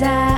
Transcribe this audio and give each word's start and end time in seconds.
Reza 0.00 0.29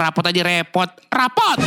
rapot 0.00 0.24
aja 0.24 0.40
repot. 0.40 0.88
Rapot. 1.12 1.60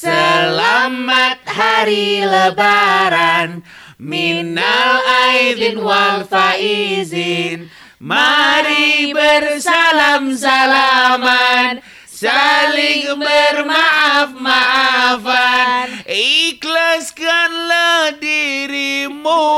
Selamat 0.00 1.44
hari 1.44 2.24
lebaran 2.24 3.60
Minal 4.00 5.04
aidin 5.28 5.76
wal 5.76 6.24
faizin 6.24 7.68
Mari 8.00 9.12
bersalam-salaman 9.12 11.84
Saling 12.20 13.16
bermaaf-maafan 13.16 16.04
Ikhlaskanlah 16.04 18.12
dirimu 18.20 19.48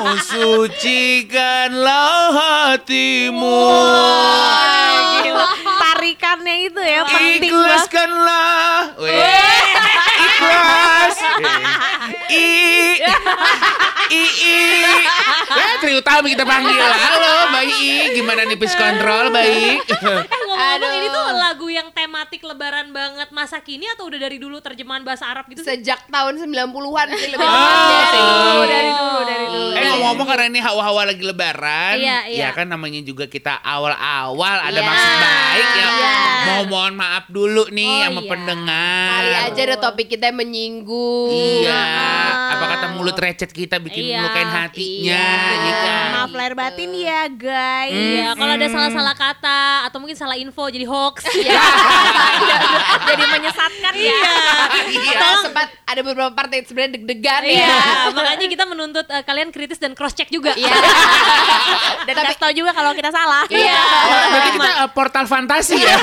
Sucikanlah 0.32 2.32
hatimu 2.32 3.68
Gila. 5.28 5.44
Tarikannya 5.60 6.72
itu 6.72 6.80
ya 6.80 7.04
penting. 7.04 7.52
Ikhlaskanlah 7.52 8.45
I 14.08 14.22
I 14.22 14.54
Eh, 15.46 15.74
Tri 15.78 15.92
Utami 15.94 16.32
kita 16.32 16.42
panggil 16.42 16.74
Halo 16.76 17.48
Mbak 17.48 17.64
I 17.72 17.90
Gimana 18.12 18.42
nih 18.44 18.56
Peace 18.56 18.74
Control 18.74 19.30
Baik 19.30 19.80
Eh 19.82 19.98
ngomong-ngomong 20.46 20.92
ini 20.94 21.08
tuh 21.08 21.26
lagu 21.32 21.66
yang 21.68 21.88
tematik 21.90 22.42
lebaran 22.42 22.90
banget 22.90 23.28
masa 23.30 23.58
kini 23.58 23.86
atau 23.88 24.06
udah 24.06 24.18
dari 24.18 24.36
dulu 24.36 24.58
terjemahan 24.58 25.02
bahasa 25.02 25.26
Arab 25.26 25.46
gitu 25.46 25.60
sih? 25.60 25.68
Sejak 25.74 26.06
tahun 26.06 26.38
90-an 26.40 27.06
sih 27.10 27.28
lebih 27.28 27.46
Oh. 27.46 27.88
dari 27.88 28.20
dulu, 28.20 28.60
dari 28.64 28.90
dulu, 28.90 29.20
dari 29.22 29.46
dulu. 29.46 29.70
Eh 29.72 29.84
ngomong-ngomong 29.86 30.26
karena 30.26 30.44
ini 30.48 30.60
hawa-hawa 30.60 31.02
lagi 31.06 31.22
lebaran 31.22 31.94
Iya, 31.96 32.18
iya. 32.26 32.40
Ya 32.42 32.50
kan 32.52 32.66
namanya 32.66 33.00
juga 33.00 33.26
kita 33.26 33.58
awal-awal 33.58 34.56
Ada 34.62 34.74
Iya. 34.74 34.84
maksud 34.84 35.12
baik 35.16 35.68
ya 35.72 35.86
Iya. 35.88 36.14
Mau 36.46 36.62
mohon 36.68 36.94
maaf 36.94 37.24
dulu 37.28 37.68
nih 37.68 37.88
Oh, 38.02 38.04
sama 38.06 38.20
iya. 38.20 38.28
pendengar 38.28 39.10
Kali 39.16 39.32
aja 39.46 39.60
ada 39.62 39.76
topik 39.78 40.06
kita 40.08 40.24
yang 40.26 40.38
menyinggung. 40.38 41.30
Iya, 41.30 41.74
Ah. 41.76 42.52
apa 42.52 42.64
kata 42.68 42.86
mulut 42.92 43.16
recet 43.16 43.50
kita 43.50 43.76
bikin 43.78 43.95
Iya. 43.98 44.20
melukain 44.20 44.50
hatinya, 44.50 45.24
Iya. 45.24 45.60
ya 45.62 45.72
kan? 45.78 46.08
Maaf 46.12 46.32
lahir 46.32 46.54
batin 46.54 46.90
ya 46.92 47.22
guys. 47.28 47.92
Iya, 47.92 48.28
kalau 48.32 48.52
ada 48.52 48.66
salah-salah 48.66 49.14
kata 49.14 49.60
atau 49.84 49.98
mungkin 49.98 50.14
salah 50.14 50.36
info 50.36 50.64
jadi 50.66 50.84
hoax. 50.84 51.24
Iya. 51.36 51.56
Jadi 53.06 53.22
menyesatkan 53.28 53.92
ya. 53.94 54.18
Iya. 54.18 54.34
Kita 54.90 55.26
sempat 55.40 55.68
ada 55.80 56.00
beberapa 56.02 56.30
part 56.30 56.50
yang 56.50 56.64
sebenarnya 56.64 56.92
deg-degan 56.96 57.42
ya. 57.44 57.54
Iya, 57.62 57.78
makanya 58.10 58.46
kita 58.46 58.64
menuntut 58.64 59.06
eh, 59.06 59.22
kalian 59.22 59.48
kritis 59.48 59.78
dan 59.78 59.94
cross 59.94 60.12
check 60.12 60.28
juga. 60.28 60.52
Iya. 60.52 60.68
Dan 62.06 62.14
kasih 62.14 62.38
tahu 62.38 62.52
juga 62.54 62.70
kalau 62.70 62.92
kita 62.92 63.08
salah. 63.08 63.46
Iya. 63.46 63.78
Oh, 63.78 64.24
berarti 64.28 64.50
kita 64.52 64.70
uh, 64.76 64.90
portal 64.90 65.24
fantasi 65.24 65.76
ya? 65.76 65.96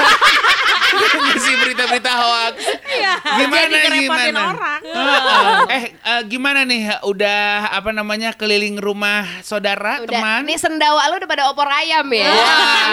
Ngasih 0.94 1.53
berita-berita 1.59 2.11
hoax. 2.13 2.55
Iya. 2.88 3.13
Gimana, 3.35 3.66
Jadi 3.73 4.00
gimana? 4.00 4.39
orang. 4.47 4.81
Heeh. 4.83 5.57
eh, 5.69 5.83
eh, 5.91 6.22
gimana 6.25 6.59
nih? 6.63 6.81
Udah 7.03 7.44
apa 7.83 7.91
namanya 7.91 8.31
keliling 8.31 8.79
rumah 8.79 9.27
saudara, 9.44 9.99
Udah. 9.99 10.07
teman? 10.07 10.47
Nih 10.47 10.55
sendawa 10.55 11.03
lu 11.11 11.19
udah 11.19 11.27
pada 11.27 11.51
opor 11.51 11.67
ayam 11.67 12.07
ya. 12.16 12.31
Wah, 12.31 12.83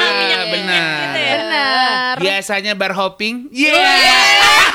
benar. 0.51 0.91
gitu 0.99 1.19
ya. 1.23 1.37
Benar. 1.39 2.15
Biasanya 2.19 2.73
bar 2.75 2.91
hopping. 2.99 3.47
Yeah. 3.55 4.67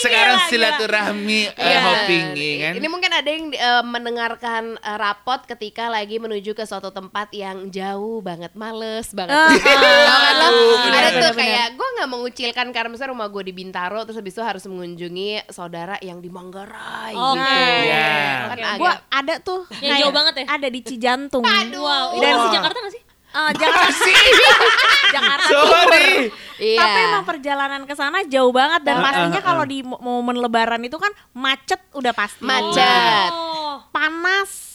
Sekarang 0.00 0.38
silaturahmi 0.46 1.40
eh, 1.48 1.58
Iya. 1.58 1.78
hopping, 1.80 2.24
ya 2.32 2.54
kan? 2.60 2.72
Ini 2.74 2.86
mungkin 2.86 3.10
ada 3.10 3.26
yang 3.26 3.44
eh, 3.50 3.82
mendengarkan 3.82 4.62
eh, 4.76 4.96
rapot 4.96 5.40
ketika 5.44 5.88
lagi 5.88 6.16
menuju 6.16 6.52
ke 6.52 6.62
suatu 6.62 6.88
tempat 6.88 7.28
yang 7.30 7.68
jauh 7.68 8.20
banget, 8.20 8.54
males 8.54 9.10
banget. 9.10 9.34
Lo? 9.34 10.48
benar, 10.80 11.02
ada 11.02 11.10
tuh 11.10 11.18
benar, 11.20 11.32
kayak 11.34 11.66
gue 11.74 11.88
nggak 11.90 12.08
mengucilkan 12.08 12.66
karena 12.68 12.88
misalnya 12.88 13.12
rumah 13.12 13.28
gue 13.28 13.42
di 13.42 13.52
Bintaro 13.52 14.00
terus 14.02 14.16
habis 14.16 14.32
itu 14.32 14.40
harus 14.40 14.64
mengunjungi 14.64 15.28
saudara 15.48 15.98
yang 16.00 16.18
di 16.18 16.28
Manggarai 16.28 17.12
Oke. 17.12 17.38
gitu. 17.38 17.62
Iya. 17.84 18.08
Kan 18.44 18.48
Oke. 18.48 18.62
agak 18.64 18.78
Gua 18.78 18.92
ada 19.08 19.34
tuh 19.38 19.60
Yang 19.74 19.80
kayak- 19.82 20.00
jauh 20.00 20.14
banget 20.14 20.34
ya? 20.34 20.44
Ada 20.48 20.68
di 20.68 20.80
Cijantung. 20.80 21.42
Wow, 21.42 21.50
Dan 21.50 21.66
itu 21.68 21.78
Wah. 21.80 22.44
di 22.44 22.54
Jakarta 22.54 22.78
gak 22.78 22.92
sih? 22.92 23.02
Eh, 23.28 23.50
Jakarta 23.54 24.08
Jakarta 25.14 25.48
Sorry. 25.48 26.32
Iya. 26.58 26.80
Tapi 26.80 26.98
emang 27.06 27.24
perjalanan 27.24 27.82
ke 27.84 27.94
sana 27.94 28.26
jauh 28.26 28.50
banget 28.50 28.82
dan 28.82 28.98
Ah, 28.98 29.04
pastinya 29.04 29.38
ah, 29.38 29.46
kalau 29.46 29.62
ah. 29.62 29.68
di 29.68 29.78
mo- 29.80 30.00
momen 30.00 30.36
lebaran 30.36 30.82
itu 30.82 30.96
kan 30.96 31.12
macet 31.30 31.78
udah 31.92 32.10
pasti. 32.10 32.42
Macet. 32.42 33.30
Oh. 33.30 33.84
Panas. 33.88 34.67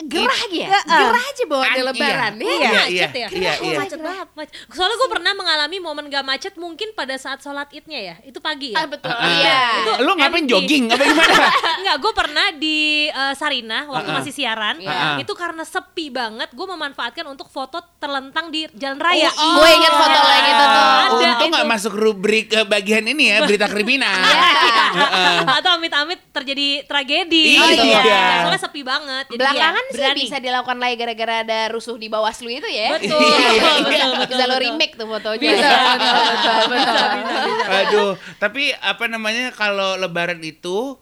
Gerah 0.00 0.42
ya? 0.48 0.68
Heeh. 0.70 0.86
Gerah 0.86 1.24
aja 1.24 1.42
bawa 1.44 1.64
di 1.66 1.80
lebaran. 1.82 2.32
iya. 2.36 2.46
ya. 2.46 2.54
Iya, 2.54 2.70
macet 2.70 2.88
iya, 2.88 3.06
ya? 3.10 3.28
iya, 3.28 3.52
Oh, 3.52 3.66
iya. 3.66 3.76
macet 3.76 3.98
banget. 3.98 4.26
macet. 4.32 4.52
Soalnya 4.68 4.96
gue 4.96 5.10
pernah 5.10 5.32
mengalami 5.32 5.76
momen 5.78 6.04
gak 6.06 6.22
macet 6.22 6.54
mungkin 6.54 6.88
pada 6.92 7.14
saat 7.14 7.38
sholat 7.38 7.66
idnya 7.70 7.98
ya. 7.98 8.16
Itu 8.22 8.38
pagi 8.38 8.72
Ah, 8.72 8.84
ya? 8.84 8.88
betul. 8.88 9.10
Ah, 9.10 9.26
Iya. 9.28 9.60
Itu 9.76 9.92
Lu 10.00 10.12
ngapain 10.14 10.38
empty. 10.40 10.50
jogging? 10.50 10.84
Apa 10.88 11.02
gimana? 11.02 11.34
Enggak, 11.82 11.96
gue 11.98 12.12
pernah 12.14 12.46
di 12.52 12.78
eh, 13.06 13.34
Sarina 13.34 13.78
waktu 13.86 14.10
masih 14.12 14.32
siaran. 14.32 14.78
Ah. 14.82 15.18
Itu 15.18 15.34
karena 15.34 15.62
sepi 15.62 16.08
banget, 16.08 16.48
gue 16.48 16.66
memanfaatkan 16.68 17.26
untuk 17.26 17.46
foto 17.46 17.82
terlentang 17.98 18.48
di 18.48 18.70
jalan 18.72 18.96
raya. 18.96 19.28
Oh, 19.30 19.58
Gue 19.58 19.68
ingat 19.72 19.92
foto 19.92 20.14
lo 20.16 20.30
yang 20.30 20.46
itu 20.46 20.64
tuh. 20.64 20.84
Untung 21.18 21.48
itu. 21.48 21.54
gak 21.54 21.66
masuk 21.66 21.92
rubrik 21.92 22.46
eh, 22.50 22.62
bagian 22.64 23.02
ini 23.04 23.24
ya, 23.28 23.42
berita 23.42 23.66
kriminal. 23.66 24.14
Atau 25.58 25.70
amit-amit 25.74 26.20
terjadi 26.30 26.84
tragedi. 26.84 27.44
Iya. 27.50 27.66
gitu 27.68 27.84
ya. 27.84 28.00
Iya. 28.00 28.22
Soalnya 28.40 28.60
sepi 28.60 28.82
banget. 28.82 29.24
Jadi 29.26 29.38
Belakangan 29.38 29.82
ya, 29.82 29.86
sih 29.87 29.87
berani. 29.90 30.20
bisa 30.20 30.36
dilakukan 30.36 30.76
lagi 30.76 30.94
gara-gara 30.96 31.34
ada 31.40 31.58
rusuh 31.70 31.94
di 31.94 32.06
Bawaslu 32.06 32.50
itu 32.50 32.66
ya. 32.66 32.94
Betul, 32.94 33.16
Iya, 33.16 33.38
betul, 33.38 33.54
iya. 33.54 33.72
betul, 33.78 34.10
betul, 34.12 34.28
bisa 34.28 34.42
lo 34.42 34.48
betul. 34.50 34.64
remake 34.64 34.94
tuh 34.94 35.06
fotonya. 35.06 35.48
Bisa, 35.48 35.68
betul, 35.94 36.14
betul, 36.18 36.56
betul, 36.68 37.06
betul. 37.08 37.74
Aduh, 37.74 38.10
tapi 38.36 38.62
apa 38.74 39.04
namanya 39.06 39.44
kalau 39.52 39.96
lebaran 39.96 40.40
itu 40.40 40.96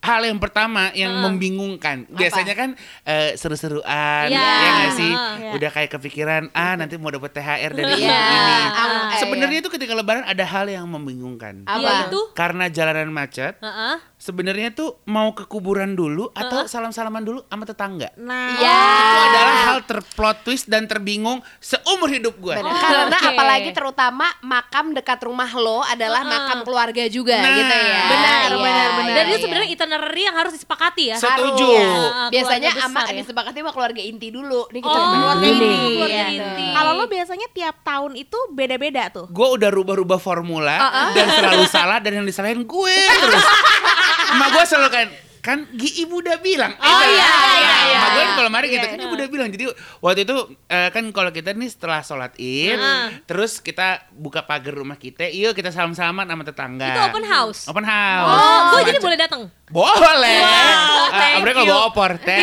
hal 0.00 0.20
yang 0.20 0.36
pertama 0.36 0.92
yang 0.92 1.16
membingungkan. 1.16 2.04
Biasanya 2.06 2.52
kan 2.52 2.76
eh, 3.02 3.32
seru-seruan, 3.34 4.28
Iya. 4.28 4.36
ya 4.36 4.68
nggak 4.70 4.92
sih? 4.92 5.08
Iya. 5.08 5.50
Udah 5.56 5.70
kayak 5.72 5.90
kepikiran, 5.90 6.52
ah 6.52 6.76
nanti 6.76 7.00
mau 7.00 7.08
dapat 7.08 7.32
THR 7.32 7.72
dari 7.72 7.88
Iya. 7.98 8.12
ibu 8.12 8.34
ini. 8.36 8.52
Eh, 8.68 9.16
Sebenarnya 9.16 9.58
itu 9.58 9.72
ketika 9.72 9.96
lebaran 9.96 10.20
ada 10.22 10.44
hal 10.44 10.68
yang 10.68 10.84
membingungkan. 10.84 11.64
Apa? 11.64 12.12
Itu. 12.12 12.20
Karena 12.36 12.68
jalanan 12.68 13.08
macet, 13.08 13.56
Heeh. 13.56 13.96
Sebenarnya 14.24 14.72
tuh 14.72 15.04
mau 15.04 15.36
ke 15.36 15.44
kuburan 15.44 15.92
dulu 15.92 16.32
atau 16.32 16.64
salam-salaman 16.64 17.20
dulu 17.20 17.44
sama 17.44 17.64
tetangga. 17.64 18.08
Nah, 18.16 18.56
Iya. 18.56 18.80
Itu 18.80 19.20
adalah 19.22 19.54
hal 19.62 19.78
terplot 19.84 20.36
twist 20.40 20.64
dan 20.64 20.88
terbingung 20.88 21.44
seumur 21.60 22.08
hidup 22.08 22.32
gue. 22.38 22.56
Benar. 22.56 22.72
Karena 22.72 23.12
Oke. 23.14 23.28
apalagi 23.30 23.70
terutama 23.70 24.24
makam 24.40 24.96
dekat 24.96 25.20
rumah 25.20 25.52
lo 25.52 25.84
adalah 25.84 26.24
makam 26.24 26.64
keluarga 26.64 27.04
juga 27.06 27.36
Nah, 27.36 27.52
gitu 27.52 27.74
ya. 27.74 28.00
benar, 28.06 28.40
Iya, 28.40 28.56
benar, 28.56 28.88
benar. 28.96 29.12
Dan 29.12 29.24
itu 29.24 29.30
iya. 29.30 29.42
sebenarnya 29.44 29.70
itinerary 29.70 30.22
yang 30.24 30.36
harus 30.36 30.52
disepakati 30.54 31.04
ya. 31.04 31.16
Setuju. 31.18 31.68
Harus. 31.68 32.30
Biasanya 32.32 32.70
Keluarga 32.72 32.88
ama 32.88 33.00
besar 33.02 33.12
ya. 33.12 33.20
disepakati 33.20 33.56
sama 33.60 33.72
keluarga 33.72 34.00
inti 34.02 34.28
dulu. 34.30 34.62
Nih 34.72 34.80
kita 34.80 34.96
Oh, 34.96 35.04
keluarga 35.10 35.44
inti. 35.44 35.68
keluarga 35.92 36.16
Iya. 36.16 36.26
inti. 36.32 36.66
kalau 36.72 36.90
lo 36.94 37.04
biasanya 37.06 37.46
tiap 37.52 37.76
tahun 37.82 38.12
itu 38.16 38.38
beda-beda 38.50 39.02
tuh. 39.10 39.26
gue 39.28 39.48
udah 39.52 39.68
rubah-rubah 39.68 40.16
formula 40.16 40.76
dan 41.12 41.26
selalu 41.30 41.64
salah 41.66 41.98
dan 41.98 42.14
yang 42.14 42.24
disalahin 42.24 42.64
gue 42.64 42.96
terus. 43.20 43.44
Emak 44.34 44.48
gue 44.50 44.64
selalu 44.66 44.90
kan 44.90 45.08
kan 45.44 45.58
Gi 45.76 46.08
ibu 46.08 46.24
udah 46.24 46.40
bilang. 46.40 46.72
Oh 46.80 47.02
iya, 47.04 47.32
iya, 47.60 47.76
iya. 47.84 47.98
Emak 48.00 48.10
gue 48.16 48.22
kan 48.24 48.32
kalau 48.32 48.48
kemarin 48.48 48.68
Iya, 48.68 48.74
gitu 48.80 48.86
kan 48.88 48.98
ibu 49.04 49.12
udah 49.12 49.28
bilang. 49.28 49.48
Jadi 49.52 49.64
waktu 50.00 50.20
itu 50.24 50.36
eh, 50.72 50.88
kan 50.88 51.04
kalau 51.12 51.30
kita 51.30 51.52
nih 51.52 51.68
setelah 51.68 52.00
sholat 52.00 52.32
id, 52.40 52.80
terus 53.28 53.60
kita 53.60 54.08
buka 54.08 54.40
pagar 54.48 54.72
rumah 54.72 54.96
kita, 54.96 55.28
yuk 55.28 55.52
kita 55.52 55.68
salam-salaman 55.68 56.24
sama 56.24 56.42
tetangga. 56.48 56.88
Itu 56.96 57.00
open 57.12 57.24
house. 57.28 57.60
Open 57.68 57.84
house. 57.84 58.32
Oh, 58.32 58.58
gue 58.72 58.80
jadi 58.88 59.00
boleh 59.04 59.18
datang. 59.20 59.42
Boleh. 59.68 60.38
Wow, 60.40 61.12
thank 61.12 61.36
apalagi 61.44 61.56
kalau 61.60 61.68
bawa 61.68 61.82
opor, 61.92 62.10
teh. 62.24 62.40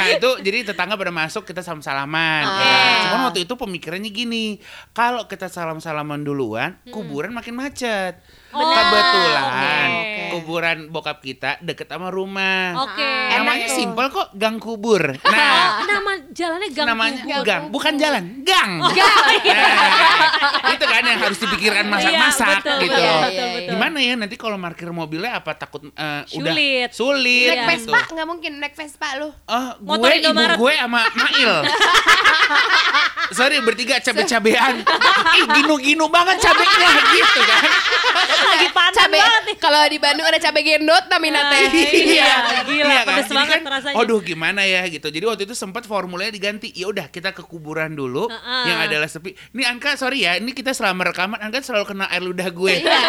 Nah 0.00 0.08
itu 0.10 0.30
jadi 0.40 0.58
tetangga 0.64 0.94
pada 0.94 1.10
masuk 1.10 1.44
kita 1.44 1.60
salam 1.60 1.78
salaman. 1.78 2.42
Ah. 2.42 3.06
Cuman 3.06 3.20
waktu 3.26 3.44
itu 3.44 3.54
pemikirannya 3.54 4.08
gini, 4.08 4.56
kalau 4.90 5.24
kita 5.24 5.46
salam 5.46 5.78
salaman 5.78 6.20
duluan, 6.20 6.80
kuburan 6.88 7.30
makin 7.30 7.54
macet. 7.54 8.16
Oh, 8.50 8.58
Kebetulan 8.58 9.88
oke. 9.92 10.26
kuburan 10.32 10.78
bokap 10.88 11.20
kita 11.20 11.60
deket 11.60 11.86
sama 11.86 12.10
rumah. 12.10 12.74
Oke. 12.82 13.06
Namanya 13.30 13.62
Enak 13.62 13.68
tuh. 13.68 13.76
simpel 13.76 14.06
kok, 14.08 14.28
gang 14.34 14.56
kubur. 14.56 15.02
Oh, 15.20 15.30
Nah, 15.30 15.86
nama 15.86 16.12
jalannya 16.28 16.68
Gang 16.68 16.86
namanya 16.88 17.22
Kubur. 17.22 17.44
gang, 17.44 17.62
bukan 17.70 17.94
jalan, 17.94 18.24
gang. 18.42 18.70
Oh, 18.78 18.90
Nah, 18.90 20.72
itu 20.74 20.84
kan 20.84 21.02
yang 21.04 21.20
harus 21.20 21.38
dipikirkan 21.38 21.86
masak-masak 21.86 22.58
Iya, 22.58 22.58
betul, 22.60 22.78
gitu. 22.82 22.98
loh. 22.98 23.20
betul, 23.20 23.46
betul. 23.48 23.70
Gimana 23.70 23.98
ya 23.98 24.14
nanti 24.16 24.34
kalau 24.34 24.56
parkir 24.60 24.90
mobilnya 24.90 25.30
apa 25.32 25.52
takut 25.54 25.82
eh, 25.86 25.90
udah 25.92 26.26
Sulit. 26.26 26.88
sulit 26.90 27.50
Naik 27.52 27.58
gitu. 27.76 27.90
Vespa 27.90 28.00
nggak 28.10 28.26
mungkin 28.26 28.52
naik 28.58 28.74
Vespa 28.74 29.08
lu. 29.16 29.28
Oh, 29.30 29.68
Motor 29.90 30.06
gue 30.06 30.14
ibu 30.14 30.22
Indomaret. 30.30 30.56
gue 30.56 30.74
sama 30.78 31.02
Mail. 31.18 31.52
Sorry 33.36 33.56
bertiga 33.62 34.02
cabe-cabean. 34.02 34.82
Ih 35.38 35.44
ginu-ginu 35.54 36.06
banget 36.10 36.42
cabenya 36.42 36.90
gitu 37.14 37.40
kan. 37.46 37.62
Lagi 38.50 38.68
panas 38.74 38.94
Cabe. 38.98 39.18
Kalau 39.60 39.80
di 39.84 39.96
Bandung 39.96 40.24
ada 40.24 40.38
cabe 40.38 40.60
gendot 40.60 41.04
namanya 41.06 41.46
teh. 41.46 41.68
Iya, 42.10 42.34
gila, 42.64 42.84
Iya 42.86 42.98
kan? 42.98 43.06
pedes 43.06 43.22
Jadi 43.22 43.36
banget 43.36 43.54
kan, 43.54 43.62
rasanya. 43.70 43.96
Aduh 43.96 44.20
gimana 44.20 44.62
ya 44.62 44.82
gitu. 44.86 45.06
Jadi 45.06 45.22
waktu 45.22 45.42
itu 45.44 45.54
sempat 45.54 45.84
formulanya 45.84 46.30
diganti. 46.30 46.72
Ya 46.72 46.86
udah 46.86 47.06
kita 47.06 47.30
ke 47.30 47.42
kuburan 47.42 47.92
dulu 47.92 48.26
Heeh. 48.26 48.64
yang 48.66 48.78
adalah 48.80 49.06
sepi. 49.06 49.36
Ini 49.50 49.62
Anka 49.66 49.94
sorry 49.94 50.22
ya, 50.22 50.34
ini 50.34 50.50
kita 50.50 50.70
selama 50.70 51.04
rekaman 51.06 51.38
Anka 51.38 51.60
selalu 51.60 51.84
kena 51.86 52.08
air 52.08 52.20
ludah 52.20 52.48
gue. 52.48 52.80
Iya. 52.80 53.00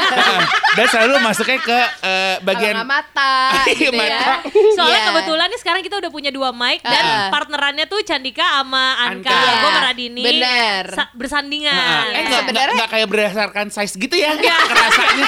Dan 0.71 0.86
selalu 0.88 1.13
masuknya 1.21 1.59
ke 1.59 1.80
eh, 2.01 2.36
bagian 2.42 2.75
mata 2.81 3.56
Iya, 3.65 3.89
gitu 3.89 3.92
mata. 3.94 4.09
ya. 4.09 4.36
Soalnya 4.74 5.00
Iya. 5.00 5.07
kebetulan 5.09 5.48
nih 5.48 5.59
sekarang 5.59 5.81
kita 5.81 5.95
udah 5.98 6.09
punya 6.09 6.30
dua 6.30 6.51
mic 6.51 6.81
dan 6.81 7.03
Ah. 7.03 7.27
partnerannya 7.30 7.86
tuh 7.86 8.01
Candika 8.01 8.44
sama 8.44 8.83
Anka. 9.01 9.30
Anka. 9.30 9.39
Gue 9.56 9.69
sama 9.69 9.80
Radini. 9.83 10.24
Bener. 10.24 10.83
sa- 10.92 11.12
bersandingan. 11.13 11.71
Heeh. 11.71 12.03
Eh 12.12 12.21
enggak, 12.21 12.42
Sebenarnya- 12.42 12.75
enggak, 12.75 12.89
kayak 12.89 13.07
berdasarkan 13.07 13.65
size 13.69 13.95
gitu 13.95 14.15
ya. 14.15 14.31
Kerasanya. 14.33 15.27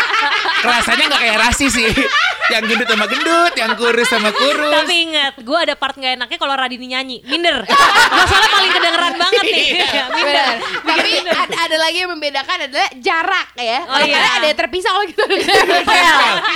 Kerasanya 0.59 1.05
enggak 1.13 1.21
kayak 1.21 1.37
rasi 1.39 1.65
sih. 1.69 1.85
yang 2.53 2.63
gendut 2.67 2.85
sama 2.85 3.05
gendut, 3.07 3.53
yang 3.55 3.71
kurus 3.73 4.09
sama 4.09 4.29
kurus. 4.29 4.73
Tapi 4.75 4.93
ingat, 5.07 5.33
gue 5.39 5.57
ada 5.57 5.73
part 5.73 5.95
nggak 5.95 6.19
enaknya 6.19 6.37
kalau 6.37 6.53
Radini 6.53 6.91
nyanyi. 6.91 7.17
Minder. 7.23 7.63
Masalah 7.63 8.49
paling 8.51 8.71
kedengeran 8.73 9.13
banget 9.15 9.43
nih. 9.47 9.67
Iya. 9.73 9.87
Ya, 9.87 10.05
Minder. 10.11 10.53
Tapi 10.83 11.09
ada, 11.23 11.31
ada 11.55 11.77
lagi 11.79 11.97
yang 12.03 12.11
membedakan 12.11 12.57
adalah 12.67 12.89
jarak 12.99 13.47
ya. 13.55 13.79
Oh, 13.85 13.99
iya. 14.01 14.11
Karena 14.11 14.29
ada 14.35 14.45
yang 14.45 14.59
terpisah 14.59 14.91
kalau 14.91 15.05
gitu. 15.07 15.23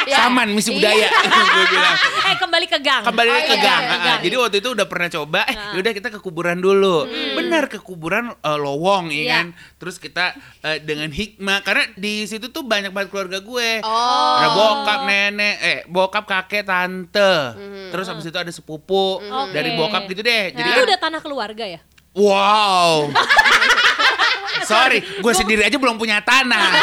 Ya. 0.08 0.24
Saman 0.24 0.50
misi 0.52 0.72
budaya 0.72 0.96
Iya. 0.98 1.10
gue 1.56 1.66
bilang. 1.70 1.96
Eh 2.24 2.36
kembali 2.38 2.66
ke 2.66 2.80
gang. 2.80 3.04
Kembali 3.04 3.30
Oh, 3.30 3.38
ke 3.38 3.54
iya, 3.54 3.64
gang. 3.64 3.82
iya, 3.84 3.98
gang. 4.00 4.20
Jadi 4.24 4.36
waktu 4.36 4.56
itu 4.60 4.70
udah 4.72 4.88
pernah 4.88 5.10
coba, 5.10 5.40
eh 5.46 5.56
yaudah 5.76 5.92
kita 5.94 6.08
ke 6.10 6.20
kuburan 6.20 6.58
dulu. 6.58 7.06
Benar 7.36 7.68
ke 7.68 7.80
kuburan 7.80 8.34
eh, 8.34 8.58
Lowong 8.58 9.06
ya 9.08 9.16
Iya. 9.18 9.34
kan. 9.34 9.46
Terus 9.78 10.02
kita 10.02 10.34
eh, 10.66 10.82
dengan 10.82 11.14
hikmah 11.14 11.62
karena 11.62 11.86
di 11.94 12.26
situ 12.26 12.50
tuh 12.50 12.66
banyak 12.66 12.90
banget 12.90 13.14
keluarga 13.14 13.38
gue. 13.38 13.70
Oh. 13.86 14.34
Ada 14.42 14.48
bokap, 14.58 15.00
nenek, 15.06 15.56
eh 15.62 15.80
bokap, 15.86 16.26
kakek, 16.26 16.66
tante. 16.66 17.34
Mhm. 17.54 17.94
Terus 17.94 18.06
habis 18.10 18.26
itu 18.26 18.38
ada 18.38 18.50
sepupu 18.50 19.22
Oke. 19.22 19.54
dari 19.54 19.78
bokap 19.78 20.10
gitu 20.10 20.26
deh. 20.26 20.50
Jadi 20.50 20.66
Itu 20.66 20.82
kan 20.82 20.88
udah 20.90 21.00
tanah 21.00 21.22
keluarga 21.22 21.66
ya? 21.70 21.80
Wow. 22.18 23.14
Sorry, 24.68 25.00
gue 25.00 25.34
sendiri 25.38 25.64
aja 25.64 25.78
belum 25.80 25.96
punya 25.96 26.20
tanah. 26.20 26.74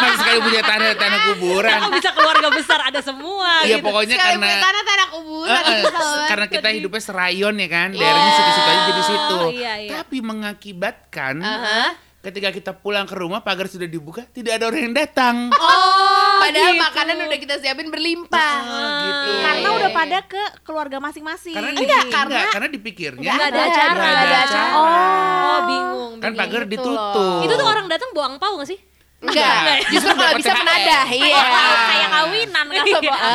Masih 0.00 0.18
sekali 0.24 0.38
punya 0.40 0.62
tanah 0.64 0.96
tanah 0.96 1.18
kuburan. 1.34 1.78
Kok 1.82 1.92
bisa 1.98 2.10
keluarga 2.16 2.48
besar 2.48 2.80
ada 2.80 3.00
semua 3.04 3.66
Iya 3.66 3.76
gitu. 3.76 3.90
pokoknya 3.90 4.16
Sekali 4.16 4.28
karena 4.32 4.46
punya 4.46 4.58
tanah 4.62 4.82
tanah 4.86 5.06
kuburan. 5.12 5.60
Banget. 5.60 6.28
karena 6.30 6.46
kita 6.48 6.68
hidupnya 6.72 7.02
serayon 7.02 7.54
ya 7.58 7.68
kan, 7.68 7.88
daerahnya 7.92 8.32
situ-situ 8.32 8.68
aja 8.70 8.82
jadi 8.86 9.02
situ. 9.02 9.36
Oh, 9.36 9.50
iya, 9.52 9.72
iya. 9.82 9.90
Tapi 10.00 10.16
mengakibatkan 10.22 11.34
Aha. 11.42 11.82
Ketika 12.20 12.48
kita 12.50 12.72
pulang 12.74 13.04
ke 13.04 13.14
rumah 13.14 13.40
pagar 13.40 13.64
sudah 13.64 13.84
dibuka, 13.84 14.28
tidak 14.28 14.60
ada 14.60 14.68
orang 14.68 14.82
yang 14.82 14.94
datang. 14.94 15.48
Oh, 15.50 16.36
padahal 16.38 16.72
gitu. 16.72 16.82
makanan 16.82 17.16
udah 17.18 17.38
kita 17.38 17.54
siapin 17.58 17.88
berlimpah. 17.88 18.54
Ah, 18.60 19.00
gitu. 19.00 19.30
Karena 19.40 19.60
Iya, 19.62 19.76
udah 19.76 19.90
pada 19.90 20.18
ke 20.22 20.42
keluarga 20.60 20.96
masing-masing. 20.98 21.56
Karena 21.56 21.70
Enggak, 21.72 22.04
karena- 22.08 22.28
enggak, 22.36 22.46
karena 22.52 22.68
dipikirnya 22.68 23.32
Nggak 23.32 23.48
ada 23.48 23.60
acara. 23.62 23.92
nggak 23.94 24.12
ada 24.12 24.20
acara. 24.20 24.40
acara. 24.44 24.76
Oh, 24.76 25.58
bingung. 25.64 26.12
Kan 26.14 26.30
bingung. 26.30 26.38
pagar 26.38 26.62
Gitu 26.62 26.72
ditutup. 26.76 27.16
loh. 27.16 27.40
Itu 27.40 27.54
tuh 27.56 27.66
orang 27.66 27.86
datang 27.88 28.08
bawa 28.12 28.26
angpau 28.30 28.52
gak 28.60 28.68
sih? 28.68 28.78
Enggak, 29.20 29.84
justru 29.92 30.12
kalau 30.12 30.32
bisa 30.34 30.52
menadah. 30.54 31.04
Iya. 31.06 31.36
Oh, 31.36 31.76
kayak 31.86 32.08
kawinan 32.10 32.66
kan. 32.66 32.84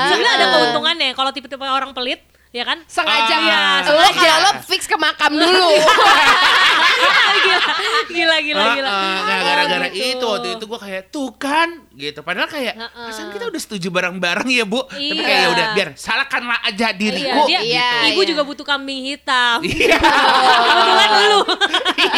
Sebenarnya 0.09 0.33
ada 0.35 0.45
keuntungannya 0.51 1.09
kalau 1.13 1.29
tipe-tipe 1.29 1.61
orang 1.61 1.93
pelit, 1.93 2.21
ya 2.55 2.63
kan? 2.63 2.79
Sengaja 2.87 3.35
Ah. 3.35 3.83
lo 3.83 4.07
kalau 4.15 4.39
lo 4.39 4.51
fix 4.63 4.87
ke 4.87 4.95
makam 4.95 5.35
dulu. 5.43 5.75
gila, 7.35 7.59
gila, 8.07 8.37
gila, 8.39 8.65
gila. 8.73 8.89
Ah, 8.89 9.19
nah, 9.21 9.39
gara-gara 9.43 9.87
gitu. 9.89 10.15
itu 10.15 10.25
waktu 10.25 10.47
itu 10.55 10.65
gue 10.65 10.79
kayak 10.79 11.03
tuh 11.09 11.29
kan 11.35 11.67
gitu 11.91 12.19
padahal 12.21 12.47
kayak 12.47 12.73
Heeh. 12.73 13.05
perasaan 13.05 13.29
kita 13.29 13.45
udah 13.45 13.61
setuju 13.61 13.87
bareng-bareng 13.89 14.47
ya 14.49 14.63
bu 14.63 14.83
tapi 14.85 15.03
Iya. 15.11 15.21
kayak 15.21 15.39
ya 15.39 15.49
udah 15.49 15.65
biar 15.73 15.89
salahkanlah 15.95 16.59
aja 16.63 16.87
Iya, 16.87 16.91
diriku 16.93 17.41
dia, 17.45 17.59
Iya, 17.61 17.89
ibu 18.09 18.21
iya. 18.21 18.29
juga 18.29 18.41
butuh 18.43 18.63
kambing 18.63 18.99
hitam. 19.05 19.59
Iya. 19.61 19.97
Kebetulan 19.97 21.09
lu. 21.25 21.39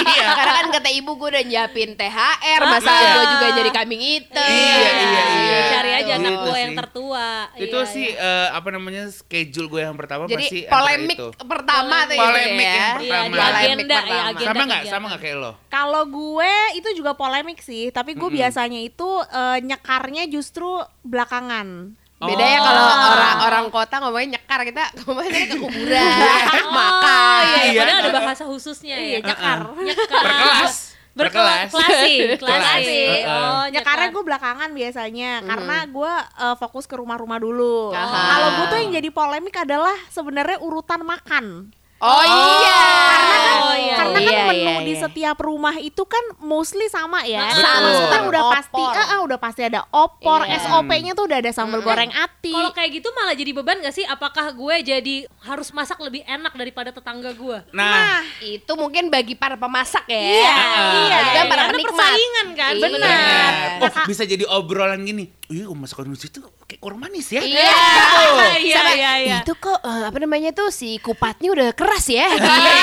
iya 0.07 0.25
Karena 0.33 0.53
kan 0.55 0.67
kata 0.71 0.86
ibu 0.97 1.11
gue 1.13 1.29
udah 1.29 1.43
nyiapin 1.43 1.93
THR, 1.93 2.61
masa 2.63 2.87
Ah. 2.87 3.01
gue 3.13 3.25
juga 3.31 3.47
jadi 3.55 3.69
kambing 3.71 3.99
hitam. 3.99 4.41
Iya, 4.43 4.89
iya, 4.91 5.23
iya. 5.37 5.59
Cari 5.69 5.91
aja 5.95 6.11
anak 6.15 6.31
Gitu 6.31 6.43
gue 6.43 6.57
yang 6.57 6.71
sih. 6.71 6.79
tertua. 6.79 7.27
itu 7.55 7.77
Iya, 7.77 7.87
sih 7.87 8.07
iya. 8.09 8.19
eh, 8.19 8.47
apa 8.51 8.69
namanya 8.69 9.03
schedule 9.07 9.67
gue 9.67 9.81
yang 9.81 9.93
pertama 9.93 10.23
Jadi 10.25 10.35
pasti 10.39 10.59
polemik 10.65 11.15
itu. 11.15 11.27
pertama 11.39 11.95
tuh 12.03 12.15
Polemik 12.15 12.49
itu 12.49 12.63
ya. 12.63 12.73
yang 12.73 12.77
Iya, 12.77 12.87
pertama. 12.91 13.23
di 13.23 13.37
Polemik 13.37 13.57
agenda 13.57 13.85
ya, 13.87 14.01
pertama. 14.01 14.25
agenda 14.27 14.47
sama 14.47 14.63
nggak 14.63 14.83
sama 14.87 15.05
nggak 15.07 15.21
kayak 15.21 15.37
lo 15.37 15.51
Kalau 15.67 16.03
gue 16.05 16.53
itu 16.73 16.89
juga 16.93 17.11
polemik 17.13 17.59
sih, 17.59 17.85
tapi 17.89 18.11
gue 18.13 18.29
biasanya 18.29 18.79
itu 18.79 19.09
eh, 19.23 19.57
nyekarnya 19.61 20.23
justru 20.27 20.67
belakangan. 21.01 21.93
Beda 22.17 22.41
ya 22.41 22.57
Oh. 22.57 22.65
kalau 22.65 22.83
orang-orang 23.13 23.65
kota 23.69 23.95
ngomongnya 23.99 24.27
nyekar, 24.33 24.65
kita 24.65 24.83
ngomongnya 24.99 25.31
ke 25.45 25.55
kuburan, 25.55 26.01
Oh, 26.65 26.73
makan. 26.73 27.43
iya, 27.45 27.61
Iya. 27.67 27.79
padahal 27.79 28.01
ada 28.03 28.21
bahasa 28.25 28.43
khususnya 28.43 28.95
ya. 28.95 29.05
Iya, 29.05 29.17
nyekar. 29.23 29.57
Nyekar. 29.71 30.23
berkelas 30.25 30.75
Berkelas. 31.13 31.73
Klasik, 31.73 32.37
klasik. 32.37 33.25
Oh, 33.25 33.65
Nyekarnya 33.67 34.13
gue 34.13 34.21
belakangan 34.23 34.69
biasanya, 34.69 35.41
karena 35.41 35.77
gue 35.87 36.13
eh, 36.37 36.55
fokus 36.55 36.85
ke 36.85 36.93
rumah-rumah 36.93 37.37
dulu. 37.37 37.89
Kalau 37.89 38.47
gue 38.53 38.65
tuh 38.67 38.77
yang 38.79 38.91
jadi 38.93 39.09
polemik 39.09 39.57
adalah 39.57 39.97
sebenarnya 40.09 40.61
urutan 40.61 41.01
makan. 41.01 41.73
Oh, 41.97 42.21
iya. 42.21 42.81
Karena 43.09 43.37
kan, 43.39 43.57
Oh, 43.57 43.73
iya. 43.75 43.95
karena 43.95 44.19
kan 44.19 44.23
Iya, 44.27 44.43
menu 44.45 44.61
iya, 44.71 44.75
di 44.79 44.93
iya. 44.93 45.01
setiap 45.01 45.37
rumah 45.39 45.75
itu 45.75 46.03
kan 46.03 46.21
mostly 46.39 46.85
sama 46.87 47.23
ya. 47.23 47.41
Betul. 47.43 47.57
Sama 47.59 47.79
Maksudnya 47.81 48.21
udah 48.23 48.41
Opor. 48.43 48.53
pasti, 48.53 48.83
ah, 48.83 49.07
ah, 49.07 49.19
udah 49.19 49.37
pasti 49.37 49.61
ada 49.63 49.81
opor, 49.89 50.41
Iya. 50.43 50.57
SOP-nya 50.59 51.11
tuh 51.11 51.25
udah 51.25 51.37
ada 51.39 51.51
sambal 51.51 51.81
goreng 51.81 52.11
ati. 52.11 52.51
Kalau 52.51 52.69
kayak 52.71 52.91
gitu 52.93 53.09
malah 53.11 53.33
jadi 53.33 53.51
beban 53.51 53.77
gak 53.79 53.91
sih? 53.91 54.05
Apakah 54.05 54.51
gue 54.51 54.75
jadi 54.83 55.15
harus 55.41 55.69
masak 55.71 55.97
lebih 55.99 56.21
enak 56.23 56.53
daripada 56.53 56.89
tetangga 56.89 57.33
gue? 57.33 57.57
nah 57.71 58.21
Itu 58.39 58.73
mungkin 58.73 59.07
bagi 59.07 59.33
para 59.33 59.55
pemasak 59.55 60.05
ya. 60.05 60.17
Iya, 60.17 60.57
iya. 61.01 61.17
Juga 61.23 61.41
para 61.43 61.57
Karena 61.63 61.73
penikmat. 61.73 61.97
persaingan 61.97 62.47
kan, 62.53 62.73
Iya. 62.73 62.83
benar. 62.83 63.46
Benar. 63.57 63.79
oh 63.79 63.87
Kakak- 63.87 64.07
bisa 64.07 64.23
jadi 64.23 64.43
obrolan 64.47 65.01
gini 65.01 65.25
iya 65.47 65.65
masakan 65.67 66.07
Nusi 66.07 66.27
itu 66.27 66.39
kayak 66.61 66.77
kurang 66.77 66.99
manis 66.99 67.27
ya 67.27 67.39
Iya. 67.39 67.71
Iya, 68.59 68.77
Sama, 68.77 68.91
iya, 68.91 69.11
iya. 69.19 69.37
Itu 69.41 69.53
kok 69.55 69.79
eh, 69.79 70.03
apa 70.05 70.17
namanya 70.17 70.49
tuh 70.51 70.69
si 70.69 70.97
kupatnya 70.97 71.49
udah 71.49 71.69
keras 71.71 72.05
ya. 72.07 72.25
iya 72.27 72.73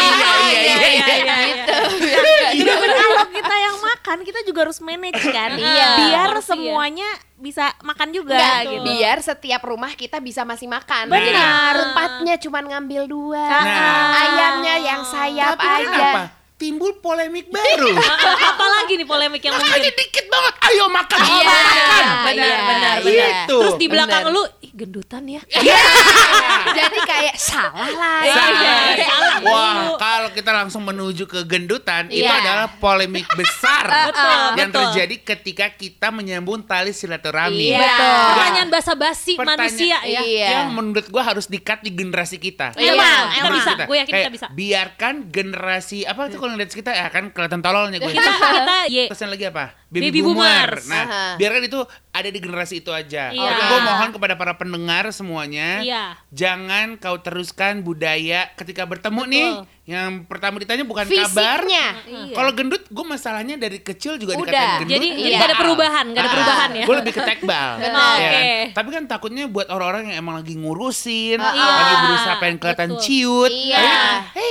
iya 0.47 0.75
iya 0.76 0.76
iya 0.87 1.14
iya, 1.16 1.35
Gitu. 1.45 2.62
Bener-bener 2.62 2.97
kalau 2.97 3.26
kita 3.28 3.54
yang 3.57 3.76
makan 3.78 4.19
kita 4.23 4.40
juga 4.43 4.59
harus 4.62 4.78
manage 4.81 5.23
kan 5.25 5.50
Iya. 5.54 5.88
biar 5.99 6.31
ya. 6.31 6.43
semuanya 6.43 7.09
bisa 7.35 7.64
makan 7.83 8.09
juga 8.11 8.33
Enggak, 8.35 8.61
gitu 8.71 8.85
biar 8.87 9.16
setiap 9.21 9.62
rumah 9.62 9.93
kita 9.93 10.16
bisa 10.19 10.43
masih 10.43 10.64
makan. 10.66 11.09
Benar. 11.09 11.75
Kupatnya 11.75 12.35
cuma 12.38 12.62
ngambil 12.62 13.02
dua. 13.04 13.43
Nah. 13.43 14.14
Ayamnya 14.16 14.75
yang 14.81 15.02
sayap 15.02 15.57
tapi 15.57 15.85
aja. 15.85 16.00
apa 16.07 16.23
timbul 16.64 16.97
polemik 16.97 17.52
baru 17.52 17.92
Apalagi 18.56 18.97
nih 18.97 19.04
polemik 19.04 19.42
yang 19.44 19.52
makanya 19.52 19.85
mungkin 19.85 19.92
dikit 20.00 20.26
banget 20.33 20.54
ayo 20.64 20.85
makan 20.88 21.18
Iya, 21.21 21.28
makan 21.44 21.44
benar, 21.44 21.76
Iya, 21.85 22.16
benar, 22.25 22.40
iya. 22.40 22.56
benar. 22.64 22.94
Gitu. 23.04 23.56
Terus 23.61 23.75
di 23.76 23.87
belakang 23.92 24.25
lu, 24.33 24.42
gendutan 24.75 25.23
ya. 25.25 25.38
Jadi 26.76 26.99
kayak 27.00 27.37
salah 27.37 27.87
lah. 27.88 28.21
Salah. 28.25 28.83
Iya, 28.90 29.07
salah 29.07 29.37
Wah, 29.40 29.75
kalau 29.97 30.28
kita 30.31 30.50
langsung 30.50 30.83
menuju 30.83 31.25
ke 31.25 31.45
gendutan, 31.45 32.09
itu 32.09 32.25
Iya. 32.25 32.40
adalah 32.40 32.66
polemik 32.76 33.28
besar 33.33 33.85
Betul, 34.11 34.40
yang 34.57 34.71
betul. 34.71 34.81
terjadi 34.90 35.14
ketika 35.25 35.66
kita 35.71 36.09
menyambung 36.09 36.61
tali 36.61 36.90
silaturahmi. 36.90 37.71
Iya. 37.71 37.78
Betul. 37.81 38.19
Pertanyaan 38.35 38.69
basa-basi 38.69 39.33
Pertanyaan- 39.35 39.61
manusia 39.62 39.97
ya. 40.02 40.21
Iya. 40.21 40.49
Yang 40.50 40.69
menurut 40.73 41.07
gua 41.09 41.23
harus 41.25 41.47
dikat 41.47 41.78
di 41.81 41.90
generasi 41.90 42.37
kita. 42.37 42.75
Iya, 42.75 42.93
Emang, 42.93 43.23
kita 43.28 43.38
emang. 43.40 43.54
bisa. 43.54 43.71
Gue 43.85 43.97
yakin 43.99 44.11
Kayak 44.11 44.25
kita 44.25 44.33
bisa. 44.33 44.47
Biarkan 44.50 45.14
generasi 45.28 45.99
apa 46.02 46.26
tuh 46.26 46.38
kalau 46.38 46.52
ngeliat 46.52 46.71
kita 46.71 46.90
ya 46.90 47.07
kan 47.09 47.31
kelihatan 47.31 47.61
tololnya 47.61 47.99
gue. 47.99 48.11
Kita 48.11 48.33
kita 48.33 48.78
ye. 48.88 49.04
Yang 49.07 49.31
lagi 49.31 49.45
apa? 49.47 49.64
Baby 49.88 50.21
boomers. 50.21 50.85
Nah, 50.87 51.04
Aha. 51.04 51.25
biarkan 51.37 51.62
itu 51.64 51.78
ada 52.11 52.26
di 52.26 52.38
generasi 52.38 52.83
itu 52.83 52.90
aja. 52.90 53.31
Iya. 53.31 53.47
Tapi 53.47 53.62
gue 53.64 53.81
mohon 53.81 54.11
kepada 54.11 54.35
para 54.35 54.52
pendengar 54.64 55.04
semuanya, 55.11 55.68
Iya. 55.78 56.04
jangan 56.30 56.97
kau 56.97 57.21
teruskan 57.21 57.80
budaya 57.80 58.49
ketika 58.56 58.83
bertemu 58.83 59.23
nih. 59.26 59.50
Yang 59.85 60.25
pertama 60.25 60.56
ditanya 60.56 60.80
bukan 60.83 61.04
Fisiknya. 61.04 61.28
kabar. 61.28 61.61
Iya. 61.62 61.88
Kalau 62.33 62.50
gendut, 62.50 62.88
gue 62.88 63.04
masalahnya 63.04 63.54
dari 63.54 63.78
kecil 63.78 64.16
juga 64.16 64.33
Udah. 64.33 64.49
dikatain 64.49 64.73
gendut. 64.80 64.90
Jadi 64.90 65.09
jadi 65.12 65.28
Iya. 65.28 65.37
gak 65.37 65.44
ada 65.47 65.59
perubahan, 65.61 66.04
gak 66.09 66.18
ada 66.18 66.30
perubahan 66.33 66.71
ya. 66.73 66.85
Gue 66.85 66.97
lebih 66.97 67.12
ke 67.12 67.23
tekbal. 67.23 67.68
Benar. 67.85 67.92
ya 68.16 68.25
kan? 68.25 68.40
Oke. 68.40 68.49
Tapi 68.73 68.88
kan 68.90 69.02
takutnya 69.04 69.44
buat 69.47 69.68
orang-orang 69.68 70.02
yang 70.09 70.16
emang 70.18 70.40
lagi 70.40 70.56
ngurusin, 70.56 71.37
Iya. 71.37 71.68
lagi 71.68 71.94
berusaha 72.02 72.35
pengen 72.38 72.56
kelihatan 72.59 72.88
Betul. 72.90 73.02
ciut. 73.04 73.52
Iya. 73.52 73.85
Tapi, 74.25 74.47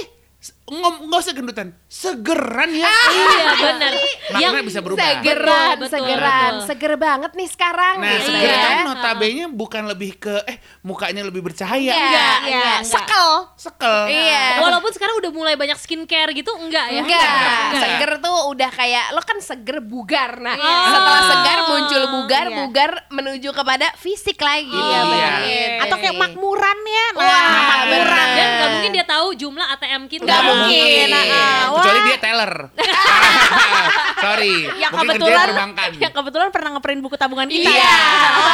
Ngom- 0.75 1.01
nggak 1.05 1.19
usah 1.19 1.33
gendutan, 1.33 1.67
segeran 1.85 2.69
ya. 2.71 2.89
Iya 2.89 3.45
benar. 3.55 3.91
Maknanya 4.31 4.63
bisa 4.63 4.79
berubah. 4.79 5.01
Segeran, 5.03 5.75
Betul, 5.77 5.89
segeran, 5.91 6.51
betul. 6.53 6.67
seger 6.67 6.93
banget 6.95 7.31
nih 7.33 7.47
sekarang. 7.47 7.95
Nah, 7.95 8.09
gitu 8.11 8.25
seger 8.27 8.49
ya. 8.49 8.59
kan 8.59 8.75
notabene 8.85 9.43
bukan 9.49 9.83
lebih 9.85 10.11
ke 10.17 10.33
eh 10.43 10.57
mukanya 10.81 11.21
lebih 11.21 11.41
bercahaya. 11.41 11.83
Iya, 11.85 11.95
Enggak. 11.99 12.37
iya, 12.41 12.55
enggak. 12.55 12.79
sekel. 12.83 13.29
Sekel. 13.55 13.97
Iya. 14.09 14.43
Walaupun 14.59 14.91
sekarang 14.91 15.15
udah 15.17 15.31
mulai 15.31 15.53
banyak 15.53 15.77
skincare 15.77 16.31
gitu, 16.31 16.51
enggak 16.53 16.87
ya? 16.89 17.01
Enggak, 17.01 17.21
Enggak. 17.21 17.79
seger 17.79 18.11
tuh 18.19 18.37
udah 18.49 18.69
kayak 18.69 19.05
lo 19.11 19.21
kan 19.21 19.37
seger 19.37 19.77
bugar. 19.79 20.31
Nah, 20.37 20.55
Iya. 20.55 20.77
setelah 20.89 21.21
segar 21.25 21.59
muncul 21.67 22.03
bugar, 22.11 22.45
Iya. 22.45 22.57
bugar 22.57 22.91
menuju 23.09 23.49
kepada 23.51 23.87
fisik 23.95 24.37
lagi. 24.37 24.71
Iya, 24.73 24.99
benar. 25.05 25.33
Gitu 25.43 25.81
Atau 25.81 25.97
kayak 25.97 26.11
nih. 26.11 26.21
makmuran 26.21 26.79
ya. 26.81 27.05
Nah, 27.11 27.19
Wah, 27.19 27.43
makmuran. 27.43 27.87
benar. 27.91 28.27
Dan 28.33 28.47
nggak 28.49 28.69
mungkin 28.71 28.91
dia 28.91 29.05
tahu 29.05 29.27
jumlah 29.35 29.65
ATM 29.69 30.03
kita. 30.07 30.33
Mungkin. 30.63 31.07
Nah, 31.09 31.23
ah, 31.27 31.61
Kecuali 31.73 31.99
dia 32.05 32.17
teller. 32.17 32.53
Sorry. 34.23 34.55
Yang 34.79 34.91
Mungkin 34.93 35.09
kebetulan 35.11 35.47
perbankan. 35.51 35.89
yang 35.99 36.13
kebetulan 36.13 36.49
pernah 36.49 36.69
ngeprint 36.77 36.99
buku 37.03 37.15
tabungan 37.15 37.47
kita. 37.47 37.69
Iya. 37.69 37.95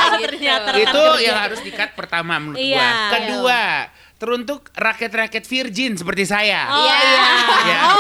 Gitu. 0.09 0.23
ternyata 0.29 0.69
Itu 0.73 1.03
yang 1.21 1.37
harus 1.37 1.59
dikat 1.61 1.93
pertama 1.93 2.41
menurut 2.41 2.57
Iya. 2.57 2.81
gua. 2.81 3.09
Kedua, 3.13 3.61
teruntuk 4.19 4.67
rakyat-rakyat 4.73 5.43
virgin 5.45 5.91
seperti 5.95 6.23
saya. 6.25 6.67
Oh, 6.67 6.81
Iya. 6.81 6.95
Ya. 6.97 7.79
Oh, 7.85 7.99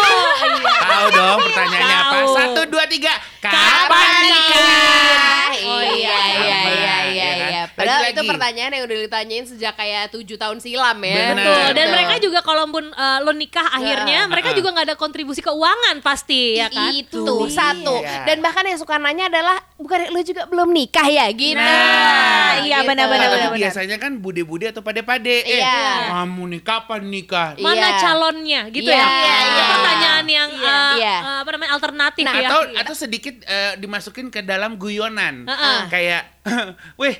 iya. 0.49 0.71
Tahu 0.79 1.07
dong 1.13 1.37
pertanyaannya 1.45 1.97
apa? 1.97 2.15
Tahu. 2.17 2.29
Satu, 2.33 2.61
dua, 2.67 2.83
tiga. 2.89 3.13
Kapan 3.39 3.55
Kapan 3.55 4.23
nikah? 4.25 5.47
Oh 5.59 5.81
iya 5.83 6.15
iya 6.23 6.57
Sama, 6.59 6.71
iya 6.71 6.97
iya 7.09 7.29
ya 7.35 7.61
iya. 7.99 8.01
Padahal 8.01 8.09
itu 8.09 8.15
Lagi-lagi. 8.15 8.31
pertanyaan 8.31 8.71
yang 8.71 8.83
udah 8.83 8.97
ditanyain 9.01 9.45
sejak 9.45 9.73
kayak 9.75 10.03
tujuh 10.09 10.35
tahun 10.35 10.57
silam 10.57 10.97
ya. 10.99 11.13
Benar. 11.13 11.35
Betul. 11.35 11.59
Dan 11.59 11.75
Betul. 11.75 11.91
mereka 11.91 12.15
juga 12.17 12.39
kalaupun 12.41 12.83
uh, 12.89 13.19
lo 13.19 13.31
nikah 13.31 13.67
akhirnya, 13.69 14.19
Iya. 14.21 14.27
mereka 14.27 14.49
Uh-uh. 14.49 14.57
juga 14.57 14.69
nggak 14.71 14.85
ada 14.85 14.95
kontribusi 14.95 15.41
keuangan 15.41 15.95
pasti 15.99 16.55
ya 16.55 16.67
kan? 16.67 16.91
Itu 16.91 17.21
Tuh. 17.21 17.45
satu. 17.45 17.95
Iya. 17.99 18.23
Dan 18.25 18.39
bahkan 18.39 18.63
yang 18.63 18.77
suka 18.77 18.95
nanya 18.95 19.27
adalah 19.27 19.59
bukan 19.75 20.09
lu 20.09 20.19
juga 20.21 20.43
belum 20.45 20.69
nikah 20.69 21.05
ya 21.05 21.25
gitu. 21.29 21.55
Nah, 21.55 22.59
iya, 22.61 22.81
benar-benar, 22.81 23.27
Nah, 23.29 23.51
biasanya 23.51 23.95
kan 23.95 24.17
bude-bude 24.17 24.67
atau 24.67 24.79
pade-pade. 24.79 25.41
Eh, 25.41 25.57
Iya. 25.57 26.11
kamu 26.13 26.43
nih 26.49 26.61
kapan 26.61 27.01
nikah? 27.03 27.49
Iya. 27.53 27.63
Mana 27.63 27.87
calonnya 27.97 28.61
gitu 28.69 28.85
Iya, 28.85 28.95
ya? 28.95 29.07
iya, 29.07 29.35
Itu 29.39 29.55
iya. 29.55 29.67
pertanyaan 29.69 30.25
yang 30.27 30.49
Iya. 30.51 30.67
uh, 30.69 30.93
Iya. 30.95 31.15
uh, 31.17 31.37
apa 31.41 31.49
namanya 31.49 31.71
alternatif 31.73 32.23
Nah, 32.23 32.35
ya. 32.35 32.47
atau 32.47 32.59
atau 32.75 32.93
sedikit 32.93 33.35
eh, 33.41 33.73
dimasukin 33.75 34.27
ke 34.27 34.41
dalam 34.41 34.75
guyonan 34.75 35.43
Heeh. 35.43 35.79
kayak 35.87 36.23
weh 37.01 37.15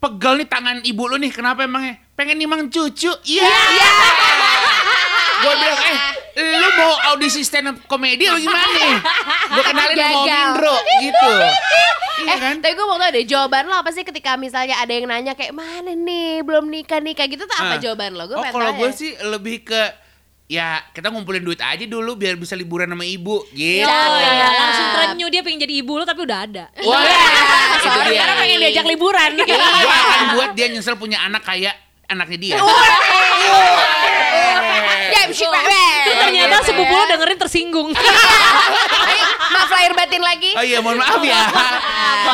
pegel 0.00 0.34
nih 0.34 0.48
tangan 0.48 0.76
ibu 0.80 1.02
lu 1.04 1.16
nih 1.16 1.28
kenapa 1.28 1.62
emangnya? 1.62 2.00
Pengen 2.14 2.36
nimang 2.36 2.66
cucu. 2.66 3.12
Iya. 3.22 3.44
Gue 5.40 5.52
bilang 5.54 5.80
eh 5.80 5.98
lu 6.36 6.68
mau 6.74 6.92
audisi 7.10 7.40
stand 7.40 7.66
up 7.66 7.76
komedi 7.84 8.24
atau 8.24 8.36
gimana 8.36 8.64
nih? 8.70 8.96
Gue 9.50 9.62
kenalin 9.62 9.94
sama 9.94 10.08
Om 10.10 10.20
Gagal. 10.22 10.48
Indro 10.48 10.74
gitu. 11.00 11.30
Iya 11.32 11.58
Eh, 12.22 12.36
kan? 12.38 12.56
tapi 12.60 12.72
gue 12.74 12.84
mau 12.84 12.96
tau 12.96 13.08
deh 13.08 13.24
jawaban 13.24 13.64
lo 13.64 13.74
apa 13.74 13.88
sih 13.90 14.04
ketika 14.04 14.36
misalnya 14.36 14.76
ada 14.76 14.92
yang 14.92 15.04
nanya 15.04 15.32
kayak 15.32 15.52
mana 15.52 15.88
nih 15.90 16.44
belum 16.44 16.68
nikah 16.68 17.00
nikah 17.00 17.24
gitu 17.24 17.44
tuh 17.44 17.56
apa 17.58 17.76
Ah. 17.76 17.80
jawaban 17.80 18.12
lo? 18.12 18.24
Gue 18.26 18.36
oh 18.36 18.44
kalau 18.46 18.72
gue 18.74 18.90
sih 18.90 19.16
lebih 19.22 19.64
ke 19.64 19.82
ya 20.46 20.84
kita 20.90 21.08
ngumpulin 21.08 21.40
duit 21.40 21.56
aja 21.58 21.80
dulu 21.80 22.12
biar 22.14 22.34
bisa 22.34 22.52
liburan 22.52 22.84
sama 22.86 23.02
ibu 23.02 23.40
gitu. 23.50 23.88
Oh 23.88 24.16
iya, 24.18 24.36
Cakep. 24.42 24.60
langsung 24.60 24.79
terenyu 25.10 25.26
dia 25.26 25.40
pengen 25.42 25.58
jadi 25.66 25.74
ibu 25.82 25.92
lo 25.98 26.04
tapi 26.06 26.20
udah 26.22 26.38
ada. 26.46 26.64
Wah, 26.86 27.02
itu 27.02 27.78
Sorry. 27.90 28.14
Sekarang 28.14 28.36
pengen 28.38 28.58
diajak 28.62 28.86
liburan. 28.86 29.30
Gua 29.36 29.96
akan 29.98 30.26
buat 30.38 30.50
dia 30.54 30.66
nyesel 30.70 30.94
punya 30.94 31.18
anak 31.20 31.42
kayak 31.42 31.74
anaknya 32.06 32.38
dia. 32.38 32.56
Ya. 35.30 36.02
Terus 36.04 36.16
ternyata 36.26 36.56
sepupu 36.66 36.90
ya. 36.90 37.00
lo 37.00 37.04
dengerin 37.06 37.38
tersinggung. 37.38 37.88
Tapi 37.94 39.18
maaf 39.54 39.70
lahir 39.70 39.92
batin 39.94 40.22
lagi. 40.22 40.50
Oh 40.58 40.64
iya, 40.64 40.78
mohon 40.82 40.98
maaf 40.98 41.22
ya. 41.22 41.46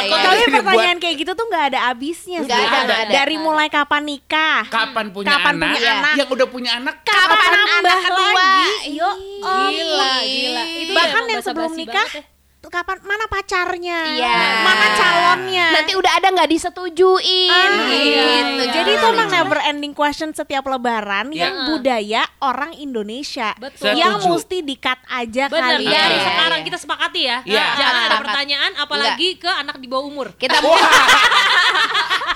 Iya. 0.00 0.16
Tapi 0.16 0.42
pertanyaan 0.48 0.98
kayak 0.98 1.16
gitu 1.20 1.32
tuh 1.36 1.44
nggak 1.44 1.64
ada 1.74 1.78
habisnya 1.92 2.40
sih. 2.42 2.50
ada, 2.50 2.78
nggak 2.88 3.00
ada. 3.06 3.12
Dari 3.12 3.36
mulai 3.36 3.68
kapan 3.68 4.02
nikah? 4.06 4.64
Kapan 4.72 5.12
punya 5.12 5.28
Kapan 5.28 5.54
anak? 5.60 5.72
punya 5.76 5.90
anak? 5.92 6.14
Yang 6.16 6.28
udah 6.32 6.46
punya 6.48 6.70
anak 6.80 6.94
Kapan 7.04 7.36
nambah 7.52 7.76
anak 7.76 8.00
kedua? 8.08 8.32
lagi? 8.32 8.64
Yo, 8.96 9.10
Gila, 9.44 10.14
gila. 10.24 10.64
Itu 10.64 10.92
Bahkan 10.96 11.22
yang 11.28 11.42
sebelum 11.44 11.72
nikah, 11.76 12.08
ya. 12.10 12.35
Kapan 12.68 12.98
mana 13.00 13.24
pacarnya? 13.26 13.98
Iya. 14.12 14.36
Mana 14.60 14.86
calonnya? 14.92 15.66
Nanti 15.72 15.92
udah 15.92 16.12
ada 16.14 16.28
nggak 16.30 16.50
disetujuin 16.50 17.50
Ah, 17.50 17.86
gitu. 17.86 17.94
iya, 18.04 18.22
iya. 18.52 18.66
Jadi 18.68 18.90
itu 18.92 19.06
emang 19.06 19.28
never 19.28 19.58
ending 19.64 19.92
question 19.92 20.30
setiap 20.30 20.64
lebaran 20.64 21.30
Iya. 21.30 21.40
yang 21.42 21.54
budaya 21.68 22.22
orang 22.38 22.74
Indonesia 22.74 23.54
Betul. 23.56 23.94
yang 23.94 24.18
Setuju. 24.18 24.38
mti 24.38 24.58
dikat 24.62 24.98
aja 25.06 25.44
Bener, 25.46 25.78
kali. 25.78 25.84
dari 25.86 26.14
Iya, 26.14 26.26
sekarang 26.26 26.58
iya. 26.58 26.66
kita 26.66 26.78
sepakati 26.78 27.20
ya. 27.22 27.38
Iya. 27.42 27.64
Jangan 27.74 27.94
ada 28.02 28.16
pertanyaan 28.20 28.72
apalagi 28.76 29.28
ke 29.36 29.48
anak 29.48 29.76
di 29.76 29.86
bawah 29.86 30.06
umur. 30.06 30.28
Kita 30.34 30.58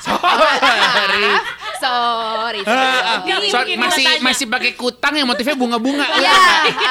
Sorry. 0.00 0.56
sorry. 0.60 1.24
sorry. 1.76 2.60
So- 2.60 3.20
mungkin 3.20 3.76
masih 3.78 4.04
masih 4.20 4.46
pakai 4.46 4.72
kutang 4.74 5.12
yang 5.14 5.24
motifnya 5.24 5.52
bunga-bunga. 5.54 6.04
Ya 6.18 6.32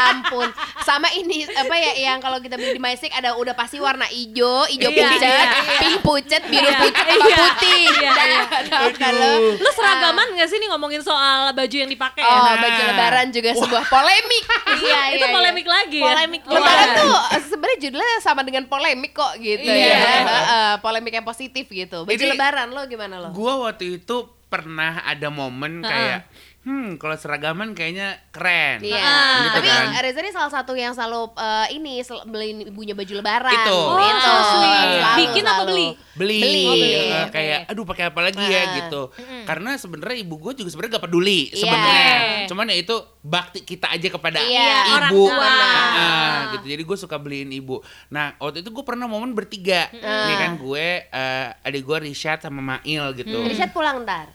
ampun. 0.09 0.49
Sama 0.81 1.09
ini 1.11 1.45
apa 1.47 1.73
ya 1.73 1.91
yang 2.07 2.17
kalau 2.19 2.37
kita 2.37 2.53
beli 2.53 2.73
di 2.73 2.81
Maisik 2.81 3.09
ada 3.11 3.28
udah 3.33 3.53
pasti 3.53 3.77
warna 3.77 4.05
hijau, 4.05 4.65
hijau 4.65 4.87
Iya, 4.87 4.99
pucet, 5.03 5.21
iya, 5.21 5.49
pink 5.77 5.97
pucet, 5.99 6.43
biru 6.45 6.63
Iya, 6.63 6.77
pucet, 6.79 7.05
sama 7.05 7.25
iya, 7.25 7.37
putih. 7.37 7.81
iya, 7.91 8.09
Nah, 8.09 8.25
iya. 8.25 8.41
tahu 8.73 8.87
kan 8.93 9.11
lo? 9.11 9.25
Aduh. 9.29 9.53
Lu 9.57 9.69
seragaman 9.71 10.27
gak 10.33 10.47
sih 10.47 10.57
nih 10.57 10.69
ngomongin 10.69 11.01
soal 11.01 11.39
baju 11.51 11.75
yang 11.75 11.87
dipakai 11.87 12.21
Oh, 12.21 12.45
ya? 12.45 12.55
baju 12.57 12.81
lebaran 12.85 13.27
juga 13.29 13.49
sebuah 13.53 13.83
polemik. 13.85 14.43
Iya, 14.79 15.01
Itu 15.11 15.25
polemik 15.27 15.65
lagi 15.65 15.97
ya. 15.97 16.05
Polemik 16.07 16.41
Lebaran 16.45 16.87
Iya. 16.87 16.99
tuh 16.99 17.15
eh, 17.29 17.41
sebenarnya 17.43 17.77
judulnya 17.81 18.17
sama 18.19 18.41
dengan 18.41 18.63
polemik 18.65 19.11
kok 19.11 19.33
gitu 19.37 19.65
Iya. 19.65 19.91
ya. 19.91 19.99
Heeh, 20.23 20.71
polemik 20.79 21.11
yang 21.11 21.23
positif 21.23 21.65
gitu. 21.65 22.05
Baju 22.05 22.15
Ini- 22.15 22.31
lebaran 22.31 22.69
lo 22.69 22.85
gimana 22.85 23.15
lo? 23.17 23.29
Gua 23.31 23.59
waktu 23.61 23.97
itu 23.97 24.17
pernah 24.45 25.03
ada 25.03 25.29
momen 25.29 25.81
kayak 25.81 26.25
hmm 26.59 26.95
kalau 26.95 27.15
seragaman 27.15 27.71
kayaknya 27.71 28.19
keren. 28.29 28.79
Iya. 28.79 28.99
Ah. 28.99 29.37
Gitu 29.41 29.57
Tapi 29.57 29.67
kan. 29.69 29.85
Reza 29.97 30.19
ini 30.19 30.29
salah 30.29 30.51
satu 30.51 30.73
yang 30.73 30.91
selalu 30.91 31.31
eh, 31.33 31.67
ini 31.73 31.93
sel- 31.99 32.23
beliin 32.23 32.67
ibunya 32.67 32.91
baju 32.91 33.13
lebaran. 33.15 33.53
Itu. 33.55 33.79
Oh, 33.79 33.95
Itu. 33.95 34.19
so 34.21 34.33
sweet. 34.53 34.87
Selalu, 34.91 35.17
Bikin 35.17 35.43
apa 35.43 35.53
selalu. 35.55 35.69
beli? 35.69 35.87
beli, 36.11 36.35
Beli. 36.37 36.61
Oh, 36.61 36.75
beli, 36.75 36.91
oke. 36.91 37.31
kayak 37.31 37.59
aduh 37.65 37.85
pakai 37.85 38.05
apa 38.05 38.19
lagi 38.19 38.43
ya 38.43 38.59
Ah. 38.59 38.73
gitu 38.75 39.01
karena 39.45 39.71
sebenarnya 39.73 40.17
ibu 40.19 40.35
gue 40.37 40.51
juga 40.53 40.67
sebenarnya 40.67 40.99
gak 40.99 41.05
peduli 41.05 41.47
Iya. 41.47 41.55
sebenarnya 41.55 42.11
Oke. 42.11 42.43
cuman 42.45 42.65
ya 42.65 42.77
itu 42.77 42.95
bakti 43.21 43.59
kita 43.63 43.87
aja 43.87 44.07
kepada 44.09 44.39
Iya, 44.41 44.75
orang 44.91 45.09
ibu 45.09 45.23
tua. 45.25 45.47
Ah, 45.47 46.35
gitu 46.51 46.65
jadi 46.67 46.83
gue 46.83 46.97
suka 46.99 47.15
beliin 47.15 47.47
ibu 47.49 47.79
nah 48.09 48.35
waktu 48.35 48.59
itu 48.59 48.69
gue 48.69 48.83
pernah 48.83 49.07
momen 49.07 49.31
bertiga 49.31 49.87
Nih 49.93 50.35
kan 50.37 50.51
gue 50.55 50.85
eh, 51.07 51.47
adik 51.63 51.81
gue 51.81 51.97
Rishad 52.01 52.39
sama 52.41 52.59
Mail 52.59 53.15
gitu 53.15 53.39
Rishad 53.41 53.71
pulang 53.71 54.03
ntar. 54.03 54.27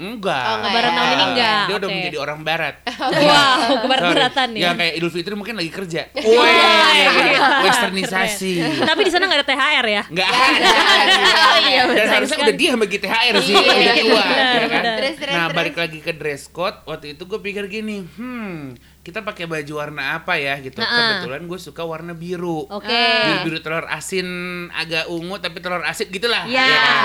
Enggak 0.00 0.42
Oh, 0.42 0.54
enggak 0.56 0.66
Lebaran 0.66 0.88
ya. 0.88 0.96
tahun 0.96 1.10
ini 1.10 1.24
enggak, 1.26 1.60
dia 1.60 1.76
udah 1.76 1.88
menjadi 1.90 2.18
orang 2.18 2.38
barat 2.40 2.74
Wow, 3.20 3.60
keberat-beratan 3.80 4.48
Sorry. 4.48 4.56
ya. 4.56 4.64
yang 4.64 4.74
kayak 4.74 4.92
Idul 4.96 5.10
Fitri 5.10 5.34
mungkin 5.34 5.54
lagi 5.54 5.70
kerja 5.70 6.02
Iya, 6.10 6.24
Weh, 6.40 6.50
iya. 6.50 7.40
westernisasi 7.62 8.52
Tapi 8.80 9.00
di 9.00 9.10
sana 9.10 9.24
nggak 9.24 9.38
ada 9.38 9.46
THR 9.46 9.86
ya? 9.86 10.02
Enggak 10.06 10.28
ada. 10.28 10.68
Iya, 11.60 11.82
Dan 11.86 12.08
harusnya 12.10 12.38
udah 12.40 12.56
dia 12.56 12.72
bagi 12.74 12.98
THR 12.98 13.34
sih, 13.38 13.52
Iya, 13.52 13.70
udah 13.70 13.94
tua. 13.96 14.24
benar, 14.24 14.98
ya 14.98 15.12
kan? 15.12 15.28
nah, 15.30 15.46
balik 15.50 15.76
lagi 15.76 15.98
ke 15.98 16.12
dress 16.12 16.48
code, 16.48 16.82
waktu 16.82 17.14
itu 17.14 17.22
gue 17.22 17.38
pikir 17.38 17.68
gini, 17.68 18.02
hmm, 18.02 18.74
kita 19.00 19.20
pakai 19.20 19.44
baju 19.44 19.72
warna 19.76 20.14
apa 20.14 20.34
ya 20.34 20.56
gitu. 20.58 20.76
Nah-uh. 20.76 21.20
Kebetulan 21.20 21.42
gue 21.44 21.58
suka 21.58 21.82
warna 21.82 22.12
biru. 22.12 22.64
Oke. 22.66 22.90
Biru-biru 22.90 23.58
telur 23.60 23.86
asin 23.86 24.26
agak 24.70 25.08
ungu 25.08 25.36
tapi 25.36 25.58
telur 25.58 25.80
asin 25.82 26.08
gitulah. 26.08 26.44
Iya. 26.44 26.60
ya 26.60 26.78
kan? 26.78 26.96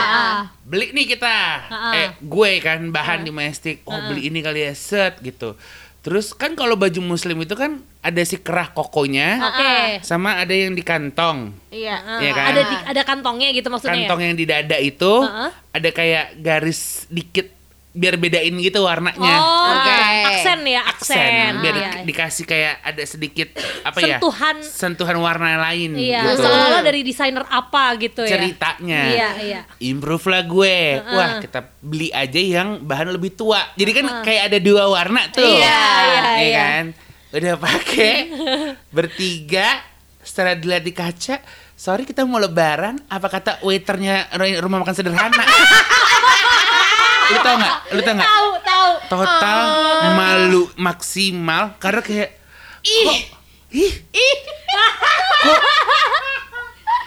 Beli 0.62 0.92
nih 0.92 1.06
kita. 1.10 1.38
Ha-ha. 1.64 1.90
Eh, 1.96 2.10
gue 2.20 2.52
kan 2.60 2.85
bahan 2.90 3.22
di 3.22 3.32
Majestic. 3.32 3.82
Oh, 3.84 3.96
beli 4.04 4.28
ini 4.28 4.42
kali 4.42 4.62
ya 4.62 4.74
set 4.74 5.22
gitu. 5.22 5.56
Terus 6.02 6.32
kan 6.32 6.54
kalau 6.54 6.78
baju 6.78 7.02
muslim 7.02 7.42
itu 7.42 7.58
kan 7.58 7.82
ada 8.00 8.22
si 8.22 8.38
kerah 8.38 8.70
kokonya 8.70 9.42
Oke. 9.42 10.06
sama 10.06 10.38
ada 10.38 10.54
yang 10.54 10.72
di 10.72 10.86
kantong. 10.86 11.50
Iya. 11.74 11.98
Iya 12.22 12.32
kan? 12.32 12.46
Ada 12.46 12.62
di- 12.62 12.84
ada 12.94 13.02
kantongnya 13.02 13.50
gitu 13.50 13.68
maksudnya. 13.68 14.06
kantong 14.06 14.22
ya? 14.22 14.26
yang 14.30 14.36
di 14.38 14.46
dada 14.46 14.78
itu 14.78 15.14
Heeh. 15.26 15.50
ada 15.74 15.90
kayak 15.90 16.26
garis 16.38 17.10
dikit 17.10 17.50
biar 17.96 18.20
bedain 18.20 18.52
gitu 18.54 18.84
warnanya. 18.84 19.36
Oh, 19.38 19.72
Oke. 19.72 19.96
aksen 20.28 20.60
ya, 20.62 20.84
aksen. 20.84 21.64
biar 21.64 21.74
Iya. 21.74 21.90
di- 21.96 22.04
dikasih 22.06 22.44
kayak 22.44 22.84
ada 22.84 23.04
sedikit 23.04 23.56
apa 23.82 23.98
ya 23.98 24.20
Sentuhan. 24.20 24.56
sentuhan 24.60 25.18
warna 25.18 25.56
lain 25.64 25.96
Iya, 25.96 26.28
gitu 26.28 26.44
dari 26.84 27.02
desainer 27.02 27.48
apa 27.48 27.96
gitu 27.96 28.22
ya. 28.22 28.30
ceritanya 28.30 29.02
Iya, 29.08 29.30
iya. 29.40 29.62
improve 29.80 30.28
lah 30.28 30.44
gue 30.44 30.78
wah 31.08 31.32
kita 31.40 31.72
beli 31.80 32.12
aja 32.12 32.36
yang 32.36 32.82
bahan 32.82 33.10
lebih 33.10 33.32
tua 33.32 33.64
jadi 33.74 33.92
kan 33.94 34.06
kayak 34.22 34.52
ada 34.52 34.60
dua 34.60 34.84
warna 34.86 35.22
tuh 35.30 35.42
Iya, 35.42 35.56
iya, 35.56 36.20
ya 36.20 36.42
iya. 36.42 36.64
kan 36.68 36.86
udah 37.32 37.56
pakai 37.58 38.14
bertiga 38.96 39.80
setelah 40.20 40.52
dilihat 40.54 40.82
di 40.82 40.92
kaca 40.92 41.40
sorry 41.74 42.04
kita 42.04 42.24
mau 42.24 42.38
lebaran 42.38 43.00
apa 43.06 43.28
kata 43.30 43.52
waiternya 43.62 44.28
rumah 44.60 44.82
makan 44.82 44.94
sederhana 44.94 45.44
lu 47.32 47.38
tau 47.42 47.56
nggak? 47.58 47.76
Lu 47.94 48.02
tau 48.02 48.14
nggak? 48.16 48.30
Tahu, 48.30 48.50
tahu. 48.62 48.92
total 49.06 49.60
malu 50.18 50.64
maksimal 50.78 51.78
karena 51.78 52.02
kayak 52.02 52.30
ih. 52.86 53.30
Ih 53.76 53.94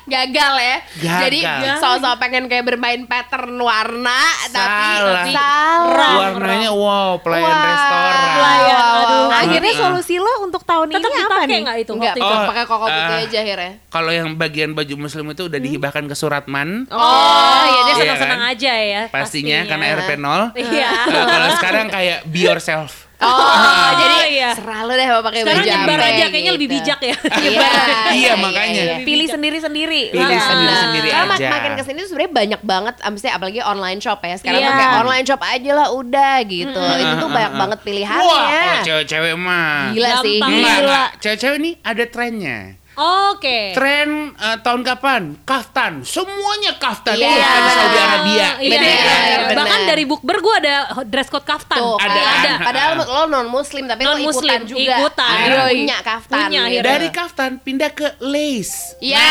gagal 0.08 0.54
ya. 0.56 0.76
Gagal. 0.98 1.20
Jadi 1.22 1.38
soal-soal 1.76 2.16
pengen 2.16 2.44
kayak 2.46 2.64
bermain 2.64 3.04
pattern 3.04 3.54
warna 3.54 4.20
tapi 4.48 4.88
Salah. 4.90 5.14
tapi 5.14 5.30
salah. 5.32 6.12
warnanya 6.18 6.70
wow 6.70 7.16
pelayan 7.18 7.46
Wah. 7.46 7.64
restoran 7.64 8.16
Pelayan, 8.30 8.82
aduh. 8.98 9.28
Akhirnya 9.30 9.70
Heeh. 9.70 9.82
solusi 9.84 10.16
lo 10.16 10.32
untuk 10.40 10.62
tahun 10.62 10.86
Tetap 10.90 11.04
ini 11.04 11.16
apa 11.16 11.26
dipakai 11.36 11.48
nih? 11.48 11.60
nggak 11.60 11.78
itu 11.78 11.92
Enggak, 11.92 12.06
waktu 12.08 12.20
itu? 12.20 12.34
Oh, 12.34 12.42
pakai 12.44 12.64
koko 12.64 12.86
putih 12.86 12.98
eh, 13.14 13.24
aja 13.24 13.38
akhirnya. 13.40 13.72
kalau 13.88 14.10
yang 14.10 14.28
bagian 14.34 14.70
baju 14.72 14.94
muslim 14.98 15.26
itu 15.28 15.42
udah 15.44 15.58
dihibahkan 15.58 16.04
ke 16.04 16.14
Suratman 16.14 16.68
Oh, 16.88 17.62
iya 17.64 17.80
dia 17.82 17.88
Iya 17.88 17.94
senang-senang 17.98 18.40
kan? 18.40 18.52
aja 18.52 18.72
ya. 18.74 19.02
pastinya 19.08 19.58
karena 19.64 19.84
RP 19.94 20.10
0 20.14 20.52
Iya. 20.54 20.90
kalau 21.08 21.48
sekarang 21.54 21.86
kayak 21.88 22.18
be 22.26 22.40
yourself 22.40 23.07
Oh, 23.18 23.90
jadi 23.98 24.16
iya. 24.30 24.50
serah 24.54 24.86
lu 24.86 24.94
deh 24.94 25.02
mau 25.04 25.18
pakai 25.20 25.42
Sekarang 25.42 25.58
baju 25.58 25.70
nyebar 25.74 25.98
aja 25.98 26.14
gitu. 26.14 26.30
kayaknya 26.30 26.52
lebih 26.54 26.68
bijak 26.70 27.00
ya. 27.02 27.16
Iya, 27.18 27.68
Iya, 28.14 28.32
makanya. 28.36 28.82
Pilih 29.02 29.26
sendiri-sendiri. 29.26 30.02
Pilih 30.10 30.22
Nah. 30.30 30.46
sendiri-sendiri 30.46 31.08
Karena 31.08 31.26
mak- 31.26 31.40
aja. 31.40 31.48
makin 31.50 31.72
ke 31.74 31.82
sini 31.82 31.98
tuh 31.98 32.08
sebenarnya 32.08 32.32
banyak 32.32 32.60
banget, 32.62 32.94
maksudnya 33.00 33.34
apalagi 33.34 33.60
online 33.60 33.98
shop 33.98 34.20
ya. 34.20 34.34
Sekarang 34.34 34.60
Iya. 34.60 34.68
tuh 34.68 34.76
kayak 34.76 34.92
online 34.96 35.26
shop 35.26 35.40
aja 35.40 35.70
lah 35.74 35.88
udah 35.90 36.34
gitu. 36.44 36.78
Itu 36.94 37.14
tuh 37.18 37.28
banyak 37.28 37.52
banget 37.56 37.78
pilihannya. 37.82 38.22
wah 38.24 38.78
cewek-cewek 38.80 39.34
mah 39.34 39.90
Gila 39.90 40.10
sih. 40.22 40.38
Gampang. 40.38 40.52
Gila. 40.78 41.02
Cewek-cewek 41.18 41.56
ini 41.58 41.70
ada 41.80 42.04
trennya. 42.04 42.58
Oke. 42.98 43.78
Tren 43.78 44.34
eh, 44.34 44.58
tahun 44.58 44.82
kapan? 44.82 45.22
Kaftan. 45.46 46.02
Semuanya 46.02 46.74
kaftan. 46.82 47.14
Iya, 47.14 47.30
Wah, 47.30 47.38
di 47.38 47.70
Saudi. 47.70 47.98
Arabia. 47.98 48.34
Iya, 48.34 48.50
iya, 48.58 48.80
iya. 48.82 49.36
bener. 49.46 49.56
Bahkan 49.62 49.80
dari 49.86 50.02
bukber 50.02 50.36
gue 50.42 50.54
ada 50.66 50.74
dress 51.06 51.30
code 51.30 51.46
kaftan. 51.46 51.78
Tuh, 51.78 51.94
Ada, 51.94 52.18
kan. 52.18 52.34
ada. 52.42 52.52
Padahal 52.66 52.92
lo 52.98 53.22
non 53.30 53.46
muslim 53.46 53.86
tapi 53.86 54.02
lo 54.02 54.18
Non-muslim, 54.18 54.50
ikutan 54.50 54.60
juga. 54.66 54.94
ikutan. 54.98 55.30
Akhirnya 55.30 55.62
Yoi. 55.62 55.76
punya 55.78 55.98
kaftan. 56.02 56.34
Punya 56.34 56.48
gitu. 56.50 56.66
akhirnya. 56.66 56.90
Dari 56.90 57.08
kaftan 57.14 57.50
pindah 57.62 57.90
ke 57.94 58.06
lace. 58.18 58.76
Iya. 58.98 59.26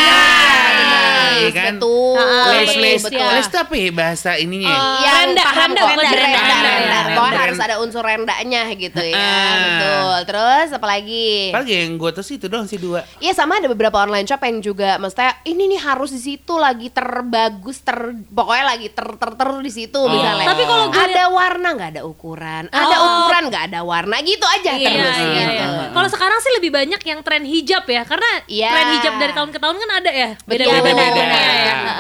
Iya 1.38 1.50
kan? 1.52 1.74
Betul. 1.76 1.87
Lace. 2.18 3.04
betul. 3.04 3.22
Lace 3.22 3.48
itu 3.48 3.58
apa 3.58 3.74
ya 3.74 3.90
bahasa 3.92 4.32
ininya? 4.36 4.68
ya? 4.68 4.80
Iya, 4.98 5.12
Renda, 5.18 5.44
paham 5.44 5.70
renda, 5.70 5.82
renda, 5.82 5.94
renda, 5.98 6.10
renda, 6.12 6.38
renda, 6.38 6.56
renda. 6.58 6.98
renda. 6.98 7.16
Pokoknya 7.18 7.40
harus 7.40 7.60
ada 7.60 7.76
unsur 7.80 8.04
rendanya 8.04 8.62
gitu 8.74 9.02
ya. 9.02 9.16
Ah. 9.16 9.56
Betul. 9.58 10.18
Terus 10.26 10.68
apa 10.74 10.88
lagi? 10.88 11.30
Apalagi 11.52 11.74
yang 11.76 11.92
gue 11.96 12.12
tuh 12.12 12.24
sih 12.24 12.36
itu 12.36 12.48
doang 12.48 12.66
sih 12.66 12.78
dua. 12.78 13.02
Iya 13.18 13.34
sama 13.34 13.58
ada 13.58 13.68
beberapa 13.68 13.98
online 13.98 14.26
shop 14.26 14.42
yang 14.42 14.58
juga 14.60 14.98
maksudnya 14.98 15.38
ini 15.44 15.64
nih 15.68 15.82
harus 15.82 16.10
di 16.10 16.22
situ 16.22 16.54
lagi 16.56 16.90
terbagus 16.90 17.82
ter 17.82 17.98
pokoknya 18.28 18.66
lagi 18.68 18.88
ter 18.90 19.08
ter 19.14 19.32
ter 19.34 19.50
di 19.60 19.72
situ 19.72 20.00
misalnya. 20.04 20.46
Tapi 20.46 20.64
kalau 20.64 20.86
gue 20.88 21.04
ada 21.04 21.24
warna 21.28 21.68
nggak 21.74 21.90
ada 21.92 22.02
ukuran, 22.04 22.64
ada 22.70 22.96
Oh. 22.98 23.10
ukuran 23.24 23.44
nggak 23.48 23.64
ada 23.68 23.80
warna 23.82 24.18
gitu 24.20 24.44
aja 24.44 24.72
Iya, 24.74 24.88
terus 24.90 25.16
iya, 25.16 25.28
gitu. 25.46 25.66
iya. 25.70 25.88
Kalau 25.92 26.10
sekarang 26.10 26.40
sih 26.40 26.52
lebih 26.54 26.72
banyak 26.72 27.02
yang 27.02 27.20
tren 27.22 27.44
hijab 27.44 27.84
ya, 27.84 28.02
karena 28.04 28.30
Iya. 28.46 28.70
tren 28.70 28.88
hijab 28.96 29.14
dari 29.18 29.34
tahun 29.34 29.50
ke 29.50 29.60
tahun 29.60 29.76
kan 29.78 29.90
ada 29.96 30.12
ya, 30.12 30.30
beda-beda 30.44 30.82
Beda-beda. 30.82 31.26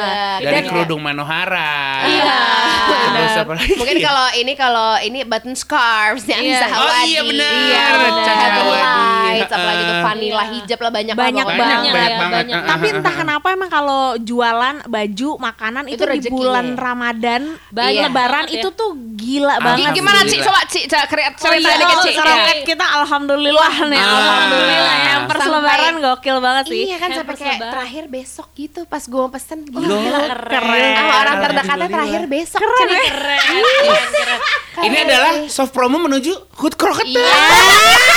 Ya. 0.07 0.33
Dari 0.39 0.55
Dan- 0.55 0.67
kerudung 0.67 1.01
Manohara. 1.01 1.73
Iya. 2.03 2.39
Terus 2.87 3.35
apa 3.37 3.51
lagi? 3.53 3.73
Mungkin 3.73 3.97
kalau 3.99 4.27
ini 4.33 4.53
kalau 4.53 4.89
ini 4.99 5.19
button 5.23 5.53
scarves 5.53 6.23
yang 6.25 6.39
Iya. 6.39 6.61
bisa 6.61 6.65
Oh, 6.69 7.01
iya, 7.03 7.21
benar. 7.21 7.51
Iya, 7.53 7.83
Caca 7.83 7.97
benar. 7.99 8.51
Hawadi. 8.53 9.05
Lights, 9.27 9.51
apalagi 9.51 9.81
tuh 9.83 9.97
vanilla 10.01 10.37
Iya. 10.37 10.53
hijab 10.53 10.79
lah 10.79 10.91
banyak 10.91 11.15
Banyak 11.15 11.45
ya, 11.45 11.57
banget. 11.57 11.91
banyak. 11.91 12.45
Uh-uh. 12.47 12.67
Tapi 12.67 12.85
entah 12.91 13.15
kenapa 13.15 13.47
emang 13.49 13.69
kalau 13.69 14.03
jualan 14.17 14.75
baju, 14.85 15.29
makanan 15.37 15.83
Itu 15.85 16.03
itu, 16.03 16.13
di 16.17 16.29
bulan 16.29 16.65
ya. 16.69 16.79
Ramadan, 16.79 17.41
Banyak 17.69 18.03
Lebaran 18.03 18.43
banget 18.43 18.47
ya. 18.49 18.61
itu 18.61 18.69
tuh 18.71 18.89
gila 19.13 19.53
Ah, 19.53 19.59
banget. 19.59 19.91
Gimana. 19.93 20.19
Ci? 20.23 20.37
Coba 20.39 20.61
Ci, 20.65 20.79
cerita 20.85 21.05
cerita 21.35 21.53
iya, 21.53 21.87
oh, 21.87 22.03
Iya. 22.03 22.53
Kita 22.63 22.85
alhamdulillah 22.97 23.73
nih, 23.85 23.99
Ah. 23.99 24.11
alhamdulillah 24.13 24.95
ya. 24.97 25.15
Sampai- 25.27 25.55
lebaran 25.57 25.95
gokil 25.99 26.37
banget 26.37 26.63
sih. 26.67 26.83
Iya 26.85 26.97
kan 26.97 27.09
sampai 27.09 27.33
Hampers 27.33 27.41
kayak 27.41 27.59
terakhir 27.67 28.03
besok 28.07 28.47
gitu 28.53 28.79
pas 28.83 29.01
gue 29.01 29.17
mau 29.17 29.27
pesen 29.27 29.59
Loh, 29.69 29.96
gila. 30.01 30.19
keren. 30.45 30.93
Sama 30.93 31.13
orang 31.21 31.35
terdekatnya 31.41 31.87
terakhir 31.89 32.23
besok. 32.27 32.59
Keren 32.61 32.77
Cen. 32.77 32.89
ya? 32.89 33.01
Keren, 33.07 33.39
keren, 33.41 34.07
keren. 34.13 34.39
Ini 34.77 34.97
adalah 35.09 35.33
soft 35.49 35.73
promo 35.73 35.97
menuju 35.97 36.33
hood 36.61 36.77
croquette. 36.77 37.09
Iya. 37.09 38.15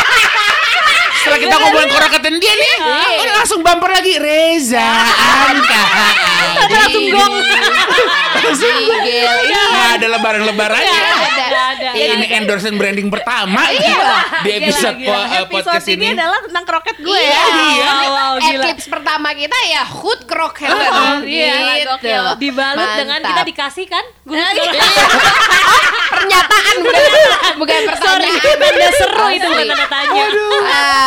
Setelah 1.21 1.39
kita 1.39 1.57
ngomongin 1.59 1.91
kroketin 1.91 2.37
dia 2.37 2.55
nih, 2.55 2.75
udah 3.21 3.35
langsung 3.37 3.61
bumper 3.61 3.91
lagi 3.91 4.17
Reza 4.17 4.89
Anta. 5.47 5.83
langsung 6.67 7.05
gong. 7.07 7.35
Gigil. 8.51 9.05
Iya. 9.47 9.63
Nggak 9.69 9.91
ada 9.93 10.07
lebaran-lebarannya. 10.11 10.91
Nggak 10.91 11.13
ada. 11.13 11.45
Nggak 11.47 11.67
ada. 11.71 11.89
Ini 11.93 12.27
endorsement 12.35 12.77
branding 12.77 13.09
pertama 13.09 13.69
di 14.41 14.51
episode 14.57 14.97
gila. 14.97 15.07
po- 15.07 15.27
eh, 15.29 15.45
podcast 15.47 15.85
Episode 15.85 15.93
ini 15.93 16.05
ini. 16.05 16.17
adalah 16.17 16.41
tentang 16.41 16.65
kroket 16.65 16.97
gue 16.99 17.19
Iya. 17.21 17.31
ya. 17.31 17.45
Iya. 17.61 17.93
Eclipse 18.57 18.89
pertama 18.89 19.29
kita 19.33 19.59
ya 19.67 19.83
hood 19.85 20.21
croquette. 20.25 20.73
Iya, 21.23 21.55
gitu. 21.79 22.11
Dibalut 22.41 22.89
dengan 22.97 23.21
kita 23.21 23.43
dikasih 23.45 23.87
kan? 23.87 24.05
pernyataan 26.11 26.75
bukan 26.81 27.03
bukan 27.57 27.81
pertanyaan. 27.87 28.41
Tanda 28.41 28.89
seru 28.93 29.27
itu 29.31 29.47
bukan 29.47 29.67
tanda 29.69 29.87
tanya. 29.89 30.25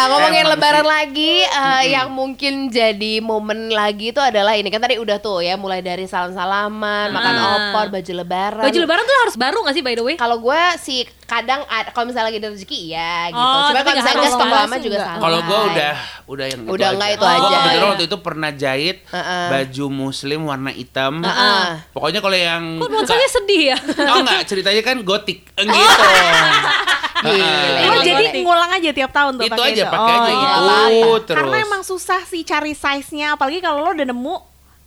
Ngomongin 0.05 0.41
Emang 0.41 0.53
lebaran 0.53 0.81
sih. 0.81 0.89
lagi 0.89 1.33
eh, 1.41 1.83
yang 1.89 2.07
mungkin 2.09 2.53
jadi 2.69 3.13
momen 3.19 3.69
lagi 3.69 4.09
itu 4.09 4.19
adalah 4.19 4.53
ini 4.53 4.67
kan 4.67 4.79
tadi 4.79 4.95
udah 4.95 5.17
tuh 5.17 5.39
ya 5.39 5.55
mulai 5.55 5.79
dari 5.79 6.03
salam-salaman, 6.03 7.09
makan 7.09 7.33
Ah. 7.35 7.49
opor, 7.69 7.85
baju 7.89 8.11
lebaran. 8.15 8.61
Baju 8.61 8.79
lebaran 8.79 9.03
tuh 9.03 9.17
harus 9.19 9.35
baru 9.35 9.57
gak 9.61 9.73
sih 9.73 9.81
by 9.81 9.93
the 9.93 10.03
way? 10.03 10.15
Kalau 10.15 10.37
gue 10.37 10.61
sih 10.77 10.99
kadang 11.23 11.63
ad- 11.65 11.89
kalau 11.89 12.05
misalnya 12.05 12.27
lagi 12.27 12.37
ada 12.37 12.49
rezeki 12.49 12.79
ya 12.89 13.15
gitu. 13.27 13.39
Oh, 13.39 13.65
Cuma 13.65 13.73
tapi 13.73 13.81
kalau 13.81 13.95
nggak 13.95 13.97
misalnya 13.97 14.29
banget 14.37 14.53
lama 14.53 14.75
juga 14.77 14.97
sama. 14.99 15.19
Kalau 15.19 15.39
gue 15.41 15.59
udah 15.65 15.93
udah 16.25 16.45
yang 16.45 16.61
Udah 16.63 16.87
itu 16.87 16.95
nggak 16.95 17.09
aja. 17.09 17.15
itu 17.15 17.25
aja. 17.25 17.41
kebetulan 17.49 17.73
Iya. 17.75 17.89
waktu 17.89 18.05
itu 18.05 18.17
pernah 18.19 18.51
jahit 18.53 18.97
baju 19.49 19.85
muslim 19.89 20.39
warna 20.43 20.71
hitam. 20.71 21.13
Heeh. 21.19 21.67
Pokoknya 21.89 22.19
kalau 22.19 22.37
yang 22.37 22.63
Kok 22.77 22.89
sedih 23.25 23.61
ya? 23.69 23.77
Oh 24.05 24.17
enggak, 24.19 24.41
ceritanya 24.45 24.81
kan 24.81 24.97
gotik 25.01 25.41
gitu. 25.49 25.73
Heeh. 27.25 27.77
Oh 27.83 27.93
Iya, 27.93 28.05
jadi 28.05 28.23
ngerti. 28.25 28.39
ngulang 28.41 28.71
aja 28.73 28.89
tiap 28.91 29.11
tahun 29.11 29.31
tuh 29.33 29.43
itu 29.43 29.53
pakai 29.53 29.67
aja 29.69 29.81
itu. 29.81 29.89
pakai 29.89 30.13
Oh, 30.13 30.21
aja 30.21 30.31
iya. 30.31 30.51
gitu 30.89 31.11
terus. 31.23 31.37
Karena 31.37 31.57
emang 31.61 31.81
susah 31.81 32.21
sih 32.23 32.41
cari 32.41 32.73
size-nya, 32.73 33.27
apalagi 33.33 33.59
kalau 33.59 33.79
lo 33.81 33.91
udah 33.91 34.05
nemu 34.05 34.35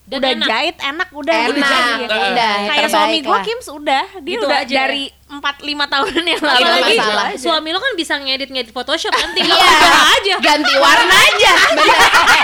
Dan 0.04 0.18
udah 0.18 0.30
enak. 0.32 0.46
jahit 0.46 0.76
enak 0.78 1.08
udah 1.10 1.34
Enak, 1.36 1.50
udah 1.50 1.80
jadi. 1.98 2.20
udah, 2.30 2.52
Kayak 2.68 2.88
suami 2.88 3.18
gue. 3.20 3.38
Kims 3.42 3.66
udah 3.68 4.04
dia 4.16 4.32
Gitu 4.32 4.44
udah 4.44 4.58
aja. 4.62 4.74
dari 4.78 5.04
4 5.26 5.42
5 5.42 5.42
tahunan 5.90 6.22
yang 6.24 6.38
lalu. 6.40 6.70
Masalah. 6.94 7.34
suami 7.34 7.74
lo 7.74 7.82
kan 7.82 7.92
bisa 7.94 8.14
ngedit-ngedit 8.14 8.70
Photoshop 8.70 9.10
kan 9.10 9.34
tinggal 9.34 9.58
Iya. 9.58 9.90
aja. 10.14 10.34
Ganti 10.38 10.74
warna 10.76 11.12
aja. 11.12 11.52
Bener. 11.72 11.98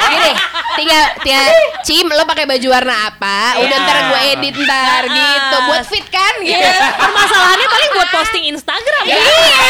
Gini, 0.05 0.33
tinggal 0.75 1.03
tinggal 1.23 1.47
Cim 1.83 2.07
lo 2.09 2.23
pakai 2.25 2.43
baju 2.45 2.69
warna 2.69 3.07
apa? 3.07 3.63
Udah 3.63 3.71
Iya. 3.73 3.87
ntar 3.87 3.99
gue 4.05 4.21
edit 4.35 4.55
ntar 4.59 5.03
gitu. 5.07 5.57
Buat 5.63 5.85
fit 5.87 6.07
kan 6.09 6.35
gitu. 6.43 6.59
Iya, 6.59 6.75
permasalahannya 6.99 7.69
paling 7.69 7.91
buat 7.93 8.09
posting 8.13 8.45
Instagram 8.51 9.05
ya. 9.05 9.15
Iya. 9.15 9.67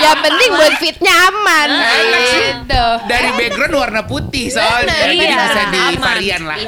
Yang 0.00 0.18
penting 0.22 0.50
buat 0.54 0.74
fitnya 0.78 1.14
aman. 1.28 1.68
Gitu. 2.24 2.84
Dari 3.04 3.28
background 3.34 3.74
warna 3.74 4.02
putih 4.02 4.48
soalnya, 4.48 5.04
jadi 5.04 5.14
iya. 5.14 5.36
bisa 5.36 5.62
di 5.68 5.82
varian 6.00 6.42
lah. 6.42 6.58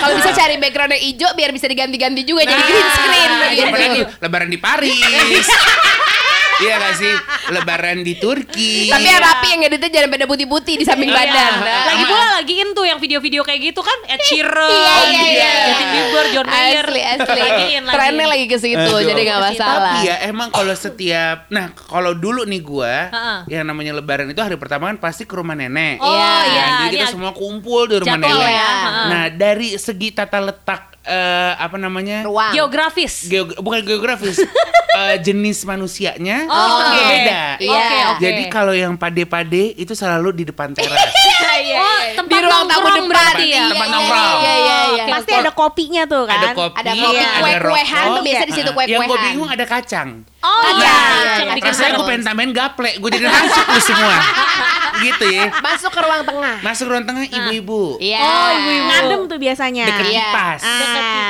Kalau 0.00 0.14
bisa 0.16 0.30
cari 0.32 0.56
background 0.56 0.90
yang 0.92 1.04
hijau 1.04 1.28
biar 1.34 1.50
bisa 1.52 1.68
diganti-ganti 1.68 2.24
juga 2.24 2.40
jadi 2.42 2.56
Nah, 2.56 2.64
green 2.66 2.88
screen 2.90 3.30
lagi? 3.36 3.56
gitu. 4.00 4.08
Lebaran 4.18 4.48
di 4.48 4.56
Paris. 4.58 4.96
movies. 5.28 5.50
Iya 6.58 6.74
gak 6.78 6.94
sih? 6.94 7.14
Lebaran 7.48 8.00
di 8.00 8.14
Turki. 8.14 8.86
Tapi 8.86 9.02
yang 9.04 9.20
rapi 9.20 9.46
yang 9.48 9.62
editnya 9.64 9.90
jangan 9.90 10.08
pada 10.08 10.24
putih-putih 10.24 10.74
di 10.76 10.84
samping 10.84 11.08
Iya. 11.08 11.18
badan. 11.18 11.52
Nah. 11.58 11.84
Lagi 11.86 12.04
pula 12.04 12.26
lagi 12.32 12.54
in 12.56 12.70
tuh 12.70 12.84
yang 12.84 12.96
video 12.96 13.14
video-video 13.16 13.42
kayak 13.42 13.60
gitu 13.64 13.80
kan 13.80 13.96
Ed 14.06 14.20
Sheeran, 14.20 14.68
Iya, 14.68 14.94
iya, 15.08 15.24
iya. 15.24 15.52
Justin 15.64 15.88
Bieber, 15.88 16.24
John 16.30 16.46
Mayer. 16.46 16.84
Asli, 16.84 17.00
asli. 17.02 17.40
Bagiin 17.40 17.82
lagi. 17.82 17.94
Trennya 17.96 18.26
lagi 18.28 18.46
ke 18.46 18.58
situ, 18.58 18.76
Aduh. 18.92 19.00
jadi 19.02 19.20
nggak 19.22 19.40
masalah. 19.46 19.94
Tapi 19.94 20.04
ya 20.04 20.16
emang 20.22 20.48
kalau 20.50 20.74
setiap 20.74 21.36
nah 21.48 21.66
kalau 21.72 22.12
dulu 22.12 22.44
nih 22.44 22.60
gua 22.60 23.08
Ha-ha. 23.08 23.34
yang 23.46 23.64
namanya 23.64 23.94
lebaran 23.94 24.26
itu 24.26 24.36
hari 24.38 24.54
pertama 24.54 24.86
kan 24.86 25.00
pasti 25.00 25.24
ke 25.24 25.32
rumah 25.32 25.54
nenek. 25.54 25.96
Oh 25.96 26.06
Iya. 26.06 26.28
iya, 26.44 26.60
Nah, 26.62 26.76
jadi 26.82 26.96
kita 26.98 27.06
semua 27.10 27.32
kumpul 27.32 27.86
di 27.86 27.96
rumah 27.96 28.16
jadwal 28.16 28.36
nenek. 28.36 28.52
ya. 28.52 28.52
Iya. 28.52 28.70
Nah, 29.06 29.24
dari 29.30 29.68
segi 29.76 30.08
tata 30.10 30.38
letak 30.38 30.82
eh, 31.00 31.52
apa 31.54 31.76
namanya? 31.76 32.20
Ruang. 32.22 32.52
Geografis. 32.52 33.24
Geo- 33.24 33.56
bukan 33.56 33.80
geografis, 33.80 34.42
eh, 35.00 35.16
jenis 35.20 35.62
manusianya 35.62 36.45
Oh, 36.48 36.78
oke. 36.78 37.00
beda. 37.02 37.42
Iya. 37.56 37.72
Oke, 37.72 37.96
oke. 38.06 38.20
Jadi 38.20 38.42
kalau 38.46 38.72
yang 38.72 38.94
pade-pade 38.94 39.74
itu 39.74 39.92
selalu 39.92 40.28
di 40.34 40.44
depan 40.44 40.72
teras. 40.72 40.98
Iya, 41.56 41.80
Oh, 41.80 42.00
iya. 42.04 42.12
tempat 42.12 42.36
di 42.36 42.44
ruang 42.44 42.64
tamu 42.68 42.84
nongkrong 42.84 42.96
depan 43.00 43.08
berarti 43.08 43.44
ya? 43.44 43.56
Iya, 43.56 43.64
Tempat 43.72 43.86
iya, 43.86 43.94
nongkrong. 43.96 44.36
Iya, 44.36 44.54
iya, 44.56 44.78
iya. 44.92 45.04
Pasti 45.08 45.32
ada 45.32 45.50
kopinya 45.50 46.02
tuh 46.04 46.22
kan. 46.28 46.36
ada 46.36 46.48
kopi, 46.52 46.76
Ada 46.76 46.92
kopi, 46.92 47.16
ada 47.16 47.38
kue-kuehan 47.40 48.04
tuh 48.06 48.22
biasa 48.22 48.44
di 48.44 48.52
situ 48.52 48.70
kue-kuehan. 48.70 48.92
Yang 48.92 49.02
gue 49.08 49.18
bingung 49.24 49.50
ada 49.50 49.64
kacang. 49.64 50.08
Oh 50.46 50.62
Kacang. 50.62 50.78
iya, 50.78 50.94
Iya, 50.96 51.34
yang 51.42 51.50
bikin 51.54 51.72
Rasanya 51.72 51.90
gue 51.92 52.06
pengen 52.06 52.22
tambahin 52.22 52.52
gaplek, 52.52 52.94
gue 52.96 53.10
jadi 53.10 53.26
masuk 53.26 53.64
lu 53.66 53.80
semua. 53.82 54.16
gitu 55.04 55.26
ya. 55.28 55.46
Masuk 55.58 55.90
ke 55.90 56.00
ruang 56.00 56.22
tengah. 56.22 56.56
Masuk 56.62 56.86
ruang 56.86 57.04
tengah 57.04 57.24
ibu-ibu. 57.26 57.98
Iya. 57.98 58.18
Oh, 58.18 58.48
ibu-ibu. 58.54 58.86
Ngadem 58.86 59.20
tuh 59.26 59.38
biasanya. 59.38 59.84
Deket 59.84 60.06
Iya. 60.06 60.24
kipas. 60.24 60.60
Ah. 60.62 60.70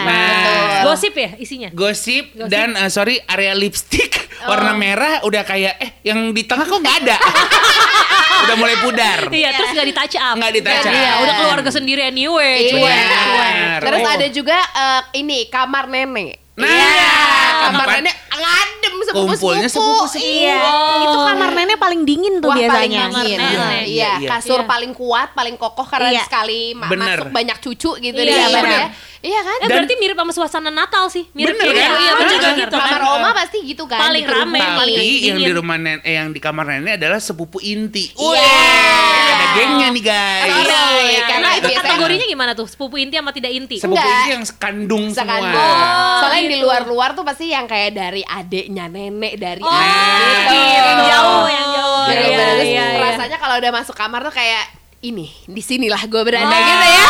Nah, 0.05 0.29
Betul. 0.29 0.65
Gosip 0.87 1.15
ya 1.15 1.31
isinya? 1.37 1.69
Gosip 1.73 2.25
dan 2.47 2.77
eh, 2.77 2.87
sorry 2.87 3.19
area 3.25 3.53
lipstick 3.53 4.13
warna 4.45 4.71
merah 4.73 5.25
udah 5.25 5.43
kayak 5.43 5.75
eh 5.77 5.91
yang 6.05 6.31
di 6.31 6.45
tengah 6.45 6.63
kok 6.63 6.77
nggak 6.77 6.97
ada. 7.03 7.17
udah 8.47 8.55
mulai 8.55 8.77
pudar. 8.79 9.19
Iya, 9.27 9.49
terus 9.51 9.71
nggak 9.73 9.87
di 9.87 9.95
touch 9.97 10.17
up. 10.17 10.35
Nggak 10.37 10.53
di-touch 10.55 10.87
Iya, 10.87 11.11
up. 11.11 11.23
udah 11.25 11.35
keluarga 11.35 11.71
sendiri 11.73 12.03
anyway. 12.05 12.71
Iya. 12.71 13.81
Terus 13.81 14.01
Oh. 14.01 14.13
ada 14.13 14.27
juga 14.29 14.59
eh, 14.61 15.03
ini 15.17 15.49
kamar 15.49 15.89
nenek. 15.89 16.45
Nah, 16.57 16.65
Iya, 16.65 17.13
kamar 17.59 17.73
tempat 17.79 17.97
nenek 17.99 18.17
ngadem 18.37 18.95
kumpulnya 19.07 19.65
sepupu-sepupu. 19.65 20.05
sepupu-sepupu. 20.05 20.29
Iya. 20.45 20.61
Oh. 20.61 21.03
Itu 21.03 21.19
kamar 21.25 21.51
nenek 21.53 21.77
paling 21.77 22.01
dingin 22.03 22.35
tuh 22.37 22.49
Wah, 22.49 22.57
paling 22.57 22.69
biasanya. 22.69 23.03
dingin. 23.03 23.09
Kamar 23.09 23.25
Iya, 23.27 23.39
nenek. 23.39 23.83
iya, 23.87 24.11
Iya. 24.19 24.29
kasur 24.31 24.61
Iya. 24.61 24.67
paling 24.67 24.93
kuat, 24.93 25.29
paling 25.33 25.57
kokoh 25.57 25.87
karena 25.87 26.11
Iya. 26.11 26.23
sekali 26.23 26.61
ma- 26.73 26.87
Bener. 26.87 27.17
masuk 27.17 27.29
banyak 27.31 27.57
cucu 27.59 27.91
gitu 27.99 28.19
Iya, 28.19 28.27
di 28.27 28.33
kamar 28.37 28.63
bener. 28.63 28.79
ya. 28.79 28.89
Iya 29.19 29.41
kan? 29.43 29.57
Eh, 29.57 29.63
Dan- 29.65 29.77
berarti 29.81 29.95
mirip 29.97 30.17
sama 30.17 30.33
suasana 30.33 30.71
Natal 30.71 31.05
sih. 31.09 31.25
Mirip 31.33 31.57
Bener, 31.57 31.67
kan? 31.67 31.75
Iya, 31.75 31.89
Bener, 31.89 32.15
bener, 32.15 32.39
bener. 32.39 32.55
gitu 32.61 32.77
kan. 32.77 32.87
Kamar 32.87 33.03
oma 33.11 33.31
pasti 33.33 33.59
gitu 33.65 33.85
kan. 33.85 33.99
Paling 34.01 34.23
rame, 34.25 34.61
paling 34.61 34.95
Tapi 34.95 35.09
yang 35.19 35.35
dingin. 35.35 35.49
di 35.49 35.53
rumah 35.53 35.77
nenek, 35.77 36.03
eh, 36.03 36.15
yang 36.15 36.29
di 36.31 36.39
kamar 36.39 36.65
nenek 36.69 36.93
adalah 36.95 37.19
sepupu 37.19 37.59
inti. 37.59 38.13
Iya. 38.13 38.23
Wih, 38.23 39.27
ada 39.27 39.47
gengnya 39.57 39.89
nih 39.91 40.03
guys. 40.05 40.47
Iya, 40.47 40.55
Iya, 40.55 41.21
karena 41.25 41.49
karena 41.49 41.49
itu 41.59 41.69
kategorinya 41.75 42.27
gimana 42.29 42.53
tuh? 42.53 42.67
Sepupu 42.67 42.97
inti 42.97 43.15
sama 43.15 43.33
tidak 43.33 43.51
inti? 43.51 43.77
Sepupu 43.77 43.97
Enggak. 43.97 44.15
inti 44.15 44.31
yang 44.31 44.45
sekandung 44.45 45.05
Sekandung. 45.11 45.43
semua. 45.43 45.59
Oh, 45.59 46.19
Soalnya 46.21 46.39
yang 46.39 46.47
di 46.47 46.55
gitu. 46.55 46.67
luar-luar 46.67 47.11
tuh 47.13 47.25
pasti 47.25 47.46
yang 47.49 47.65
kayak 47.65 47.93
dari 47.93 48.23
adeknya 48.23 48.87
nenek, 48.87 49.35
dari 49.37 49.61
Oh, 49.61 49.71
adik 49.71 50.47
gitu. 50.49 50.83
Yang 50.83 51.01
jauh, 51.07 51.47
yang 51.47 51.69
jauh. 51.71 52.05
Jadi 52.07 52.23
Iya, 52.25 52.37
terus 52.37 52.69
iya. 52.69 52.87
rasanya 53.01 53.37
kalau 53.37 53.55
udah 53.57 53.71
masuk 53.71 53.95
kamar 53.95 54.21
tuh 54.23 54.31
kayak 54.31 54.65
ini, 54.99 55.29
di 55.45 55.61
sinilah 55.61 56.03
gue 56.03 56.23
berada 56.23 56.47
Oh, 56.47 56.57
gitu 56.57 56.87
ya. 56.89 57.05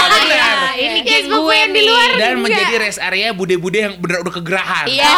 Ini 0.77 0.85
Ya, 0.97 1.03
geng 1.03 1.25
sepupu 1.27 1.43
gue 1.43 1.57
yang 1.57 1.73
di 1.73 1.83
luar. 1.83 2.09
Dan 2.11 2.21
Enggak. 2.31 2.45
menjadi 2.45 2.75
rest 2.79 3.01
area 3.01 3.29
bude-bude 3.31 3.79
yang 3.79 3.95
bener 3.97 4.19
udah 4.21 4.35
kegerahan. 4.35 4.87
Iya. 4.87 5.13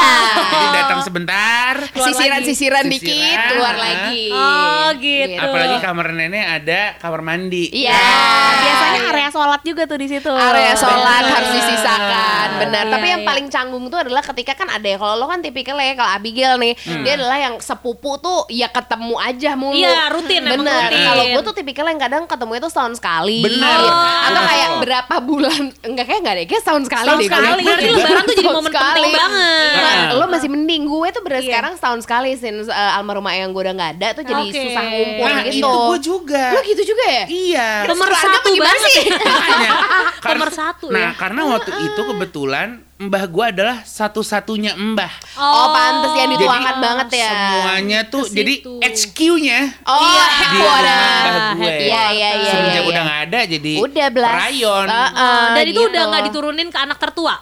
Jadi 0.49 0.67
datang 0.73 1.01
sebentar. 1.03 1.75
Sisiran-sisiran 1.91 2.85
lagi. 2.85 2.93
dikit, 2.95 3.11
Sisiran, 3.11 3.49
keluar 3.49 3.75
lagi. 3.77 4.23
Oh, 4.31 4.87
gitu. 4.97 5.37
Apalagi 5.37 5.77
kamar 5.79 6.07
nenek 6.11 6.45
ada 6.57 6.81
kamar 6.97 7.21
mandi. 7.21 7.65
Iya. 7.71 7.99
Biasanya 8.59 9.01
area 9.09 9.29
sholat 9.29 9.61
juga 9.63 9.83
tuh 9.85 9.99
di 9.99 10.07
situ. 10.07 10.31
area 10.31 10.75
sholat 10.75 10.97
Bener. 11.21 11.35
harus 11.35 11.51
disisakan 11.53 12.49
benar 12.59 12.77
Iya, 12.81 12.93
tapi 12.93 13.07
yang 13.09 13.23
iya. 13.23 13.29
paling 13.29 13.47
canggung 13.49 13.85
tuh 13.87 13.99
adalah 14.01 14.23
ketika 14.25 14.53
kan 14.55 14.69
ada 14.69 14.85
ya 14.85 14.97
kalau 14.97 15.15
lo 15.17 15.27
kan 15.27 15.41
tipikalnya 15.41 15.85
ya 15.85 15.97
kalau 15.97 16.13
Abigail 16.13 16.55
nih 16.57 16.73
dia 17.03 17.15
adalah 17.15 17.39
yang 17.39 17.55
sepupu 17.59 18.19
tuh 18.19 18.47
ya 18.49 18.69
ketemu 18.69 19.15
aja 19.17 19.51
mulu 19.55 19.75
Iya, 19.75 20.11
rutin, 20.11 20.43
benar 20.43 20.89
rutin. 20.89 21.05
kalau 21.05 21.25
gue 21.29 21.43
tuh 21.43 21.55
tipikalnya 21.55 21.93
yang 21.93 22.03
kadang 22.03 22.23
ketemu 22.25 22.53
itu 22.57 22.69
setahun 22.69 22.95
sekali 22.97 23.39
Benar. 23.41 23.79
Gitu. 23.79 23.89
Oh. 23.89 24.27
atau 24.29 24.43
kayak 24.45 24.69
berapa 24.81 25.15
bulan 25.21 25.48
enggak 25.83 26.05
kayak 26.05 26.21
enggak 26.21 26.35
deh 26.35 26.47
kayak 26.47 26.63
setahun 26.63 26.83
sekali 26.85 27.05
Setahun 27.05 27.19
deh 27.19 27.29
sekali. 27.29 27.47
Gue 27.49 27.65
Berarti 27.65 27.89
lebaran 27.91 28.23
tuh 28.23 28.35
jadi 28.35 28.49
momen 28.51 28.69
sekali. 28.69 28.89
penting 28.91 29.13
banget. 29.15 29.77
Nah, 29.79 30.07
lo 30.13 30.25
masih 30.27 30.49
mending 30.49 30.83
gue 30.85 31.09
tuh 31.09 31.23
bener 31.23 31.39
Iya. 31.39 31.47
sekarang 31.49 31.73
setahun 31.75 32.01
sekali 32.03 32.31
since 32.35 32.67
uh, 32.67 32.97
almarhumah 32.97 33.33
yang 33.33 33.51
gue 33.51 33.61
udah 33.61 33.75
nggak 33.75 33.93
ada 33.95 34.09
tuh 34.13 34.25
jadi 34.25 34.45
Oke. 34.45 34.59
susah 34.59 34.83
ngumpul 34.85 35.25
Nah, 35.25 35.41
gitu 35.43 35.57
itu 35.59 35.71
gue 35.71 35.99
juga. 36.03 36.45
lo 36.49 36.61
gitu 36.63 36.83
juga 36.87 37.05
ya 37.07 37.25
Iya. 37.27 37.69
Pemersatu 37.87 38.49
gimana 38.49 38.69
banget. 38.71 38.91
sih? 38.91 39.07
Pemersatu 40.21 40.87
Nah, 40.95 41.01
ya. 41.01 41.11
karena 41.15 41.43
waktu 41.47 41.71
itu 41.83 42.01
kebetulan 42.03 42.69
mbah 42.99 43.31
gue 43.31 43.45
adalah 43.47 43.87
satu-satunya 43.87 44.75
mbah. 44.75 45.11
Oh, 45.39 45.71
pantes 45.71 46.19
yang 46.19 46.29
Jadi, 46.29 46.43
dituangkan 46.43 46.77
banget 46.83 47.09
ya. 47.15 47.31
Semuanya 47.31 47.99
tuh 48.11 48.27
Ke 48.27 48.35
jadi. 48.35 48.55
HQ-nya 48.83 49.61
Oh, 49.87 50.03
Iya. 50.03 50.25
di 50.27 50.45
rumah 50.51 50.79
mbah 50.83 51.47
gue. 51.55 51.75
Iya, 51.87 52.05
iya, 52.11 52.31
iya. 52.43 52.51
Semenjak 52.51 52.75
iya, 52.75 52.83
udah 52.83 52.99
iya. 52.99 53.07
nggak 53.07 53.21
ada 53.31 53.41
jadi 53.47 53.73
Udah 53.79 54.07
belas. 54.11 54.35
rayon. 54.35 54.87
Heeh, 54.91 55.43
Dan 55.55 55.65
itu 55.65 55.81
udah 55.81 56.03
nggak 56.11 56.23
diturunin 56.27 56.69
ke 56.75 56.79
anak 56.79 56.99
tertua. 56.99 57.35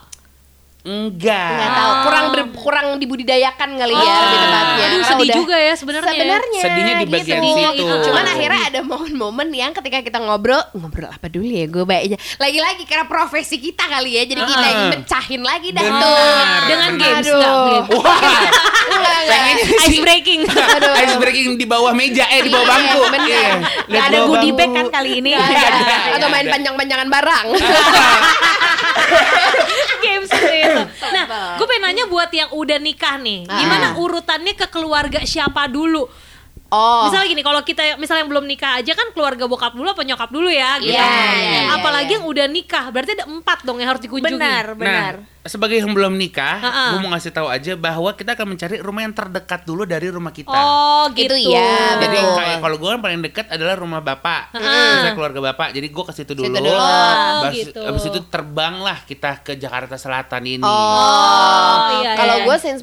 Enggak. 0.86 1.50
Nggak 1.50 1.70
tahu, 1.74 1.92
kurang 2.00 2.24
ber- 2.30 2.54
kurang 2.54 2.86
dibudidayakan 2.96 3.68
kali 3.74 3.90
ya 3.90 3.98
Oh. 3.98 4.06
lebih 4.06 4.38
tepatnya. 4.38 4.84
Aduh, 4.86 5.02
sedih 5.02 5.26
udah- 5.26 5.36
juga 5.36 5.56
ya 5.58 5.74
sebenarnya. 5.74 6.12
Sebenarnya 6.14 6.60
Sedihnya 6.62 6.94
di 6.94 7.06
bagian 7.08 7.42
gitu. 7.42 7.58
situ. 7.74 7.94
Cuman 8.06 8.22
Aduh. 8.22 8.32
akhirnya 8.32 8.62
ada 8.64 8.80
momen-momen 8.80 9.48
yang 9.50 9.74
ketika 9.74 9.98
kita 10.00 10.18
ngobrol, 10.18 10.62
ngobrol 10.72 11.10
apa 11.10 11.26
dulu 11.26 11.42
ya 11.44 11.66
gue 11.66 11.82
baiknya. 11.82 12.18
Lagi-lagi 12.36 12.86
karena 12.86 13.04
profesi 13.04 13.58
kita 13.58 13.82
kali 13.84 14.14
ya, 14.14 14.22
jadi 14.24 14.40
kita 14.40 14.62
yang 14.64 14.82
mecahin 14.94 15.42
lagi 15.42 15.68
dah 15.70 15.82
Benar. 15.82 15.98
tuh. 16.00 16.16
Dengan 16.64 16.90
Benar. 16.92 17.02
games 17.02 17.26
Enggak, 18.86 19.18
enggak. 19.20 19.42
Ice 19.84 19.98
breaking. 19.98 20.40
Aduh. 20.76 20.94
ice 20.96 21.16
breaking 21.18 21.58
di 21.58 21.66
bawah 21.66 21.90
meja 21.90 22.24
eh 22.28 22.40
di 22.40 22.48
bawah 22.48 22.62
Iya, 22.62 22.72
bangku. 22.72 23.00
Iya. 23.26 24.00
Ada 24.06 24.18
goodie 24.24 24.54
bag 24.54 24.70
kan 24.70 24.86
kali 24.88 25.18
ini. 25.18 25.34
Atau 25.34 26.28
main 26.30 26.46
panjang-panjangan 26.46 27.08
barang. 27.10 27.46
games. 29.98 30.30
Nah, 31.16 31.24
gue 31.56 31.66
pengen 31.66 31.82
nanya 31.84 32.04
buat 32.06 32.30
yang 32.30 32.50
udah 32.50 32.78
nikah 32.78 33.16
nih, 33.16 33.46
Ah. 33.46 33.56
gimana 33.56 33.86
urutannya 33.96 34.52
ke 34.52 34.66
keluarga 34.66 35.22
siapa 35.22 35.66
dulu? 35.66 36.06
Oh. 36.66 37.06
Misalnya 37.06 37.26
gini, 37.30 37.42
kalau 37.46 37.62
kita 37.62 37.94
misalnya 37.94 38.26
yang 38.26 38.30
belum 38.34 38.44
nikah 38.50 38.82
aja 38.82 38.92
kan 38.98 39.14
keluarga 39.14 39.46
bokap 39.46 39.78
dulu 39.78 39.86
apa 39.86 40.02
nyokap 40.02 40.30
dulu 40.34 40.50
ya, 40.50 40.82
gitu. 40.82 40.98
Iya, 40.98 41.06
iya, 41.06 41.60
iya, 41.62 41.62
Apalagi 41.78 42.10
iya. 42.10 42.16
yang 42.18 42.26
udah 42.26 42.46
nikah, 42.50 42.90
berarti 42.90 43.14
ada 43.14 43.26
empat 43.30 43.62
dong 43.62 43.78
yang 43.78 43.94
harus 43.94 44.02
dikunjungi. 44.02 44.34
Benar, 44.34 44.74
benar. 44.74 45.14
Nah, 45.22 45.46
sebagai 45.46 45.78
yang 45.78 45.94
belum 45.94 46.18
nikah, 46.18 46.58
Ha-ha. 46.58 46.84
gue 46.90 46.98
mau 47.06 47.14
ngasih 47.14 47.30
tahu 47.30 47.46
aja 47.46 47.78
bahwa 47.78 48.10
kita 48.18 48.34
akan 48.34 48.46
mencari 48.50 48.82
rumah 48.82 49.06
yang 49.06 49.14
terdekat 49.14 49.62
dulu 49.62 49.86
dari 49.86 50.10
rumah 50.10 50.34
kita. 50.34 50.50
Oh, 50.50 51.06
gitu. 51.14 51.38
Itu 51.38 51.54
iya, 51.54 52.02
Jadi 52.02 52.18
kayak 52.18 52.58
kalau 52.58 52.76
gue 52.82 52.90
kan 52.90 53.00
paling 53.00 53.22
dekat 53.22 53.46
adalah 53.54 53.78
rumah 53.78 54.02
bapak, 54.02 54.50
Ha-ha. 54.58 54.98
misalnya 54.98 55.14
keluarga 55.14 55.40
bapak. 55.54 55.70
Jadi 55.70 55.86
gue 55.86 56.04
ke 56.04 56.12
situ 56.18 56.32
dulu. 56.34 56.50
Situ 56.50 56.58
dulu. 56.58 56.74
Oh, 56.74 57.46
Abis, 57.46 57.70
gitu. 57.70 57.82
abis 57.86 58.04
itu 58.10 58.20
terbanglah 58.26 58.98
kita 59.06 59.46
ke 59.46 59.54
Jakarta 59.54 59.94
Selatan 59.94 60.42
ini. 60.42 60.66
Oh, 60.66 62.02
iya, 62.02 62.18
kalau 62.18 62.42
iya. 62.42 62.46
gue 62.50 62.56
since 62.58 62.82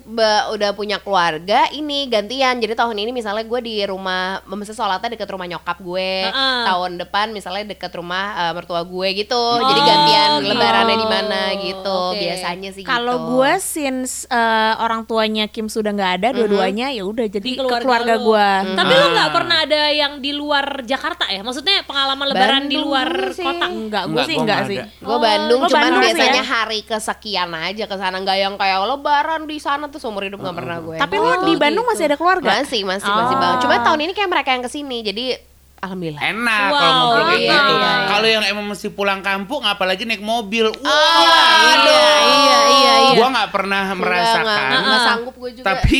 udah 0.55 0.71
punya 0.71 1.03
keluarga 1.03 1.67
ini 1.75 2.07
gantian. 2.07 2.63
Jadi 2.63 2.73
tahun 2.79 2.95
ini 2.95 3.11
misalnya 3.11 3.43
gue 3.43 3.59
di 3.59 3.72
rumah, 3.81 4.23
misalnya 4.45 4.77
sholatnya 4.77 5.09
deket 5.11 5.25
rumah 5.27 5.47
nyokap 5.47 5.77
gue. 5.79 6.11
Heeh. 6.23 6.61
Tahun 6.63 6.91
depan 6.97 7.27
misalnya 7.29 7.65
deket 7.67 7.91
rumah 7.91 8.23
eh, 8.39 8.53
mertua 8.53 8.81
gue 8.81 9.07
gitu. 9.15 9.43
Jadi 9.59 9.71
Oh, 9.75 9.85
gantian 9.85 10.29
gitu. 10.37 10.49
lebarannya 10.49 10.95
di 10.95 11.07
mana 11.07 11.41
gitu. 11.57 11.97
Oke. 12.09 12.21
Biasanya 12.21 12.69
sih 12.69 12.83
Kalau 12.83 13.15
gitu. 13.15 13.27
gue 13.31 13.51
since 13.57 14.13
eh, 14.25 14.73
orang 14.77 15.03
tuanya 15.03 15.45
Kim 15.45 15.65
sudah 15.65 15.89
nggak 15.89 16.13
ada 16.15 16.27
dua-duanya 16.31 16.89
ya 16.89 17.03
udah 17.03 17.25
jadi 17.27 17.41
Di 17.43 17.53
ke 17.53 17.59
keluarga, 17.59 17.81
keluarga 17.81 18.13
lu. 18.15 18.25
gue. 18.27 18.47
Tapi 18.75 18.93
lu 18.93 19.07
nggak 19.09 19.23
Ah. 19.23 19.33
pernah 19.33 19.57
ada 19.59 19.81
yang 19.89 20.13
di 20.17 20.31
luar 20.31 20.65
Jakarta 20.83 21.25
ya? 21.25 21.41
Maksudnya 21.41 21.81
pengalaman 21.83 22.25
lebaran 22.27 22.63
di 22.63 22.75
Bandung 22.75 22.85
luar 22.85 23.07
dulu 23.09 23.31
sih. 23.31 23.45
kota? 23.45 23.65
Enggak, 23.65 24.03
gue 24.05 24.23
sih 24.23 24.35
enggak 24.35 24.51
nggak 24.55 24.69
sih. 24.69 24.77
Gue 24.99 25.09
Oh, 25.09 25.19
Bandung, 25.19 25.59
lo 25.59 25.67
cuman 25.67 25.81
Bandung 25.87 26.03
biasanya 26.03 26.39
ya? 26.39 26.45
hari 26.45 26.79
kesekian 26.83 27.49
aja 27.51 27.83
ke 27.85 27.95
sana. 27.95 28.15
Nggak 28.15 28.37
yang 28.39 28.53
kayak 28.53 28.77
lebaran 28.83 29.41
di 29.43 29.57
sana 29.57 29.87
tuh 29.87 29.97
seumur 29.97 30.21
hidup 30.21 30.39
nggak 30.39 30.55
pernah 30.55 30.77
gue. 30.79 30.97
Tapi 30.97 31.15
Gitu. 31.15 31.23
lo 31.23 31.43
di 31.43 31.55
Bandung 31.55 31.85
masih 31.85 32.03
ada 32.05 32.15
keluarga? 32.15 32.49
Masih, 32.53 32.81
masih, 32.83 33.07
masih 33.07 33.35
Oh. 33.35 33.39
banget. 33.39 33.59
Cuma 33.63 33.75
tahun 33.79 33.99
ini 34.01 34.11
kayak 34.11 34.29
mereka 34.29 34.49
yang 34.51 34.61
ke 34.61 34.69
sini, 34.69 34.97
jadi 35.01 35.25
alhamdulillah. 35.79 36.21
Enak 36.21 36.63
Wow, 36.65 36.79
kalau 36.79 36.93
ngumpul 36.95 37.23
kayak 37.25 37.39
iya, 37.39 37.51
gitu. 37.53 37.73
iya. 37.73 37.91
Kalau 38.07 38.27
yang 38.29 38.43
emang 38.45 38.65
mesti 38.67 38.87
pulang 38.87 39.19
kampung, 39.19 39.61
apalagi 39.63 40.03
naik 40.03 40.23
mobil. 40.23 40.67
Wah, 40.69 40.91
aduh. 41.73 41.91
iya, 41.91 42.19
Iya, 42.23 42.59
iya, 42.69 42.93
iya. 43.09 43.17
Gua 43.17 43.27
nggak 43.29 43.49
pernah 43.51 43.83
merasakan. 43.93 44.69
nggak 44.79 45.01
sanggup 45.03 45.35
gue 45.35 45.49
juga. 45.53 45.65
Tapi 45.67 45.99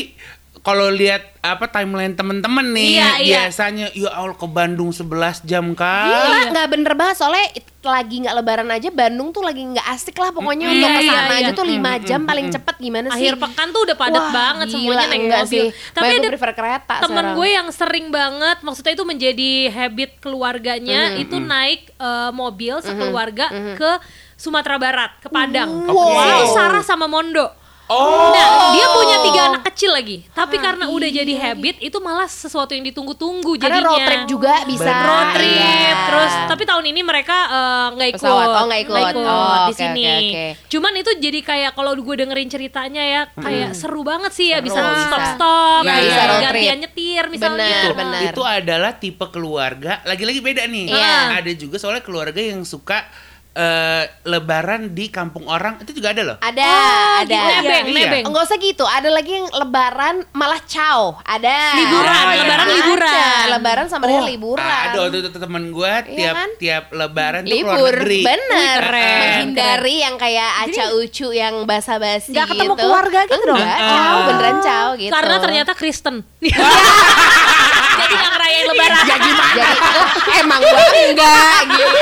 kalau 0.64 0.88
lihat 0.88 1.20
apa 1.38 1.68
timeline 1.68 2.16
temen-temen 2.16 2.72
nih 2.72 2.96
Iya, 2.96 3.10
iya. 3.20 3.40
biasanya 3.44 3.92
ya 3.92 4.10
Allah 4.10 4.32
ke 4.32 4.48
Bandung 4.48 4.90
11 4.90 5.12
jam 5.44 5.66
Gila, 5.70 5.76
kan. 5.76 6.48
nggak 6.50 6.68
bener 6.72 6.94
banget 6.96 7.20
soalnya 7.20 7.52
lagi 7.84 8.24
nggak 8.24 8.32
lebaran 8.34 8.72
aja 8.72 8.88
Bandung 8.88 9.30
tuh 9.30 9.44
lagi 9.44 9.60
nggak 9.60 9.84
asik 9.92 10.16
lah 10.16 10.32
pokoknya 10.32 10.72
untuk 10.72 10.88
Iya, 10.88 10.96
ke 10.96 11.04
sana 11.04 11.20
iya, 11.28 11.36
aja 11.38 11.44
iya. 11.46 11.52
tuh 11.52 11.66
lima 11.68 11.92
jam 12.00 12.24
paling 12.24 12.48
cepet 12.48 12.76
gimana 12.80 13.12
sih? 13.12 13.20
Akhir 13.20 13.36
pekan 13.36 13.68
tuh 13.70 13.82
udah 13.84 13.98
padat 14.00 14.16
Wah, 14.18 14.32
banget 14.32 14.66
gila, 14.66 14.76
semuanya 14.80 15.06
naik 15.06 15.20
enggak 15.20 15.44
mobil. 15.44 15.52
sih. 15.52 15.66
Tapi 15.92 16.04
Banyak 16.06 16.16
ada 16.18 16.30
prefer 16.32 16.52
kereta 16.54 16.94
temen 16.98 17.12
sekarang. 17.12 17.36
gue 17.36 17.48
yang 17.50 17.68
sering 17.70 18.08
banget, 18.08 18.58
maksudnya 18.60 18.94
itu 18.94 19.04
menjadi 19.04 19.52
habit 19.70 20.12
keluarganya 20.18 21.00
itu 21.18 21.36
naik 21.38 21.92
eh, 21.94 22.32
mobil 22.32 22.80
sekeluarga 22.80 23.46
ke 23.76 23.92
Sumatera 24.34 24.76
Barat, 24.76 25.12
ke 25.20 25.28
Padang. 25.28 25.68
Wow. 25.86 26.20
Itu 26.40 26.52
Sarah 26.54 26.84
sama 26.84 27.06
Mondo. 27.06 27.52
Oh. 27.94 28.34
Nah, 28.34 28.46
dia 28.72 28.86
punya 28.90 29.18
tiga 29.22 29.42
anak 29.48 29.64
kecil 29.68 29.92
lagi. 29.92 30.26
Tapi 30.28 30.58
karena 30.58 30.86
udah 30.88 31.06
jadi 31.06 31.34
habit, 31.40 31.78
itu 31.78 31.98
malah 32.00 32.26
sesuatu 32.26 32.72
yang 32.72 32.82
ditunggu-tunggu 32.84 33.54
Karena 33.56 33.78
jadinya. 33.78 33.88
road 33.88 34.02
trip 34.04 34.24
juga 34.26 34.54
bisa. 34.66 34.82
Bener. 34.84 35.06
road 35.06 35.28
trip 35.32 35.52
Iya. 35.54 35.94
terus 36.04 36.32
tapi 36.48 36.64
tahun 36.64 36.86
ini 36.88 37.02
mereka 37.02 37.38
eh, 37.46 37.88
nggak 37.94 38.08
ikut 38.10 38.20
Pesawat. 38.20 38.48
Oh, 38.50 38.64
nggak 38.66 38.82
ikut. 38.82 38.98
Oh, 38.98 39.14
di 39.14 39.22
oke, 39.68 39.74
sini 39.74 40.04
oke, 40.04 40.18
oke. 40.24 40.46
cuman 40.68 40.94
itu 40.96 41.12
jadi 41.20 41.40
kayak 41.42 41.72
kalau 41.74 41.92
gue 41.94 42.16
dengerin 42.18 42.50
ceritanya 42.50 43.04
ya 43.04 43.22
kayak 43.32 43.70
seru 43.74 44.02
banget 44.02 44.32
sih 44.32 44.50
ya 44.50 44.60
bisa 44.60 44.76
Seru. 44.76 44.98
stop 45.04 45.24
stop 45.36 45.82
Iya, 45.84 45.94
bisa 46.00 46.22
road 46.24 46.34
trip. 46.34 46.46
gantian 46.50 46.78
nyetir 46.80 47.24
misalnya 47.28 47.62
Benar, 47.64 47.84
itu, 47.84 47.94
benar. 47.94 48.22
itu 48.26 48.42
adalah 48.44 48.92
tipe 48.96 49.26
keluarga 49.28 49.94
lagi-lagi 50.04 50.40
beda 50.40 50.64
nih. 50.66 50.86
Iya. 50.90 51.16
Ada 51.40 51.52
juga 51.54 51.76
soalnya 51.78 52.02
keluarga 52.02 52.40
yang 52.40 52.64
suka 52.64 53.06
eh, 53.54 54.04
lebaran 54.24 54.92
di 54.92 55.08
kampung 55.08 55.46
orang 55.46 55.78
itu 55.78 55.94
juga 55.94 56.10
ada 56.10 56.22
loh. 56.24 56.38
Ada, 56.40 56.66
Oh, 56.66 57.14
ada. 57.22 57.22
gitu, 57.22 57.38
nebeng, 57.62 57.86
Iya. 57.86 57.98
nebeng. 58.02 58.24
Enggak 58.26 58.44
usah 58.44 58.58
gitu, 58.58 58.84
ada 58.84 59.10
lagi 59.10 59.32
yang 59.32 59.48
lebaran 59.48 60.16
malah 60.32 60.58
caw. 60.60 61.22
Ada. 61.22 61.58
Liburan, 61.76 62.10
Ada. 62.24 62.34
lebaran 62.36 62.66
Ada. 62.66 62.74
liburan. 62.76 63.44
Lebaran 63.54 63.86
sama 63.88 64.04
dia 64.08 64.22
liburan. 64.24 64.66
Ada 64.66 64.98
waktu 65.00 65.18
itu 65.20 65.30
temen 65.32 65.64
gue 65.70 65.94
tiap 66.14 66.36
kan? 66.36 66.50
tiap 66.58 66.84
lebaran 66.90 67.42
tuh 67.42 67.54
keluar 67.54 67.78
libur 67.78 67.94
negeri. 67.96 68.20
bener 68.24 68.78
keren, 68.80 69.20
menghindari 69.22 69.96
yang 70.00 70.16
kayak 70.18 70.50
aca 70.64 70.86
ucu 70.96 71.28
yang 71.32 71.56
basa-basi 71.64 72.32
nggak 72.32 72.48
ketemu 72.50 72.74
gitu. 72.74 72.82
keluarga 72.82 73.20
gitu 73.24 73.44
dong? 73.46 73.60
Enggak, 73.60 73.80
caw, 73.80 74.16
beneran 74.26 74.58
caw 74.60 74.88
gitu 74.96 75.12
karena 75.12 75.36
ternyata 75.38 75.72
Kristen 75.74 76.16
jadi 78.14 78.20
nggak 78.20 78.32
ngerayain 78.32 78.66
lebaran 78.66 79.04
Ya 79.04 79.18
gimana? 79.20 79.54
jadi 79.60 79.80
oh, 79.82 80.08
emang 80.42 80.60
gua 80.62 80.86
enggak 81.04 81.58
gitu 81.68 81.98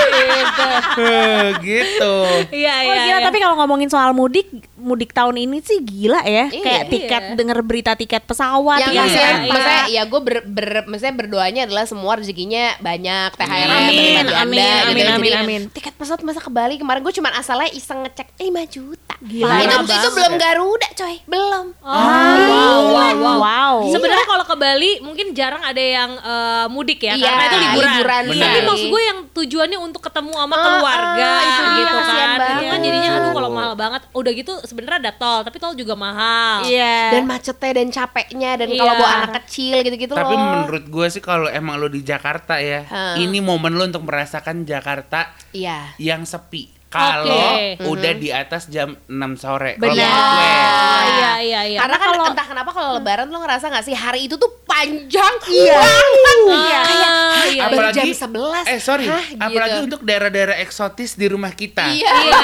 Eh, 1.02 1.48
gitu. 1.70 2.16
iya 2.52 2.74
Oh 2.82 2.94
iya 2.94 3.04
gila, 3.06 3.18
iya. 3.18 3.26
tapi 3.26 3.38
kalau 3.40 3.56
ngomongin 3.56 3.88
soal 3.88 4.12
mudik, 4.12 4.48
mudik 4.82 5.12
tahun 5.12 5.38
ini 5.40 5.58
sih 5.60 5.80
gila 5.80 6.22
ya. 6.22 6.50
Iya, 6.50 6.60
Kayak 6.60 6.82
iya. 6.82 6.90
tiket 6.90 7.24
denger 7.34 7.58
berita 7.62 7.92
tiket 7.94 8.24
pesawat, 8.24 8.82
yang 8.82 8.92
Iya, 8.92 9.00
maksudnya, 9.00 9.32
iya. 9.32 9.48
maksudnya 9.48 9.82
ya 9.88 10.02
gue 10.04 10.20
ber, 10.20 10.36
ber- 10.44 10.86
maksudnya 10.86 11.16
berdoanya 11.16 11.62
adalah 11.64 11.86
semua 11.86 12.14
rezekinya 12.14 12.76
banyak 12.78 13.30
THR 13.32 13.48
Amin, 13.48 13.70
amin, 13.70 14.14
Anda, 14.18 14.22
gitu. 14.24 14.36
amin, 14.36 14.60
Jadi, 14.84 15.02
amin, 15.08 15.34
amin. 15.38 15.62
tiket 15.70 15.94
pesawat 15.94 16.22
masa 16.22 16.40
ke 16.40 16.50
Bali 16.50 16.76
kemarin 16.76 17.00
gue 17.00 17.14
cuma 17.14 17.30
asalnya 17.32 17.70
iseng 17.70 18.02
ngecek 18.02 18.34
5 18.36 18.44
juta 18.68 19.14
Gila 19.22 19.54
itu, 19.56 19.70
banget. 19.78 19.96
itu 19.96 20.10
belum 20.12 20.34
Garuda 20.36 20.90
coy 20.92 21.16
belum 21.24 21.66
Oh, 21.78 21.98
wow, 22.42 22.80
wow, 22.88 23.14
wow. 23.14 23.38
Wow. 23.42 23.76
Sebenarnya 23.88 24.26
kalau 24.26 24.44
ke 24.44 24.56
Bali 24.56 24.92
mungkin 25.00 25.32
jarang 25.32 25.62
ada 25.62 25.78
yang 25.78 26.12
eh, 26.14 26.66
mudik 26.68 27.00
ya, 27.00 27.14
Iya, 27.14 27.24
karena 27.24 27.44
itu 27.44 27.58
liburan. 27.60 27.92
liburan. 27.94 28.24
Tapi 28.34 28.60
maksud 28.64 28.88
gue 28.88 29.02
yang 29.04 29.20
tujuannya 29.32 29.78
untuk 29.78 30.02
ketemu 30.02 30.32
sama 30.32 30.52
Ah, 30.52 30.62
keluarga 30.62 31.26
ah, 31.28 31.42
itu 31.42 31.62
dia, 31.62 31.74
gitu 31.76 31.94
kan. 31.94 32.08
Itu 32.08 32.42
kan 32.42 32.60
banget. 32.64 32.80
jadinya 32.82 33.10
aduh 33.14 33.32
kalau 33.32 33.50
mahal 33.50 33.74
banget. 33.76 34.02
Udah 34.12 34.32
gitu 34.32 34.54
sebenarnya 34.72 35.00
ada 35.04 35.14
tol, 35.14 35.44
tapi 35.44 35.60
tol 35.60 35.76
juga 35.76 35.94
mahal. 35.94 36.64
Iya. 36.64 37.12
dan 37.12 37.24
macetnya 37.28 37.72
dan 37.76 37.88
capeknya 37.92 38.52
dan 38.56 38.68
Iya. 38.68 38.80
kalau 38.80 38.94
bawa 38.96 39.10
anak 39.20 39.32
kecil 39.44 39.76
gitu-gitu 39.84 40.14
Tapi 40.16 40.32
loh 40.32 40.40
menurut 40.40 40.86
gue 40.88 41.08
sih 41.12 41.20
kalau 41.20 41.46
emang 41.46 41.76
lo 41.76 41.92
di 41.92 42.00
Jakarta 42.02 42.58
ya, 42.58 42.88
Hah. 42.88 43.16
ini 43.20 43.38
momen 43.38 43.76
lo 43.76 43.84
untuk 43.84 44.08
merasakan 44.08 44.64
Jakarta 44.64 45.36
iya 45.52 45.92
yang 45.98 46.24
sepi. 46.24 46.81
Kalau 46.92 47.56
Oke. 47.56 47.80
udah 47.82 48.14
di 48.14 48.30
atas 48.30 48.68
jam 48.68 49.00
6 49.02 49.16
sore. 49.34 49.80
Benar. 49.80 49.96
Oh, 49.96 51.04
iya 51.10 51.32
iya 51.40 51.62
iya. 51.66 51.80
Karena 51.80 51.96
kan 51.96 52.08
kalau- 52.12 52.28
entah 52.28 52.44
kenapa 52.46 52.70
kalau 52.70 52.90
lebaran 52.94 53.26
lo 53.26 53.40
ngerasa 53.40 53.72
gak 53.72 53.82
sih 53.82 53.96
hari 53.96 54.28
itu 54.28 54.36
tuh 54.36 54.52
panjang 54.62 55.34
Iya. 55.48 55.80
banget. 55.80 56.38
Iya. 56.52 56.82
Kayak 56.84 57.12
Iya, 57.42 57.64
baru 57.70 57.88
jam 57.92 58.06
11. 58.08 58.64
Eh 58.66 58.80
sorry, 58.80 59.08
Hah, 59.08 59.24
apalagi 59.42 59.72
gitu. 59.74 59.86
untuk 59.86 60.02
daerah-daerah 60.02 60.60
eksotis 60.60 61.16
di 61.16 61.28
rumah 61.28 61.52
kita. 61.52 61.88
Iya. 61.88 62.12
Iya, 62.22 62.40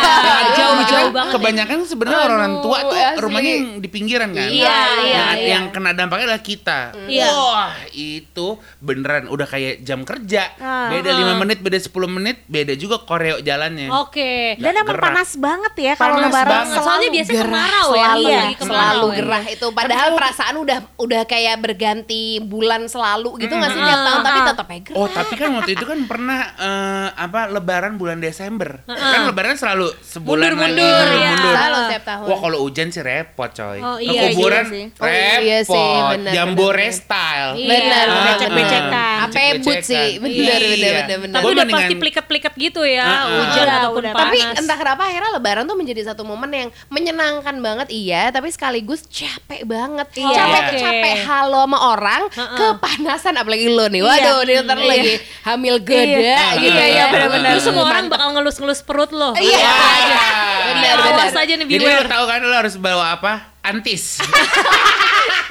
jauh-jauh 0.54 0.88
kan 1.06 1.14
banget. 1.14 1.28
ya. 1.28 1.36
Kebanyakan 1.36 1.78
sebenarnya 1.84 2.22
orang 2.30 2.54
tua 2.62 2.78
tuh 2.82 2.96
asli. 2.96 3.20
rumahnya 3.20 3.52
yang 3.54 3.68
di 3.78 3.90
pinggiran 3.90 4.30
kan. 4.32 4.48
Iya, 4.48 4.64
yang, 4.64 4.96
iya, 5.02 5.26
iya. 5.34 5.48
yang 5.50 5.64
kena 5.70 5.92
dampaknya 5.92 6.26
adalah 6.30 6.40
kita. 6.42 6.80
Iya. 7.06 7.28
Wah, 7.30 7.76
itu 7.90 8.48
beneran 8.80 9.28
udah 9.28 9.44
kayak 9.46 9.84
jam 9.84 10.04
kerja. 10.04 10.56
Ah. 10.58 10.88
Beda 10.88 11.12
5 11.12 11.36
menit, 11.38 11.60
beda 11.60 11.78
10 11.78 11.92
menit, 12.08 12.38
beda 12.46 12.74
juga 12.74 13.00
koreo 13.00 13.40
jalannya. 13.40 13.92
Oke. 13.94 14.37
Dan 14.58 14.72
emang 14.74 14.88
gerak. 14.92 15.04
panas 15.04 15.30
banget 15.36 15.74
ya 15.78 15.94
kalau 15.94 16.16
lebaran 16.18 16.48
banget. 16.48 16.68
selalu 16.70 16.86
Soalnya 16.88 17.10
biasanya 17.10 17.36
gerah. 17.38 17.48
kemarau 17.48 17.88
ya, 17.88 17.92
selalu, 18.00 18.28
Iya, 18.28 18.42
kemarau 18.52 18.68
selalu 18.68 19.08
ya. 19.08 19.16
gerah 19.16 19.44
itu. 19.48 19.68
Padahal 19.70 20.08
perasaan 20.14 20.56
udah 20.58 20.78
udah 20.98 21.22
kayak 21.24 21.56
berganti 21.58 22.22
bulan 22.42 22.82
selalu 22.86 23.30
gitu 23.38 23.54
nggak 23.54 23.72
sih 23.72 23.82
tiap 23.82 24.02
tahun, 24.02 24.20
tapi 24.22 24.40
tetap 24.44 24.68
aja 24.68 24.82
gerah. 24.84 24.98
Oh 24.98 25.08
tapi 25.08 25.34
kan 25.34 25.50
waktu 25.54 25.72
itu 25.74 25.86
kan 25.86 26.00
pernah 26.04 26.40
eh, 26.56 27.08
apa 27.14 27.40
Lebaran 27.50 27.94
bulan 27.96 28.18
Desember 28.18 28.82
kan 28.86 29.20
Lebaran 29.26 29.56
selalu 29.56 29.88
sebulan 30.00 30.54
Mundur-mundur, 30.54 30.84
lagi 31.04 31.18
ya. 31.18 31.30
mundur. 31.32 31.54
Selalu 31.54 31.80
tiap 31.88 32.04
tahun. 32.04 32.26
Wah 32.28 32.40
kalau 32.40 32.58
hujan 32.62 32.88
sih 32.88 33.02
repot 33.02 33.50
coy. 33.50 33.80
Oh, 33.80 33.98
iya, 33.98 34.22
kuburan 34.30 34.64
iya 34.64 34.70
sih. 34.70 34.84
Oh, 34.94 35.06
repot. 35.06 35.42
iya 35.42 35.60
sih, 35.64 35.90
benar, 36.12 36.32
Jambore 36.32 36.78
benar, 36.84 36.98
style. 36.98 37.52
Iya. 37.54 37.70
Benar, 37.70 38.06
Ah, 38.08 38.24
becek-becekan. 38.28 39.18
Apa 39.20 39.40
but 39.58 39.82
sih, 39.82 40.08
benar, 40.18 40.30
Iya. 40.30 40.56
benar, 40.58 40.92
benar, 41.00 41.18
benar. 41.20 41.36
Tapi 41.36 41.48
udah 41.50 41.66
pasti 41.68 41.94
pliket-pliket 41.98 42.54
gitu 42.56 42.82
ya, 42.84 43.00
Ah, 43.00 43.10
ah. 43.10 43.24
hujan 43.38 43.64
Udah, 43.64 43.78
ataupun 43.78 44.04
panas. 44.08 44.27
Tapi 44.28 44.38
entah 44.60 44.76
kenapa 44.76 45.02
akhirnya 45.04 45.32
lebaran 45.34 45.64
tuh 45.64 45.74
menjadi 45.74 46.02
satu 46.06 46.22
momen 46.22 46.50
yang 46.50 46.70
menyenangkan 46.88 47.56
banget 47.58 47.88
iya, 47.90 48.28
tapi 48.30 48.48
sekaligus 48.48 49.08
capek 49.08 49.64
banget. 49.64 50.08
Iya. 50.14 50.36
Capek 50.36 50.64
Oke. 50.68 50.78
capek 50.80 51.16
halo 51.24 51.62
sama 51.64 51.80
orang, 51.88 52.22
Heeh. 52.28 52.58
kepanasan 52.60 53.34
apalagi 53.36 53.68
lo 53.68 53.88
nih. 53.88 54.04
Waduh, 54.04 54.44
Iya. 54.44 54.62
ntar 54.62 54.78
Iya. 54.78 54.88
lagi 54.88 55.14
hamil 55.44 55.76
gede 55.80 56.22
Iya. 56.28 56.44
gitu 56.60 56.76
Iya, 56.76 56.94
ya. 56.94 57.06
benar-benar. 57.10 57.52
Terus 57.56 57.66
semua 57.66 57.84
orang 57.86 58.06
bakal 58.08 58.28
ngelus-ngelus 58.32 58.84
perut 58.84 59.12
lo. 59.12 59.32
Iya. 59.34 59.64
Wah. 59.64 60.58
Benar, 60.68 60.96
Awas 61.00 61.32
benar. 61.32 61.44
aja 61.48 61.54
nih 61.56 61.66
Jadi 61.66 61.84
lo 61.86 62.04
tahu 62.06 62.24
kan 62.28 62.40
lo 62.44 62.56
harus 62.56 62.76
bawa 62.76 63.16
apa? 63.16 63.56
Antis. 63.64 64.20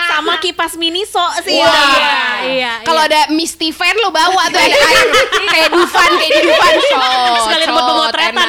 sama 0.08 0.34
kipas 0.38 0.72
miniso 0.74 1.22
sih. 1.42 1.58
Wah. 1.58 1.70
Iya, 1.70 2.18
iya. 2.46 2.72
Kalau 2.82 3.02
ada 3.02 3.28
Misty 3.30 3.70
Fan 3.70 3.96
lo 3.98 4.10
bawa 4.10 4.46
tuh 4.48 4.58
ada 4.58 4.76
air 4.76 5.06
kayak 5.52 5.68
Dufan 5.70 6.10
kayak 6.14 6.32
di 6.32 6.40
Dufan 6.44 6.74
shot. 6.82 7.38
Sekalian 7.44 7.68
buat 7.70 7.84
pemotretan. 7.84 8.48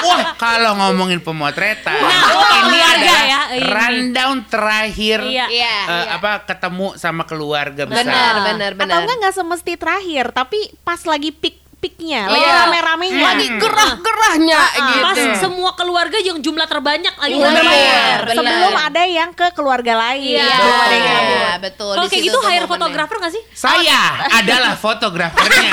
Wah 0.00 0.20
kalau 0.34 0.72
ngomongin 0.76 1.20
pemotretan, 1.20 1.92
Nah, 2.00 2.24
ini 2.56 2.72
keluarga 2.72 2.96
adalah 2.96 3.22
ya, 3.22 3.40
ini. 3.52 3.68
rundown 3.68 4.36
terakhir 4.48 5.18
Iya. 5.22 5.46
Iya, 5.50 5.76
eh, 5.84 6.04
iya. 6.08 6.16
apa 6.16 6.30
ketemu 6.44 6.96
sama 6.96 7.22
keluarga 7.24 7.84
besar. 7.84 8.04
Benar, 8.06 8.34
benar, 8.42 8.70
benar. 8.74 8.88
Atau 8.88 8.98
enggak 9.04 9.16
nggak 9.20 9.34
semesti 9.36 9.72
terakhir, 9.76 10.24
tapi 10.32 10.58
pas 10.80 11.00
lagi 11.04 11.30
peak 11.30 11.59
peaknya, 11.80 12.28
lagi 12.28 12.44
Iya. 12.44 12.56
rame-ramenya. 12.60 13.24
Lagi 13.24 13.46
gerah-gerahnya 13.56 14.60
gitu. 14.70 15.00
Pas 15.00 15.16
semua 15.34 15.70
keluarga 15.72 16.16
yang 16.16 16.36
jumlah 16.36 16.64
terbanyak 16.64 17.14
lagi 17.14 17.34
Benar, 17.34 17.56
rame. 17.56 17.72
benar. 17.72 18.20
Sebelum 18.30 18.74
ada 18.76 19.02
yang 19.02 19.30
ke 19.32 19.46
keluarga 19.50 19.92
lain. 19.98 20.36
Iya. 20.36 20.44
Ada 20.52 20.94
yang 20.94 21.08
Iya, 21.26 21.52
betul. 21.58 21.92
Kalau 21.94 22.04
Di 22.04 22.12
kayak 22.12 22.22
situ 22.22 22.36
gitu 22.36 22.38
hire 22.42 22.66
fotografer 22.66 23.16
gak 23.18 23.32
sih? 23.32 23.42
Saya 23.50 24.00
adalah 24.38 24.76
fotografernya. 24.76 25.70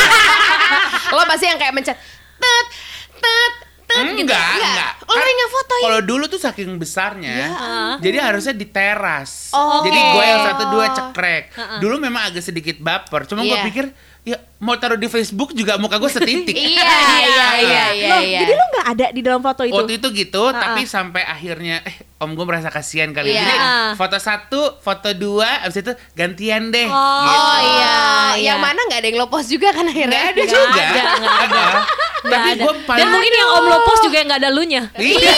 Lo 1.12 1.24
pasti 1.26 1.46
yang 1.46 1.56
kayak 1.56 1.74
mencet 1.74 1.98
tet 2.38 2.68
tet 3.18 3.54
tet 3.86 4.04
gitu. 4.14 4.28
Enggak, 4.28 4.48
enggak. 4.54 4.92
Oh, 5.02 5.12
lo 5.12 5.20
Kan 5.20 5.28
yang 5.30 5.52
fotoin. 5.52 5.82
Kalau 5.82 6.00
dulu 6.04 6.24
tuh 6.28 6.38
saking 6.38 6.76
besarnya, 6.76 7.36
jadi 7.98 8.18
harusnya 8.22 8.52
di 8.54 8.64
teras. 8.66 9.52
Oh, 9.52 9.80
jadi 9.82 9.96
oke. 9.98 10.12
gue 10.14 10.24
yang 10.26 10.42
satu 10.46 10.64
dua 10.70 10.86
cekrek. 10.90 11.44
Dulu 11.80 11.96
memang 11.98 12.28
agak 12.28 12.44
sedikit 12.44 12.78
baper, 12.78 13.24
cuma 13.26 13.42
gue 13.42 13.50
Iya. 13.50 13.64
pikir 13.66 13.86
ya 14.28 14.38
mau 14.60 14.76
taruh 14.76 15.00
di 15.00 15.08
Facebook 15.08 15.56
juga 15.56 15.80
muka 15.80 15.96
gue 15.96 16.12
setitik. 16.12 16.56
Iya, 16.68 16.84
iya, 16.84 17.48
iya, 17.64 17.86
iya, 17.96 18.10
Loh, 18.12 18.22
iya. 18.22 18.40
jadi 18.44 18.52
lu 18.54 18.66
nggak 18.76 18.88
ada 18.92 19.06
di 19.16 19.22
dalam 19.24 19.40
foto 19.40 19.64
itu? 19.64 19.78
Waktu 19.78 19.94
itu 20.04 20.08
gitu, 20.12 20.44
tapi 20.52 20.84
sampai 20.84 21.24
akhirnya 21.24 21.80
eh 21.88 21.96
om 22.20 22.36
gue 22.36 22.46
merasa 22.46 22.68
kasihan 22.68 23.16
kali. 23.16 23.32
Iya. 23.32 23.40
Jadi 23.40 23.58
foto 23.96 24.18
satu, 24.20 24.62
foto 24.84 25.10
dua, 25.16 25.64
abis 25.64 25.80
itu 25.80 25.94
gantian 26.18 26.74
deh. 26.74 26.90
Oh, 26.92 27.24
gitu. 27.24 27.40
Oh 27.40 27.58
iya, 27.64 27.96
iya. 28.36 28.46
yang 28.52 28.60
mana 28.60 28.78
nggak 28.90 29.00
ada 29.00 29.08
yang 29.08 29.18
lo 29.22 29.28
post 29.32 29.48
juga 29.48 29.72
kan 29.72 29.86
akhirnya? 29.88 30.12
Nggak 30.12 30.26
ada 30.28 30.44
juga. 30.44 30.84
ada, 30.84 31.04
nggak 31.16 31.38
ada. 31.48 31.66
Tapi 32.28 32.50
gue 32.60 32.74
paling 32.84 33.00
Dan 33.00 33.08
mungkin 33.14 33.32
yang 33.32 33.50
om 33.56 33.66
lo 33.70 33.80
post 33.88 34.02
juga 34.04 34.18
nggak 34.28 34.40
ada 34.44 34.50
lunya. 34.52 34.84
Iya. 34.98 35.34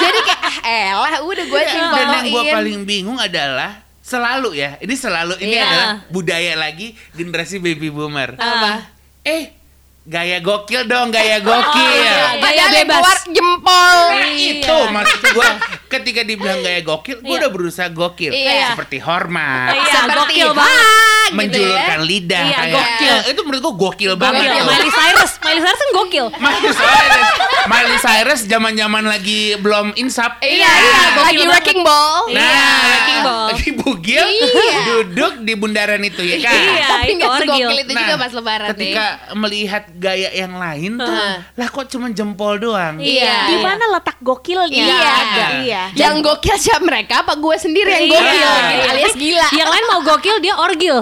Jadi 0.00 0.18
kayak 0.26 0.40
ah 0.42 0.56
elah 0.66 1.20
udah 1.22 1.44
gue 1.46 1.62
Dan 1.70 2.06
yang 2.10 2.26
gue 2.32 2.42
paling 2.50 2.80
bingung 2.88 3.18
adalah 3.20 3.89
selalu 4.10 4.50
ya, 4.52 4.74
ini 4.76 4.92
selalu 4.92 5.38
ini 5.38 5.54
Iya. 5.54 5.62
adalah 5.64 5.88
budaya 6.08 6.52
lagi 6.56 6.86
generasi 7.12 7.56
baby 7.56 7.86
boomer. 7.88 8.34
Apa? 8.34 8.90
Eh, 9.22 9.54
gaya 10.02 10.40
gokil 10.40 10.82
dong, 10.84 11.08
gaya 11.08 11.38
gokil. 11.38 11.94
iya. 11.94 12.34
Gaya 12.36 12.64
bebas. 12.74 12.98
keluar 12.98 13.18
jempol. 13.30 13.98
Nah, 14.10 14.30
itu 14.32 14.76
maksud 14.90 15.20
gue 15.30 15.48
ketika 15.88 16.20
dibilang 16.22 16.58
gaya 16.58 16.80
gokil, 16.80 17.20
gue 17.20 17.28
Iya. 17.28 17.38
udah 17.38 17.50
berusaha 17.50 17.88
gokil. 17.88 18.32
Iya. 18.32 18.74
Seperti 18.74 18.98
hormat, 18.98 19.70
Iya, 19.72 19.94
Seperti 20.02 20.18
gokil 20.34 20.48
banget. 20.52 20.98
gitu 21.30 21.36
menjulurkan 21.36 21.78
ya. 21.96 22.08
lidah 22.08 22.42
Iya, 22.42 22.56
kayak 22.56 22.72
gokil. 22.72 23.14
Eh, 23.14 23.30
itu 23.30 23.40
menurut 23.44 23.60
gue 23.62 23.74
gokil 23.78 24.12
banget. 24.16 24.42
Gokil. 24.42 24.64
Miley 24.66 24.90
Cyrus, 24.90 25.32
Miley 25.38 25.60
Cyrus 25.60 25.78
kan 25.78 25.90
gokil. 25.94 26.26
Miley 26.34 26.70
Cyrus, 26.72 27.28
Miley 27.62 27.98
Cyrus 28.00 28.40
zaman-zaman 28.44 29.04
lagi 29.04 29.40
belum 29.56 29.86
insap. 29.94 30.40
Iya, 30.40 30.66
Iya, 30.66 30.98
lagi 31.14 31.36
gokil 31.36 31.46
wrecking 31.46 31.80
ball. 31.80 32.26
Iya, 32.26 32.66
wrecking 32.82 33.20
ball. 33.20 33.46
Bugil, 33.80 34.20
Iya. 34.22 34.80
duduk 34.86 35.32
di 35.40 35.52
bundaran 35.54 36.00
itu 36.00 36.20
ya 36.20 36.36
kan. 36.40 36.52
Iya, 36.52 36.86
Tapi 36.86 37.02
itu 37.02 37.12
nggak 37.16 37.32
orgil. 37.34 37.68
itu 37.74 37.92
juga 37.92 38.14
pas 38.16 38.32
lebaran 38.32 38.68
ketika 38.70 39.04
melihat 39.34 39.82
gaya 39.92 40.30
yang 40.30 40.54
lain 40.54 40.90
tuh, 40.94 41.08
Heeh. 41.08 41.36
lah 41.54 41.68
kok 41.68 41.86
cuma 41.88 42.06
jempol 42.08 42.56
doang. 42.56 42.98
Iya. 42.98 43.48
Di 43.48 43.56
mana 43.58 43.84
letak 43.90 44.20
gokilnya? 44.20 44.68
Iya. 44.68 44.98
Ada. 45.00 45.44
Iya. 45.58 45.82
nih. 45.90 45.98
Yang 45.98 46.14
gokil 46.22 46.56
siapa 46.56 46.82
mereka 46.82 47.22
apa 47.22 47.32
gue 47.34 47.56
sendiri 47.56 47.90
yang 47.90 48.04
Iya, 48.04 48.12
gokil 48.12 48.36
iya. 48.36 48.90
alias 48.90 49.14
gila. 49.14 49.48
Yang 49.50 49.68
lain 49.70 49.84
mau 49.86 50.00
gokil, 50.02 50.36
dia 50.38 50.54
orgil. 50.54 50.96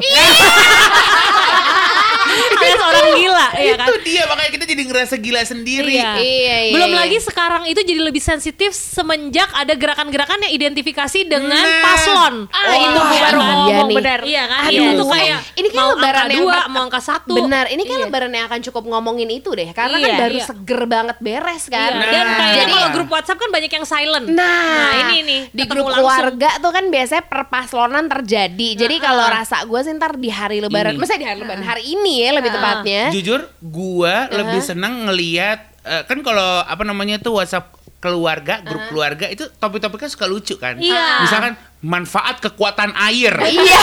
alias 2.59 2.81
orang 2.81 3.07
gila, 3.15 3.47
ya 3.55 3.75
kan? 3.75 3.87
Itu 3.87 3.95
dia 4.03 4.23
makanya 4.25 4.51
kita 4.53 4.65
jadi 4.67 4.83
ngerasa 4.85 5.15
gila 5.17 5.41
sendiri. 5.43 5.95
Iya. 5.95 6.13
Iya, 6.15 6.57
iya, 6.63 6.73
Belum 6.73 6.91
iya. 6.91 6.99
lagi 6.99 7.19
sekarang 7.19 7.63
itu 7.65 7.81
jadi 7.81 8.01
lebih 8.01 8.21
sensitif 8.21 8.71
semenjak 8.73 9.49
ada 9.53 9.73
gerakan-gerakan 9.73 10.39
yang 10.43 10.53
identifikasi 10.55 11.21
dengan 11.25 11.49
Nah. 11.59 11.83
paslon. 11.83 12.35
Ah, 12.49 12.75
itu 12.75 12.99
gue 12.99 13.19
baru 13.21 13.39
mau 13.39 13.47
Iya 13.49 13.55
ngomong 13.55 13.87
nih. 13.87 13.97
benar. 13.97 14.21
Iya 14.23 14.43
kan? 14.45 14.63
Aduh. 14.65 14.77
Itu 14.79 14.93
tuh 14.97 15.09
kayak 15.09 15.39
Ini 15.55 15.69
mau 15.73 15.89
lebaran 15.93 16.27
yang 16.27 16.41
dua, 16.41 16.59
mau 16.69 16.83
angka 16.83 17.01
satu. 17.01 17.35
Benar, 17.37 17.65
ini 17.69 17.83
kan 17.83 17.97
Iya. 17.97 18.05
lebaran 18.05 18.31
yang 18.31 18.45
akan 18.47 18.61
cukup 18.63 18.83
ngomongin 18.87 19.29
itu 19.29 19.51
deh, 19.51 19.69
karena 19.73 19.97
Iya, 19.97 20.05
kan 20.05 20.13
baru 20.19 20.37
iya. 20.37 20.47
seger 20.47 20.83
banget 20.85 21.17
beres 21.19 21.65
kan. 21.67 21.91
Iya, 21.91 22.07
Dan 22.09 22.25
Nah. 22.25 22.37
kayaknya 22.37 22.59
Jadi- 22.59 22.73
kalau 22.73 22.89
grup 22.93 23.09
WhatsApp 23.11 23.39
kan 23.39 23.51
banyak 23.51 23.71
yang 23.71 23.85
silent. 23.85 24.27
Nah, 24.29 24.91
ini 25.01 25.17
nih 25.21 25.41
di 25.51 25.63
grup 25.65 25.87
langsung. 25.87 25.99
keluarga 26.01 26.51
tuh 26.59 26.71
kan 26.71 26.85
biasanya 26.87 27.25
perpaslonan 27.25 28.05
terjadi. 28.09 28.69
Jadi 28.79 28.97
Nah, 28.97 29.05
kalau 29.05 29.27
rasa 29.27 29.57
gue 29.63 29.81
sih 29.81 29.93
ntar 29.93 30.13
di 30.15 30.29
hari 30.29 30.59
lebaran, 30.59 30.95
masa 30.95 31.15
di 31.15 31.25
hari 31.25 31.39
lebaran 31.39 31.63
hari 31.63 31.83
ini 31.87 32.15
ya 32.21 32.28
lebih 32.33 32.51
Ah. 32.51 32.57
tepatnya. 32.57 33.03
Jujur, 33.11 33.41
gua 33.61 34.29
lebih 34.29 34.61
seneng 34.61 35.05
ngeliat 35.05 35.61
eh, 35.81 36.03
kan 36.05 36.21
kalau 36.21 36.61
apa 36.61 36.83
namanya 36.83 37.17
tuh 37.17 37.37
WhatsApp 37.37 37.73
keluarga, 37.99 38.61
grup 38.61 38.87
keluarga 38.89 39.27
itu 39.27 39.49
topik-topiknya 39.53 40.07
suka 40.09 40.27
lucu 40.27 40.55
kan. 40.55 40.77
Iya. 40.77 41.23
Misalkan 41.23 41.53
manfaat 41.81 42.39
kekuatan 42.39 42.93
air. 42.95 43.33
Iya, 43.41 43.81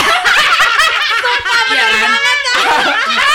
Iya 1.66 1.84
kan? 1.84 2.10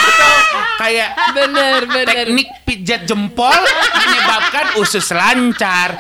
Atau 0.01 0.33
kayak 0.79 1.09
bener 1.31 1.79
bener. 1.85 2.05
teknik 2.07 2.47
pijat 2.63 3.01
jempol 3.03 3.53
menyebabkan 3.93 4.73
usus 4.77 5.05
lancar. 5.11 5.93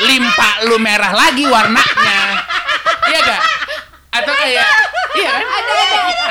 Limpa 0.00 0.62
lu 0.62 0.78
merah 0.78 1.10
lagi 1.10 1.42
warnanya. 1.42 2.20
Iya 3.08 3.18
gak? 3.18 3.42
Atau 4.14 4.32
kayak 4.32 4.66
iya 5.16 5.28
kan? 5.32 5.44
Ada 5.48 5.72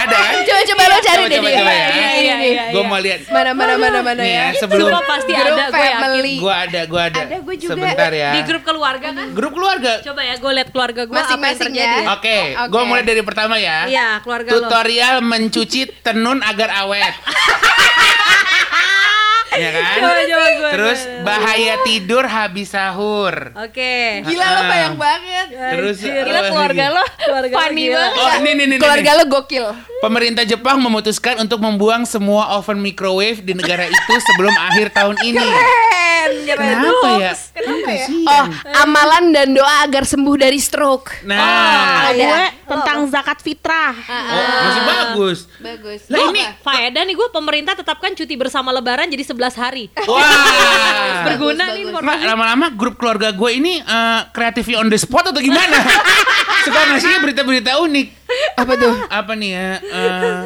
Ada 0.08 0.18
kan? 0.18 0.34
Coba 0.48 0.62
coba 0.64 0.84
lo 0.84 0.98
cari 0.98 1.18
Coba, 1.18 1.28
deh 1.28 1.40
dia. 1.40 1.52
ya. 1.52 1.62
Ini, 1.88 2.06
Iya, 2.18 2.36
iya, 2.42 2.64
Gue 2.72 2.84
mau 2.84 2.98
lihat. 2.98 3.20
Mana 3.28 3.52
mana 3.52 3.74
mana 3.76 4.00
mana 4.02 4.24
ya, 4.24 4.50
ya. 4.50 4.58
sebelum 4.58 4.88
Semua 4.88 5.02
pasti 5.04 5.32
Grup 5.32 5.44
ada, 5.44 5.66
gue 5.68 5.86
yakin. 5.86 6.38
gua 6.38 6.54
ada, 6.58 6.82
gua 6.86 7.02
ada. 7.06 7.20
Ada, 7.22 7.36
gua 7.40 7.56
juga. 7.56 7.72
Sebentar 7.74 8.12
ya. 8.12 8.32
Di 8.32 8.42
grup 8.44 8.64
keluarga 8.64 9.08
kan? 9.12 9.28
Grup 9.32 9.54
keluarga. 9.54 9.94
Coba 10.02 10.22
ya, 10.24 10.36
gue 10.36 10.52
liat 10.54 10.70
keluarga 10.70 11.02
gue 11.04 11.12
apa 11.12 11.14
yang 11.14 11.28
Masing-masing 11.28 11.68
terjadi. 11.70 11.98
ya. 12.00 12.14
Oke, 12.14 12.38
Oke. 12.58 12.70
gua 12.70 12.82
mulai 12.84 13.04
dari 13.04 13.22
pertama 13.22 13.56
ya. 13.58 13.78
Iya, 13.86 14.08
keluarga 14.22 14.48
lo. 14.48 14.54
Tutorial 14.58 15.16
mencuci 15.22 15.82
tenun 16.02 16.40
agar 16.42 16.70
awet. 16.80 17.14
ya 19.50 19.70
kan? 19.72 19.84
Coba, 19.98 20.22
coba 20.22 20.48
gue. 20.50 20.70
Terus 20.70 21.00
bahaya 21.22 21.74
tidur 21.82 22.24
habis 22.24 22.68
sahur. 22.70 23.34
Oke. 23.58 24.22
Gila 24.24 24.48
lo 24.48 24.58
Ah. 24.58 24.68
bayang 24.68 24.96
banget. 24.96 25.48
Terus 25.50 25.98
Gila 26.00 26.24
apa 26.34 26.48
keluarga 26.48 26.86
lo. 26.92 27.04
Keluarga 27.18 27.50
lo 27.50 27.60
Funny 27.60 27.84
gila. 27.84 27.96
banget. 27.98 28.18
Oh, 28.18 28.30
ini 28.38 28.52
nih 28.54 28.66
nih. 28.68 28.78
Keluarga 28.78 29.10
nih. 29.10 29.18
lo 29.18 29.24
gokil. 29.28 29.66
Pemerintah 29.98 30.44
Jepang 30.44 30.78
memutuskan 30.78 31.36
untuk 31.40 31.58
membuang 31.58 32.04
semua 32.04 32.54
oven 32.54 32.78
microwave 32.78 33.40
di 33.40 33.52
negara 33.52 33.86
itu 33.86 34.14
sebelum 34.28 34.54
akhir 34.54 34.92
tahun 34.92 35.16
ini. 35.22 35.42
Keren, 35.42 36.32
keren. 36.46 36.68
Kenapa 36.76 37.08
ya? 37.16 37.34
Kenapa 37.50 37.90
ya? 37.90 38.06
Oh, 38.28 38.46
amalan 38.78 39.24
dan 39.32 39.48
doa 39.50 39.76
agar 39.82 40.04
sembuh 40.04 40.36
dari 40.36 40.58
stroke. 40.58 41.24
Nah, 41.24 41.40
Kalau 41.40 42.12
Ada. 42.12 42.20
gue 42.20 42.44
tentang 42.68 42.98
zakat 43.08 43.40
fitrah. 43.40 43.96
oh, 43.96 44.60
masih 44.62 44.84
bagus. 44.86 45.40
Bagus. 45.58 46.00
Lah 46.08 46.20
Oh, 46.20 46.30
ini 46.30 46.44
faedah 46.60 47.02
nih 47.02 47.16
gue 47.16 47.28
pemerintah 47.30 47.74
tetapkan 47.74 48.12
cuti 48.12 48.36
bersama 48.36 48.70
lebaran 48.70 49.08
jadi 49.08 49.24
11 49.38 49.54
hari. 49.56 49.86
wah. 50.04 50.26
Berguna 51.24 51.64
bagus, 51.64 51.76
nih 51.76 51.82
informasi. 51.86 52.24
lama-lama 52.24 52.66
grup 52.72 52.96
keluarga 52.96 53.30
gue 53.30 53.52
ini 53.54 53.80
eh, 53.80 54.22
kreatifnya 54.30 54.78
on 54.78 54.88
the 54.88 54.98
spot 54.98 55.30
atau 55.30 55.40
gimana? 55.40 55.78
Suka 56.66 56.80
ngasihnya 56.86 57.20
berita-berita 57.20 57.80
unik. 57.80 58.08
Apa 58.56 58.74
tuh? 58.76 58.94
Apa 59.08 59.34
nih 59.34 59.50
ya? 59.50 59.70
eh, 59.80 60.42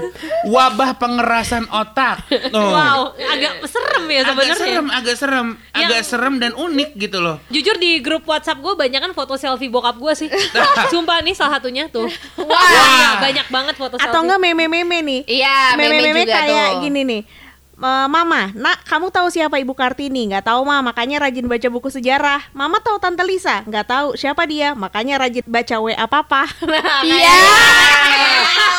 wabah 0.46 0.94
pengerasan 0.96 1.66
otak. 1.68 2.22
Tuh. 2.30 2.62
Wow, 2.62 3.18
agak 3.18 3.66
serem 3.66 4.04
ya 4.06 4.22
Agak 4.22 4.30
sebenarnya. 4.30 4.56
serem, 4.56 4.88
agak 4.88 5.16
serem, 5.16 5.48
Yang- 5.74 5.82
agak 5.82 6.02
serem 6.04 6.34
dan 6.38 6.52
unik 6.54 6.90
gitu 6.96 7.18
loh. 7.18 7.42
Jujur 7.48 7.76
di 7.76 7.98
grup 8.00 8.22
WhatsApp 8.24 8.60
gue 8.60 8.74
banyak 8.76 9.00
kan 9.02 9.12
foto 9.12 9.34
selfie 9.34 9.68
bokap 9.68 9.98
gue 9.98 10.14
sih. 10.16 10.30
Sumpah 10.94 11.20
nih 11.20 11.34
salah 11.34 11.58
satunya 11.58 11.88
tuh. 11.88 12.06
Wah. 12.38 12.70
Iya, 12.70 13.10
banyak 13.20 13.48
banget 13.50 13.76
foto 13.76 13.96
selfie. 13.96 14.08
Atau 14.08 14.22
enggak 14.22 14.40
meme-meme 14.40 14.98
nih. 15.02 15.22
Iya, 15.26 15.74
meme, 15.74 15.90
Meme-meme 15.96 16.22
juga 16.24 16.38
kayak 16.38 16.68
tuh. 16.70 16.82
gini 16.84 17.02
nih. 17.04 17.22
"Eh, 17.82 18.08
Mama, 18.08 18.54
nak 18.54 18.86
kamu 18.86 19.10
tahu 19.10 19.28
siapa 19.28 19.58
Ibu 19.58 19.74
Kartini? 19.74 20.30
Nggak 20.30 20.46
tahu 20.46 20.62
mah, 20.62 20.86
makanya 20.86 21.18
rajin 21.20 21.50
baca 21.50 21.68
buku 21.68 21.90
sejarah. 21.90 22.46
Mama 22.54 22.78
tahu 22.78 23.02
Tante 23.02 23.26
Lisa? 23.26 23.66
Nggak 23.66 23.86
tahu 23.90 24.08
siapa 24.14 24.46
dia, 24.46 24.78
makanya 24.78 25.18
rajin 25.18 25.42
baca 25.44 25.76
WA 25.78 26.06
papa. 26.06 26.46
Nah, 26.62 27.02
Iya. 27.02 27.34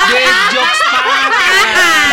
Dead 0.09 0.37
jokes. 0.51 0.81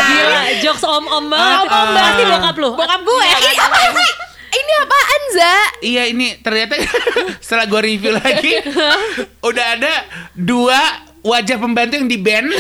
Gila, 0.10 0.42
jokes 0.60 0.84
om-om 0.84 1.26
banget. 1.28 1.58
Om-om 1.64 1.88
banget. 1.94 2.04
Pasti 2.10 2.24
bokap 2.26 2.56
lu. 2.58 2.70
Bokap 2.74 3.02
gue. 3.02 3.26
Ini 3.30 3.54
apaan 3.62 3.92
sih? 3.94 4.12
Ini 4.50 4.74
apaan, 4.82 5.22
Za? 5.30 5.56
Iya 5.80 6.04
ini 6.10 6.28
ternyata 6.42 6.74
setelah 7.44 7.70
gue 7.70 7.82
review 7.86 8.18
lagi 8.18 8.58
udah 9.48 9.66
ada 9.78 9.94
dua 10.34 10.80
wajah 11.22 11.58
pembantu 11.58 11.94
yang 11.96 12.08
di 12.08 12.18
band 12.18 12.48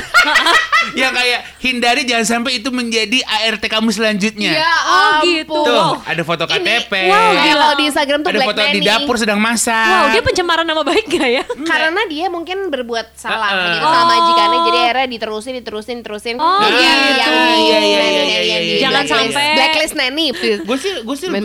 yang 0.91 1.11
kayak 1.11 1.43
hindari 1.59 2.01
jangan 2.03 2.25
sampai 2.39 2.57
itu 2.57 2.69
menjadi 2.69 3.19
ART 3.21 3.61
kamu 3.61 3.89
selanjutnya. 3.89 4.55
Ya 4.55 4.71
Oh, 4.81 5.21
gitu. 5.21 5.51
Tuh, 5.53 5.99
ada 6.01 6.21
foto 6.23 6.43
KTP. 6.45 6.91
Wow, 7.05 7.35
gila. 7.35 7.43
kalau 7.45 7.69
di 7.75 7.83
Instagram 7.85 8.19
tuh 8.19 8.29
ada 8.29 8.39
Black 8.39 8.49
foto 8.49 8.61
di 8.65 8.79
Nanny. 8.79 8.87
dapur 8.87 9.15
sedang 9.15 9.37
masak. 9.37 9.75
Wow, 9.85 10.05
dia 10.09 10.21
pencemaran 10.21 10.63
nama 10.63 10.81
baik 10.81 11.05
gak 11.05 11.29
ya? 11.29 11.43
Karena 11.69 12.01
dia 12.05 12.25
mungkin 12.27 12.69
berbuat 12.69 13.13
salah 13.13 13.49
Uh-uh. 13.49 13.65
gitu 13.69 13.85
sama 13.85 13.99
Oh. 13.99 14.05
majikannya 14.09 14.59
jadi 14.63 14.79
akhirnya 14.81 15.07
diterusin 15.09 15.53
diterusin 15.57 15.97
terusin 15.99 16.35
Oh, 16.35 16.63
gitu. 16.63 16.79
yang 16.79 16.99
Iya, 16.99 17.79
iya, 17.79 17.79
iya, 17.79 17.79
iya, 17.79 18.05
iya, 18.07 18.39
iya, 18.39 18.57
di 18.59 18.73
Jangan 18.79 19.03
sampai- 19.05 19.55
blacklist 19.55 19.93
nanny. 19.93 20.25
Gue 20.31 20.77
sih, 20.77 20.93
gue 20.99 21.15
sih 21.15 21.27
gue 21.27 21.41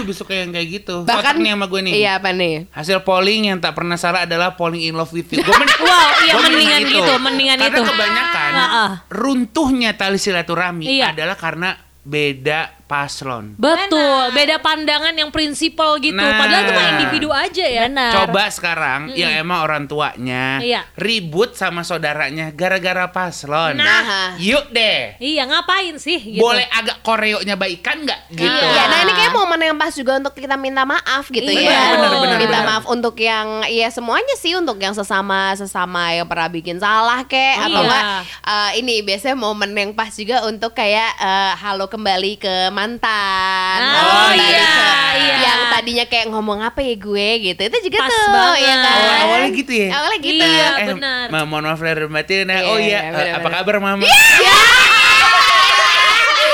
lebih 0.00 0.16
suka 0.16 0.32
yang 0.34 0.50
kayak 0.50 0.68
gitu. 0.74 1.04
Bahkan 1.04 1.34
nih 1.38 1.52
sama 1.52 1.66
gue 1.66 1.80
nih. 1.82 1.92
Iya 1.94 2.10
apa 2.18 2.30
nih? 2.32 2.66
Hasil 2.72 2.98
polling 3.02 3.42
yang 3.46 3.58
tak 3.58 3.72
pernah 3.72 3.94
salah 3.94 4.24
adalah 4.24 4.54
polling 4.54 4.82
in 4.82 4.94
love 4.94 5.12
with 5.12 5.28
you. 5.28 5.38
Gua 5.38 5.54
men- 5.54 5.70
Wow, 5.78 6.08
iya 6.20 6.32
mendingan 6.58 6.82
gitu, 6.84 7.12
mendingan 7.18 7.56
Karena 7.58 7.70
itu. 7.72 7.82
kebanyakan 7.86 8.52
Heeh. 8.52 8.90
runtuhnya 9.08 9.90
tali 9.94 10.18
silaturahmi 10.18 10.84
Iya. 10.84 11.14
adalah 11.14 11.36
karena 11.36 11.70
beda 12.02 12.77
paslon. 12.88 13.52
Betul, 13.54 14.32
beda 14.32 14.58
pandangan 14.58 15.12
yang 15.12 15.28
prinsipal 15.28 16.00
gitu. 16.00 16.16
Nah. 16.16 16.34
Padahal 16.34 16.62
itu 16.64 16.72
mah 16.72 16.86
individu 16.96 17.28
aja 17.28 17.64
ya. 17.64 17.84
Benar. 17.84 18.12
Coba 18.16 18.48
sekarang 18.48 19.00
yang 19.12 19.36
emang 19.36 19.60
orang 19.60 19.84
tuanya 19.84 20.58
Iya. 20.58 20.88
ribut 20.96 21.52
sama 21.52 21.84
saudaranya 21.84 22.48
gara-gara 22.50 23.04
paslon. 23.06 23.76
Nah. 23.76 24.34
Yuk 24.40 24.72
deh. 24.72 25.20
Iya, 25.20 25.44
ngapain 25.44 26.00
sih 26.00 26.16
gitu. 26.16 26.40
Boleh 26.40 26.64
agak 26.66 27.04
koreonya 27.04 27.54
baikan 27.54 28.02
nggak 28.02 28.20
gitu? 28.32 28.48
Iya, 28.48 28.82
nah 28.86 28.98
ini 29.02 29.12
kayak 29.12 29.32
momen 29.32 29.60
yang 29.60 29.76
pas 29.76 29.92
juga 29.92 30.16
untuk 30.16 30.32
kita 30.32 30.56
minta 30.56 30.82
maaf 30.82 31.28
gitu 31.28 31.44
Iya, 31.44 31.68
ya. 31.68 31.80
benar, 31.92 32.10
benar, 32.16 32.38
minta 32.38 32.56
benar. 32.56 32.66
maaf 32.66 32.84
untuk 32.88 33.14
yang 33.18 33.68
ya 33.68 33.92
semuanya 33.92 34.32
sih 34.34 34.56
untuk 34.56 34.78
yang 34.78 34.96
sesama 34.96 35.52
sesama 35.52 36.14
yang 36.14 36.24
pernah 36.24 36.48
bikin 36.48 36.78
salah 36.78 37.20
kek 37.22 37.36
atau 37.60 37.76
Iya. 37.76 37.84
enggak 37.84 38.04
eh, 38.46 38.70
ini 38.80 38.94
biasanya 39.02 39.36
momen 39.36 39.70
yang 39.72 39.92
pas 39.92 40.08
juga 40.10 40.40
untuk 40.42 40.72
kayak 40.72 41.10
eh, 41.18 41.52
halo 41.58 41.84
kembali 41.86 42.32
ke 42.38 42.54
mantan. 42.78 43.78
Oh, 43.82 44.30
kembali 44.30 44.38
iya, 44.40 44.70
iya. 45.16 45.36
Yang 45.40 45.60
tadinya 45.68 46.04
kayak 46.06 46.26
ngomong 46.28 46.58
apa 46.60 46.80
ya 46.80 46.94
gue 46.96 47.28
gitu. 47.44 47.60
Itu 47.60 47.78
juga 47.82 47.98
Pas 47.98 48.08
tuh 48.08 48.30
banget. 48.30 48.62
ya 48.62 48.74
kan. 48.76 48.94
Oh, 48.94 49.14
awalnya 49.20 49.50
gitu 49.52 49.72
ya? 49.74 49.88
Awalnya 49.92 50.18
gitu. 50.20 50.44
Iya. 50.44 50.68
Eh, 50.70 50.86
benar. 50.88 51.24
ma- 51.28 51.44
mohon 51.44 51.64
maaf 51.64 51.80
lahir 51.80 52.06
batin 52.06 52.46
ya. 52.46 52.58
Oh 52.64 52.76
Iya, 52.76 52.78
iya, 52.78 52.86
iya, 52.86 53.00
eh, 53.00 53.10
benar, 53.10 53.34
apa 53.34 53.42
benar. 53.42 53.58
kabar 53.58 53.76
mama? 53.80 54.02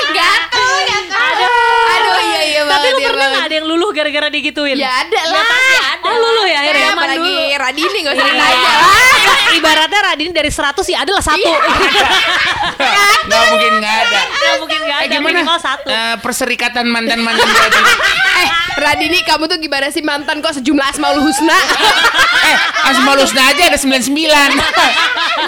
Gatel, 0.07 0.73
gatel. 0.87 1.15
Aduh, 1.15 1.83
aduh 1.89 2.17
iya 2.23 2.41
iya 2.45 2.61
Tapi 2.63 2.67
lu 2.67 2.71
banget, 2.71 2.93
iya 2.95 3.05
pernah 3.05 3.11
Pernah 3.11 3.27
nggak 3.29 3.45
ada 3.45 3.55
yang 3.55 3.67
luluh 3.67 3.89
gara-gara 3.91 4.27
digituin? 4.29 4.75
Ya 4.75 4.91
ada 4.97 5.17
Ya 5.17 5.29
lah. 5.29 5.43
pasti 5.45 5.75
ada. 5.77 5.93
Oh 6.15 6.17
luluh 6.17 6.45
ya 6.45 6.57
akhirnya. 6.61 6.81
Ya, 6.81 6.89
apalagi 6.93 7.27
dulu. 7.27 7.59
Radini 7.59 7.97
gak 8.01 8.13
usah 8.13 8.21
Iya. 8.21 8.31
ditanya 8.31 8.71
lah. 8.71 8.89
Ibaratnya 9.55 9.99
Radini 10.05 10.31
dari 10.31 10.49
100 10.49 10.85
ya 10.85 10.97
adalah 11.01 11.21
satu. 11.21 11.47
Nggak 13.25 13.41
mungkin 13.49 13.71
nggak 13.75 13.95
ada. 13.97 14.19
Nggak 14.23 14.55
mungkin 14.59 14.79
nggak 14.81 14.95
Eh 14.95 15.01
ada 15.01 15.13
gimana? 15.13 15.35
minimal 15.35 15.57
satu. 15.57 15.87
Eh, 15.87 16.15
perserikatan 16.19 16.85
mantan-mantan 16.87 17.45
tadi. 17.45 17.79
Eh, 18.35 18.49
Radini 18.75 19.23
kamu 19.23 19.47
tuh 19.47 19.57
gimana 19.57 19.87
sih 19.87 20.01
mantan 20.01 20.39
kok 20.39 20.53
sejumlah 20.53 20.85
Asmaul 20.85 21.21
Husna? 21.21 21.55
eh, 22.43 22.55
Asmaul 22.85 23.17
Husna 23.17 23.47
aja 23.47 23.65
ada 23.65 23.77
99. 23.79 24.11
Ini 24.11 24.29